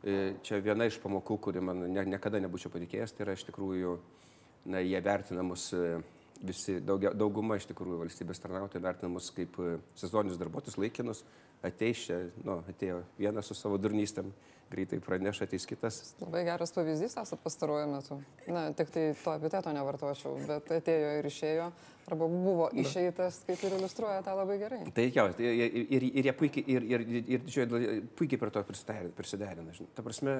E, 0.04 0.34
Čia 0.44 0.58
viena 0.60 0.84
iš 0.84 0.98
pamokų, 1.00 1.38
kuri 1.46 1.62
man 1.64 1.86
ne, 1.88 2.02
niekada 2.04 2.36
nebūčiau 2.44 2.68
patikėjęs, 2.74 3.14
tai 3.16 3.24
yra 3.24 3.36
iš 3.38 3.46
tikrųjų, 3.48 3.94
na, 4.68 4.82
jie 4.84 5.00
vertina 5.00 5.40
mus 5.46 5.70
e, 5.72 5.94
visi, 6.44 6.76
daugia, 6.84 7.14
dauguma 7.16 7.56
iš 7.56 7.70
tikrųjų 7.70 8.02
valstybės 8.02 8.42
tarnautojai 8.42 8.84
vertinamus 8.84 9.30
kaip 9.32 9.56
e, 9.64 9.78
sezoninius 9.96 10.36
darbuotojus, 10.42 10.76
laikinus, 10.82 11.22
ateis 11.64 12.02
čia, 12.04 12.18
nu, 12.44 12.58
atėjo 12.68 13.00
vienas 13.16 13.48
su 13.48 13.56
savo 13.56 13.80
durnystėm, 13.80 14.28
greitai 14.72 15.00
praneša, 15.04 15.48
ateis 15.48 15.66
kitas. 15.68 15.98
Labai 16.22 16.44
geras 16.46 16.72
pavyzdys 16.74 17.16
esate 17.16 17.40
pastaruoju 17.44 17.88
metu. 17.90 18.20
Na, 18.46 18.66
tik 18.76 18.92
tai 18.94 19.08
to 19.18 19.34
epiteto 19.38 19.72
nevartočiau, 19.74 20.36
bet 20.48 20.70
atėjo 20.78 21.10
ir 21.18 21.28
išėjo, 21.30 21.66
arba 22.10 22.28
buvo 22.28 22.68
išeitas, 22.84 23.42
kaip 23.48 23.64
ir 23.64 23.76
iliustruoja 23.78 24.22
tą 24.26 24.36
labai 24.38 24.58
gerai. 24.60 24.80
Tai 24.96 25.06
jau, 25.08 25.26
tai 25.36 25.50
ir, 25.50 25.76
ir, 25.98 26.08
ir 26.10 26.30
jie 26.30 26.36
puikiai, 26.38 26.64
ir, 26.76 26.88
ir, 26.94 27.04
ir, 27.24 27.44
ir 27.48 28.08
puikiai 28.18 28.40
prie 28.40 28.54
to 28.54 28.64
prisiderina. 29.16 29.76
ta 29.94 30.06
prasme, 30.06 30.38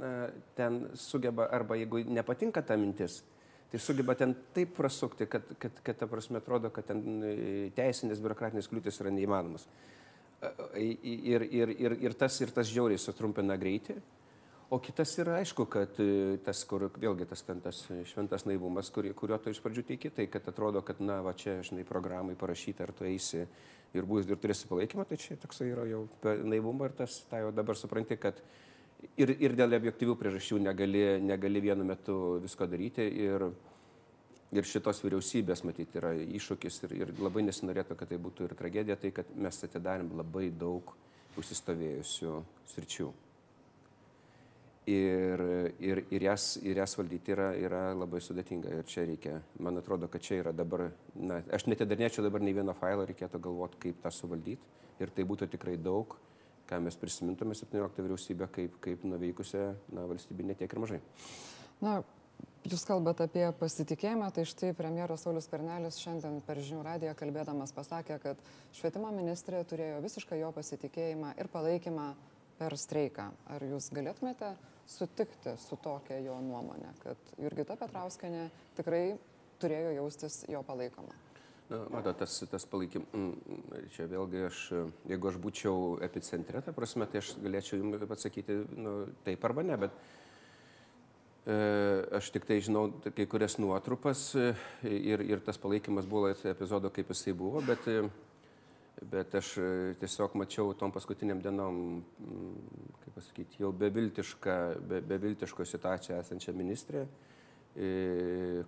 na, 0.00 0.14
ten 0.56 0.82
sugeba, 0.94 1.48
arba 1.52 1.78
jeigu 1.80 2.04
nepatinka 2.08 2.62
ta 2.62 2.76
mintis, 2.76 3.22
tai 3.70 3.78
sugeba 3.78 4.14
ten 4.18 4.34
taip 4.54 4.74
prasukti, 4.76 5.26
kad, 5.30 5.46
kad, 5.58 5.80
kad 5.82 5.96
ta 5.96 6.06
prasme 6.10 6.42
atrodo, 6.42 6.72
kad 6.74 6.88
ten 6.90 7.22
e, 7.22 7.70
teisinės 7.76 8.20
biurokratinės 8.20 8.68
kliūtis 8.70 9.00
yra 9.04 9.12
neįmanomas. 9.14 9.68
Ir, 10.40 11.42
ir, 11.44 11.74
ir, 11.76 11.94
ir, 12.00 12.14
tas, 12.16 12.38
ir 12.40 12.52
tas 12.54 12.68
žiauriai 12.70 13.00
sutrumpina 13.00 13.58
greitį. 13.60 13.98
O 14.70 14.78
kitas 14.78 15.12
yra 15.18 15.40
aišku, 15.40 15.66
kad 15.66 15.98
e, 16.00 16.38
tas, 16.46 16.62
kur 16.70 16.86
vėlgi 16.94 17.26
tas, 17.26 17.42
ten, 17.42 17.58
tas 17.60 17.82
šventas 18.06 18.46
naivumas, 18.46 18.88
kur, 18.94 19.08
kurio 19.18 19.36
tu 19.42 19.50
iš 19.50 19.58
pradžių 19.64 19.82
teiki, 19.88 20.12
tai 20.14 20.28
kad 20.30 20.46
atrodo, 20.48 20.80
kad, 20.86 21.02
na, 21.02 21.18
va 21.26 21.34
čia, 21.34 21.56
žinai, 21.66 21.82
programai 21.88 22.36
parašyta, 22.38 22.86
ar 22.86 22.92
tu 22.94 23.08
eisi 23.08 23.42
ir, 23.42 24.06
bus, 24.06 24.28
ir 24.30 24.38
turėsi 24.38 24.70
palaikymą, 24.70 25.08
tai 25.10 25.18
čia 25.18 25.36
toksai 25.42 25.72
yra 25.72 25.88
jau 25.90 26.04
naivumo 26.46 26.86
ir 26.86 26.94
tas, 27.02 27.18
tai 27.28 27.42
jau 27.42 27.50
dabar 27.52 27.76
supranti, 27.76 28.14
kad 28.22 28.38
ir, 29.18 29.34
ir 29.42 29.58
dėl 29.58 29.74
objektyvių 29.80 30.14
priežasčių 30.22 30.62
negali, 30.62 31.02
negali 31.24 31.64
vienu 31.66 31.88
metu 31.90 32.20
visko 32.44 32.70
daryti. 32.70 33.10
Ir, 33.26 33.50
ir 34.54 34.66
šitos 34.66 35.02
vyriausybės 35.04 35.62
matyti 35.66 35.98
yra 36.00 36.12
iššūkis 36.18 36.82
ir, 36.88 36.94
ir 37.04 37.14
labai 37.22 37.44
nesinorėtų, 37.46 37.96
kad 37.98 38.10
tai 38.10 38.18
būtų 38.22 38.48
ir 38.48 38.56
tragedija, 38.58 38.98
tai 38.98 39.12
kad 39.14 39.30
mes 39.38 39.64
atidarėm 39.66 40.12
labai 40.18 40.50
daug 40.50 40.94
užsistovėjusių 41.38 42.36
sričių. 42.72 43.10
Ir, 44.90 45.42
ir, 45.78 46.00
ir, 46.10 46.24
jas, 46.24 46.56
ir 46.66 46.80
jas 46.80 46.96
valdyti 46.98 47.34
yra, 47.34 47.50
yra 47.54 47.82
labai 47.94 48.18
sudėtinga. 48.24 48.72
Ir 48.80 48.88
čia 48.90 49.04
reikia, 49.06 49.36
man 49.62 49.78
atrodo, 49.78 50.08
kad 50.10 50.24
čia 50.24 50.40
yra 50.40 50.54
dabar, 50.56 50.88
na, 51.14 51.42
aš 51.54 51.68
netidarnėčiau 51.70 52.24
dabar 52.26 52.42
nei 52.42 52.56
vieno 52.56 52.74
failo, 52.74 53.04
reikėtų 53.06 53.38
galvoti, 53.44 53.78
kaip 53.84 54.00
tą 54.02 54.10
suvaldyti. 54.14 54.78
Ir 55.00 55.12
tai 55.14 55.24
būtų 55.28 55.46
tikrai 55.52 55.76
daug, 55.80 56.16
ką 56.68 56.80
mes 56.82 56.98
prisimintume 56.98 57.54
17 57.54 58.02
vyriausybę 58.02 58.48
kaip, 58.56 58.80
kaip 58.82 59.04
nuveikusią 59.06 59.68
na, 59.94 60.08
valstybinė 60.10 60.58
tiek 60.58 60.74
ir 60.74 60.82
mažai. 60.82 61.00
Na, 61.84 62.00
Jūs 62.70 62.84
kalbate 62.86 63.24
apie 63.26 63.46
pasitikėjimą, 63.58 64.28
tai 64.36 64.44
štai 64.46 64.74
premjeras 64.78 65.24
Saulis 65.24 65.48
Karnelis 65.50 65.98
šiandien 65.98 66.36
per 66.46 66.60
žinių 66.62 66.82
radiją 66.86 67.14
kalbėdamas 67.18 67.72
pasakė, 67.74 68.18
kad 68.22 68.42
švietimo 68.76 69.10
ministrė 69.16 69.62
turėjo 69.66 70.02
visišką 70.04 70.38
jo 70.38 70.50
pasitikėjimą 70.54 71.32
ir 71.40 71.50
palaikymą 71.50 72.10
per 72.60 72.76
streiką. 72.78 73.30
Ar 73.50 73.64
jūs 73.64 73.88
galėtumėte 73.96 74.52
sutikti 74.90 75.56
su 75.58 75.80
tokia 75.80 76.20
jo 76.20 76.36
nuomonė, 76.44 76.92
kad 77.02 77.34
Jurgita 77.40 77.78
Petrauskenė 77.80 78.46
tikrai 78.78 79.04
turėjo 79.62 79.96
jaustis 79.96 80.44
jo 80.52 80.62
palaikoma? 80.66 81.16
Na, 81.70 81.84
matot, 81.94 82.16
tas, 82.18 82.34
tas 82.50 82.64
palaikymas, 82.66 83.10
čia 83.94 84.08
vėlgi 84.10 84.40
aš, 84.48 84.62
jeigu 85.06 85.28
aš 85.30 85.36
būčiau 85.42 85.76
epicentre, 86.02 86.62
ta 86.66 86.74
prasme, 86.74 87.06
tai 87.06 87.22
aš 87.22 87.36
galėčiau 87.38 87.78
jums 87.78 88.10
atsakyti 88.10 88.56
nu, 88.74 88.94
taip 89.26 89.46
arba 89.46 89.62
ne, 89.62 89.76
bet 89.78 89.94
aš 92.16 92.30
tik 92.34 92.44
tai 92.48 92.58
žinau 92.62 92.88
kai 93.16 93.26
kurias 93.26 93.56
nuotrupas 93.58 94.34
e, 94.38 94.50
ir, 94.86 95.22
ir 95.24 95.40
tas 95.44 95.58
palaikymas 95.60 96.08
buvo 96.08 96.30
epizodo, 96.30 96.90
kaip 96.94 97.12
jisai 97.14 97.34
buvo, 97.36 97.62
bet, 97.64 97.86
e, 97.88 98.02
bet 99.10 99.34
aš 99.38 99.54
tiesiog 100.00 100.36
mačiau 100.38 100.74
tom 100.78 100.92
paskutiniam 100.94 101.40
dienom, 101.42 102.02
kaip 103.04 103.16
pasakyti, 103.16 103.62
jau 103.64 103.72
beviltišką, 103.72 104.58
be, 104.90 105.00
beviltiško 105.14 105.66
situaciją 105.66 106.20
esančią 106.20 106.54
ministrę, 106.56 107.06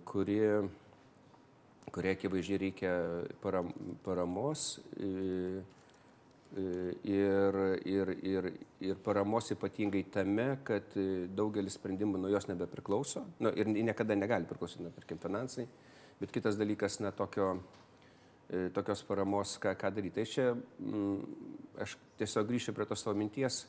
kuri, 0.09 0.39
kurie 1.93 2.13
akivaizdžiai 2.15 2.61
reikia 2.65 2.93
param, 3.43 3.69
paramos 4.05 4.79
ir, 4.97 5.61
ir, 7.85 8.09
ir, 8.21 8.49
ir 8.81 8.99
paramos 9.01 9.49
ypatingai 9.55 10.03
tame, 10.13 10.47
kad 10.65 10.93
daugelis 11.33 11.79
sprendimų 11.79 12.21
nuo 12.21 12.29
jos 12.29 12.45
nebepriklauso 12.49 13.23
nu, 13.41 13.49
ir 13.57 13.69
niekada 13.73 14.15
negali 14.17 14.45
priklausyti, 14.49 14.85
na, 14.85 14.91
tarkim, 14.93 15.17
finansai, 15.21 15.65
bet 16.19 16.33
kitas 16.33 16.59
dalykas, 16.59 16.99
na, 17.01 17.11
tokio, 17.11 17.55
e, 18.49 18.67
tokios 18.75 19.01
paramos, 19.07 19.55
ką, 19.63 19.73
ką 19.79 19.91
daryti. 19.95 20.19
Tai 20.19 20.27
čia 20.29 20.51
m, 20.53 20.91
mm, 20.91 21.47
aš 21.87 21.97
tiesiog 22.21 22.51
grįšiu 22.51 22.75
prie 22.77 22.87
tos 22.89 23.01
savo 23.01 23.17
minties. 23.17 23.63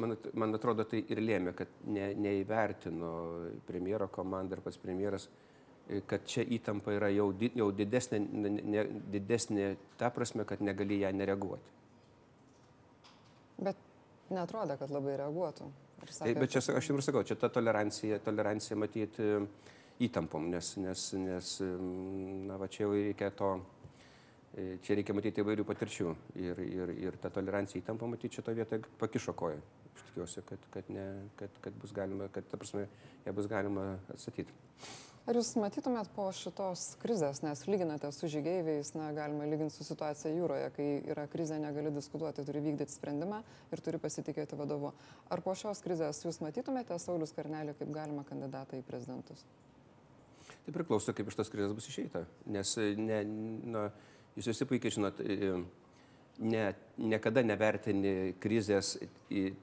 Man, 0.00 0.16
man 0.32 0.56
atrodo, 0.56 0.86
tai 0.88 1.02
ir 1.12 1.20
lėmė, 1.20 1.52
kad 1.56 1.72
ne, 1.92 2.14
neįvertino 2.16 3.12
premjero 3.68 4.08
komanda 4.08 4.56
ir 4.56 4.64
pats 4.64 4.80
premjeras, 4.80 5.28
e, 5.84 6.00
kad 6.08 6.24
čia 6.24 6.46
įtampa 6.56 6.96
yra 6.96 7.12
jau, 7.12 7.28
jau 7.60 7.68
didesnė, 7.76 8.24
ne, 8.72 8.88
didesnė 9.12 9.74
ta 10.00 10.08
prasme, 10.16 10.48
kad 10.48 10.64
negali 10.64 11.02
ją 11.04 11.12
nereaguoti. 11.12 11.81
Bet 13.62 13.78
netrodo, 14.32 14.76
kad 14.80 14.92
labai 14.92 15.16
reaguotų. 15.20 15.70
Sakė, 16.10 16.34
bet 16.40 16.50
čia 16.50 16.62
aš 16.74 16.88
jums 16.90 17.06
sakau, 17.06 17.22
čia 17.26 17.36
ta 17.38 17.46
tolerancija, 17.52 18.18
tolerancija 18.24 18.74
matyti 18.78 19.28
įtampom, 20.02 20.48
nes, 20.50 20.72
nes, 20.82 21.04
nes 21.20 21.52
na, 22.48 22.56
va, 22.58 22.66
čia 22.66 22.84
jau 22.88 22.96
reikia 22.96 23.28
to, 23.38 23.52
e, 24.56 24.80
čia 24.82 24.96
reikia 24.98 25.14
matyti 25.14 25.44
įvairių 25.44 25.66
patirčių 25.68 26.14
ir, 26.42 26.64
ir, 26.64 26.94
ir 27.06 27.20
ta 27.22 27.30
tolerancija 27.30 27.84
įtampa 27.84 28.08
matyti 28.10 28.40
šito 28.40 28.54
vietoje 28.56 28.82
pakišo 28.98 29.36
koją. 29.38 29.62
Aš 29.92 30.04
tikiuosi, 30.08 30.42
kad, 30.48 30.66
kad, 30.74 30.90
ne, 30.90 31.06
kad, 31.38 31.62
kad 31.62 31.78
bus 31.78 31.94
galima, 31.94 32.26
kad, 32.34 32.50
ta 32.50 32.58
prasme, 32.58 32.88
ją 33.26 33.36
bus 33.36 33.46
galima 33.52 33.92
atstatyti. 34.10 34.58
Ar 35.22 35.36
jūs 35.38 35.52
matytumėt 35.54 36.08
po 36.16 36.24
šitos 36.34 36.96
krizės, 36.98 37.44
nes 37.44 37.60
lyginate 37.70 38.08
su 38.10 38.26
žygeiviais, 38.30 38.88
na, 38.98 39.12
galima 39.14 39.46
lyginti 39.46 39.76
su 39.76 39.84
situacija 39.86 40.32
jūroje, 40.34 40.72
kai 40.74 40.86
yra 41.14 41.28
krizė, 41.30 41.60
negali 41.62 41.92
diskutuoti, 41.94 42.42
turi 42.48 42.62
vykdyti 42.64 42.90
sprendimą 42.90 43.38
ir 43.70 43.82
turi 43.86 44.00
pasitikėti 44.02 44.58
vadovu. 44.58 44.90
Ar 45.30 45.44
po 45.44 45.54
šios 45.54 45.84
krizės 45.84 46.24
jūs 46.26 46.40
matytumėte 46.42 46.98
Saulis 46.98 47.34
Karnelį 47.36 47.76
kaip 47.78 47.94
galima 47.94 48.26
kandidatą 48.26 48.80
į 48.80 48.82
prezidentus? 48.88 49.46
Tai 50.66 50.74
priklauso, 50.74 51.14
kaip 51.14 51.30
iš 51.30 51.38
tos 51.38 51.54
krizės 51.54 51.78
bus 51.78 51.86
išeita. 51.92 52.26
Nes 52.50 52.74
ne, 52.98 53.22
na, 53.76 53.86
jūs 54.34 54.50
visi 54.50 54.66
puikiai 54.66 54.98
žinot, 54.98 55.22
ne, 56.42 56.66
niekada 56.98 57.46
nevertini 57.46 58.34
krizės 58.42 58.96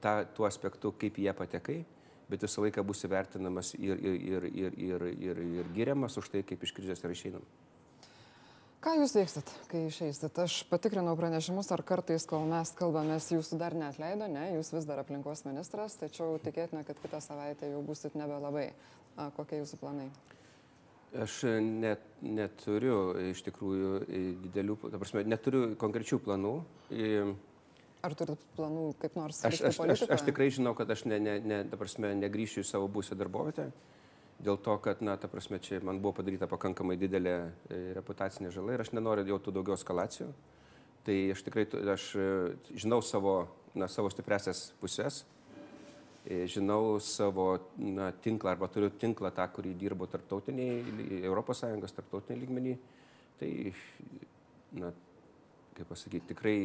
tą, 0.00 0.22
tuo 0.32 0.48
aspektu, 0.48 0.96
kaip 0.96 1.20
jie 1.20 1.36
patekai 1.36 1.82
bet 2.30 2.46
visą 2.46 2.62
laiką 2.64 2.84
bus 2.86 3.04
įvertinamas 3.08 3.74
ir, 3.78 3.98
ir, 3.98 4.20
ir, 4.20 4.48
ir, 4.50 4.78
ir, 4.78 5.08
ir, 5.10 5.42
ir 5.60 5.74
giriamas 5.74 6.16
už 6.20 6.30
tai, 6.32 6.44
kaip 6.46 6.62
iš 6.64 6.74
krizės 6.76 7.04
yra 7.04 7.16
išeinama. 7.16 7.68
Ką 8.80 8.94
jūs 8.96 9.12
veiksit, 9.12 9.50
kai 9.68 9.82
išeisit? 9.90 10.38
Aš 10.40 10.62
patikrinau 10.70 11.12
pranešimus, 11.18 11.68
ar 11.74 11.82
kartais, 11.84 12.24
kol 12.24 12.46
mes 12.48 12.70
kalbamės, 12.78 13.26
jūsų 13.28 13.58
dar 13.60 13.76
neatleido, 13.76 14.24
ne, 14.32 14.46
jūs 14.54 14.72
vis 14.72 14.86
dar 14.88 15.02
aplinkos 15.02 15.44
ministras, 15.44 15.98
tačiau 16.00 16.38
tikėtina, 16.40 16.80
kad 16.88 16.96
kitą 17.02 17.20
savaitę 17.20 17.68
jau 17.68 17.82
busit 17.84 18.16
nebelabai. 18.16 18.70
A, 19.20 19.28
kokie 19.36 19.58
jūsų 19.60 19.82
planai? 19.82 20.08
Aš 21.12 21.42
net, 21.60 22.06
neturiu 22.24 23.12
iš 23.32 23.44
tikrųjų 23.50 23.92
didelių, 24.46 24.78
ta 24.86 25.02
prasme, 25.02 25.26
neturiu 25.28 25.74
konkrečių 25.76 26.22
planų. 26.24 26.54
Ar 28.00 28.14
turit 28.16 28.40
planų 28.56 28.84
kaip 29.00 29.16
nors? 29.18 29.42
Aš, 29.44 29.60
aš, 29.68 29.78
aš, 29.92 30.02
aš 30.16 30.22
tikrai 30.24 30.48
žinau, 30.54 30.72
kad 30.76 30.88
aš 30.92 31.04
ne, 31.10 31.18
ne, 31.20 31.34
ne, 31.44 31.58
prasme, 31.76 32.14
negryšiu 32.16 32.62
į 32.64 32.68
savo 32.68 32.86
būsę 32.88 33.16
darbovietę, 33.18 33.66
dėl 34.40 34.56
to, 34.64 34.76
kad, 34.80 35.02
na, 35.04 35.18
ta 35.20 35.28
prasme, 35.28 35.60
čia 35.60 35.82
man 35.84 36.00
buvo 36.00 36.16
padaryta 36.20 36.48
pakankamai 36.48 36.96
didelė 37.00 37.34
e, 37.36 37.80
reputacinė 37.98 38.54
žala 38.54 38.76
ir 38.76 38.84
aš 38.86 38.94
nenoriu 38.96 39.26
jau 39.34 39.40
tų 39.44 39.58
daugiau 39.58 39.76
eskalacijų. 39.76 40.30
Tai 41.04 41.18
aš 41.34 41.44
tikrai, 41.44 41.66
aš 41.92 42.08
e, 42.16 42.30
žinau 42.72 43.02
savo, 43.04 43.34
na, 43.76 43.88
savo 43.92 44.08
stipresias 44.12 44.70
pusės, 44.80 45.22
e, 46.24 46.46
žinau 46.48 46.96
savo 47.04 47.52
na, 47.76 48.10
tinklą 48.24 48.54
arba 48.54 48.72
turiu 48.72 48.88
tinklą 48.96 49.32
tą, 49.36 49.44
kurį 49.52 49.76
dirbo 49.76 50.08
tarptautiniai, 50.08 51.20
ES 51.20 51.98
tarptautiniai 52.00 52.44
lygmeniai. 52.46 52.80
Tai, 53.40 53.50
na, 54.80 54.94
kaip 55.76 55.88
pasakyti, 55.88 56.32
tikrai 56.32 56.56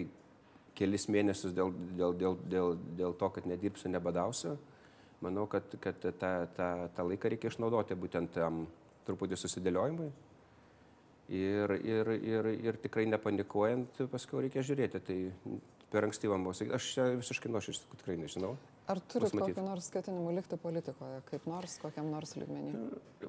kelis 0.75 1.07
mėnesius 1.11 1.55
dėl, 1.55 1.73
dėl, 1.97 2.15
dėl, 2.19 2.39
dėl, 2.51 2.77
dėl 2.99 3.15
to, 3.19 3.29
kad 3.37 3.47
nedirbsiu, 3.49 3.91
nebadausiu. 3.93 4.55
Manau, 5.23 5.45
kad, 5.49 5.77
kad 5.81 6.01
tą, 6.03 6.33
tą, 6.57 6.69
tą 6.95 7.05
laiką 7.09 7.31
reikia 7.31 7.49
išnaudoti 7.49 7.97
būtent 7.97 8.33
tam 8.35 8.65
truputį 9.07 9.39
susidėliojimui. 9.39 10.09
ir, 11.33 11.71
ir, 11.81 12.11
ir, 12.19 12.51
ir 12.67 12.77
tikrai 12.83 13.07
nepanikuojant, 13.09 14.03
paskui 14.11 14.43
reikia 14.45 14.61
žiūrėti. 14.65 15.01
Tai 15.07 15.17
per 15.93 16.05
ankstyvą 16.05 16.37
sakyti, 16.53 16.75
aš 16.75 16.89
visiškai 17.21 17.51
nuoširdžiai 17.53 17.99
tikrai 18.01 18.17
nežinau. 18.21 18.53
Ar 18.91 18.99
matyt. 19.33 19.55
kokiu 19.55 19.65
nors 19.65 19.87
ketinimu 19.93 20.33
likti 20.35 20.57
politikoje, 20.61 21.21
kaip 21.31 21.47
nors, 21.49 21.79
kokiam 21.81 22.11
nors 22.13 22.35
lygmenį? 22.37 22.83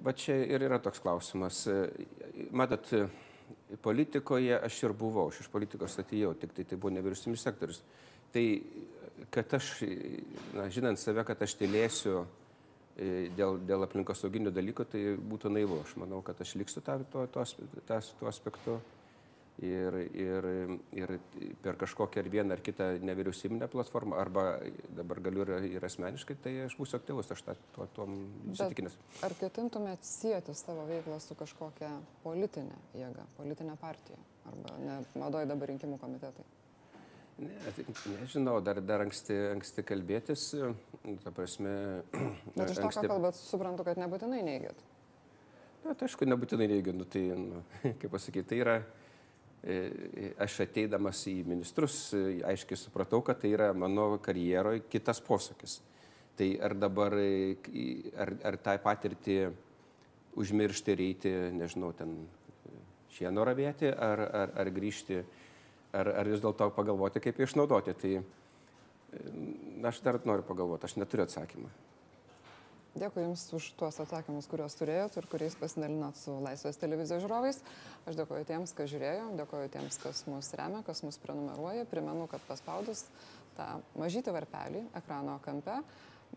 Va 0.04 0.12
čia 0.12 0.36
ir 0.44 0.66
yra 0.66 0.76
toks 0.84 1.00
klausimas. 1.00 1.62
Matot, 2.52 2.92
politikoje 3.82 4.58
aš 4.58 4.82
ir 4.86 4.94
buvau, 4.96 5.28
aš 5.30 5.44
iš 5.44 5.50
politikos 5.52 5.98
atėjau, 6.02 6.34
tik 6.40 6.54
tai 6.56 6.64
tai 6.64 6.78
buvo 6.80 6.94
nevyriausybinis 6.96 7.44
sektorius. 7.46 7.82
Tai, 8.34 8.44
kad 9.34 9.54
aš, 9.58 9.70
na, 10.56 10.68
žinant 10.72 11.00
save, 11.00 11.24
kad 11.26 11.42
aš 11.42 11.56
tylėsiu 11.60 12.18
e, 12.20 13.28
dėl, 13.36 13.60
dėl 13.68 13.86
aplinkos 13.86 14.22
sauginių 14.24 14.52
dalykų, 14.54 14.86
tai 14.92 15.02
būtų 15.32 15.52
naivu. 15.54 15.80
Aš 15.86 15.96
manau, 16.02 16.22
kad 16.26 16.40
aš 16.42 16.56
liksiu 16.60 16.82
tą, 16.84 16.98
tuo, 17.12 17.26
tuo, 17.32 17.46
tuo, 17.46 18.00
tuo 18.20 18.30
aspektu. 18.30 18.78
Ir, 19.64 19.94
ir, 20.12 20.46
ir 20.92 21.12
per 21.64 21.78
kažkokią 21.80 22.20
ar 22.20 22.26
vieną 22.28 22.52
ar 22.52 22.60
kitą 22.60 22.90
nevyriausybinę 23.00 23.70
platformą, 23.72 24.18
arba 24.20 24.58
dabar 24.92 25.22
galiu 25.24 25.46
ir, 25.46 25.52
ir 25.78 25.86
asmeniškai, 25.88 26.36
tai 26.44 26.52
aš 26.66 26.74
būsiu 26.76 26.98
aktyvus, 26.98 27.30
aš 27.32 27.40
tą, 27.46 27.54
tuo, 27.72 27.86
tuom 27.96 28.18
įsitikinęs. 28.52 28.98
Ar 29.24 29.32
ketintumėt 29.40 30.04
sieti 30.04 30.52
savo 30.60 30.84
veiklą 30.90 31.16
su 31.24 31.38
kažkokia 31.40 31.88
politinė 32.26 32.76
jėga, 33.00 33.24
politinė 33.38 33.78
partija? 33.80 34.20
Arba 34.50 34.76
ne, 34.82 34.98
naudoji 35.16 35.48
dabar 35.48 35.72
rinkimų 35.72 35.96
komitetai? 36.04 36.44
Ne, 37.40 37.72
tai 37.78 37.86
nežinau, 38.12 38.58
dar, 38.64 38.82
dar 38.84 39.06
anksti, 39.06 39.34
anksti 39.54 39.86
kalbėtis, 39.88 40.50
ta 41.24 41.32
prasme. 41.32 41.72
Bet 42.58 42.76
iš 42.76 42.82
to, 42.82 42.92
ką 42.92 43.08
kalbat, 43.08 43.40
suprantu, 43.40 43.88
kad 43.88 44.04
nebūtinai 44.04 44.44
neigėt. 44.44 44.84
Na, 45.86 45.96
tai 45.96 46.10
aišku, 46.10 46.28
nebūtinai 46.28 46.68
neigiu, 46.68 46.92
nu, 46.96 47.08
tai, 47.08 47.26
nu, 47.40 47.64
kaip 48.00 48.08
pasakyti, 48.12 48.48
tai 48.52 48.62
yra, 48.64 48.78
e, 48.80 49.05
aš 50.42 50.60
ateidamas 50.66 51.24
į 51.26 51.40
ministrus, 51.48 51.96
e, 52.14 52.40
aiškiai 52.46 52.78
supratau, 52.78 53.22
kad 53.24 53.40
tai 53.42 53.50
yra 53.56 53.72
mano 53.74 54.18
karjeroje 54.22 54.84
kitas 54.90 55.20
posūkis. 55.24 55.80
Tai 56.36 56.48
ar 56.62 56.76
dabar, 56.78 57.16
e, 57.18 57.56
ar, 58.16 58.34
ar 58.44 58.58
tą 58.62 58.76
patirtį 58.84 59.38
užmiršti 60.36 60.92
ir 60.92 61.02
eiti, 61.02 61.32
nežinau, 61.56 61.92
ten 61.96 62.14
šieno 63.16 63.46
ravėti, 63.48 63.88
ar, 63.88 64.20
ar, 64.20 64.54
ar 64.60 64.70
grįžti, 64.70 65.22
ar, 65.96 66.12
ar 66.20 66.28
vis 66.28 66.44
dėlto 66.44 66.70
pagalvoti, 66.76 67.24
kaip 67.24 67.40
išnaudoti. 67.40 67.96
Tai 67.96 68.14
na, 69.80 69.88
aš 69.88 70.02
dar 70.04 70.20
noriu 70.28 70.44
pagalvoti, 70.46 70.86
aš 70.86 70.98
neturiu 71.00 71.24
atsakymą. 71.24 71.72
Dėkui 72.96 73.26
Jums 73.26 73.42
už 73.52 73.66
tuos 73.76 73.98
atsakymus, 74.00 74.46
kuriuos 74.48 74.76
turėjot 74.78 75.18
ir 75.20 75.26
kuriais 75.28 75.56
pasidalinot 75.60 76.16
su 76.16 76.32
Laisvės 76.40 76.78
televizijos 76.80 77.20
žiūrovais. 77.24 77.58
Aš 78.08 78.16
dėkoju 78.16 78.46
tiems, 78.48 78.72
kas 78.76 78.88
žiūrėjo, 78.88 79.26
dėkoju 79.36 79.72
tiems, 79.74 79.98
kas 80.00 80.22
mus 80.30 80.48
remia, 80.56 80.80
kas 80.86 81.04
mus 81.04 81.20
prenumeruoja. 81.20 81.84
Primenu, 81.90 82.24
kad 82.32 82.40
paspaudus 82.48 83.04
tą 83.58 83.68
mažytį 84.00 84.32
varpelį 84.38 84.86
ekrano 84.96 85.36
kampe 85.44 85.76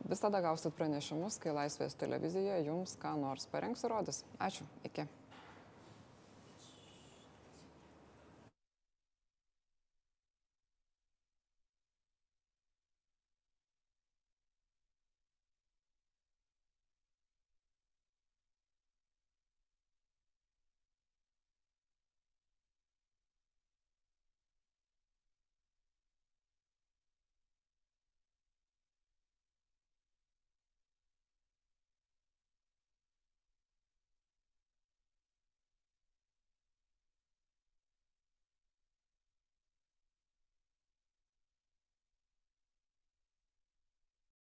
visada 0.10 0.44
gausit 0.44 0.76
pranešimus, 0.76 1.40
kai 1.40 1.56
Laisvės 1.56 1.96
televizija 2.00 2.60
jums 2.68 2.98
ką 3.00 3.16
nors 3.24 3.48
parengs 3.52 3.84
ir 3.84 3.96
rodys. 3.96 4.24
Ačiū. 4.40 4.68
Iki. 4.88 5.08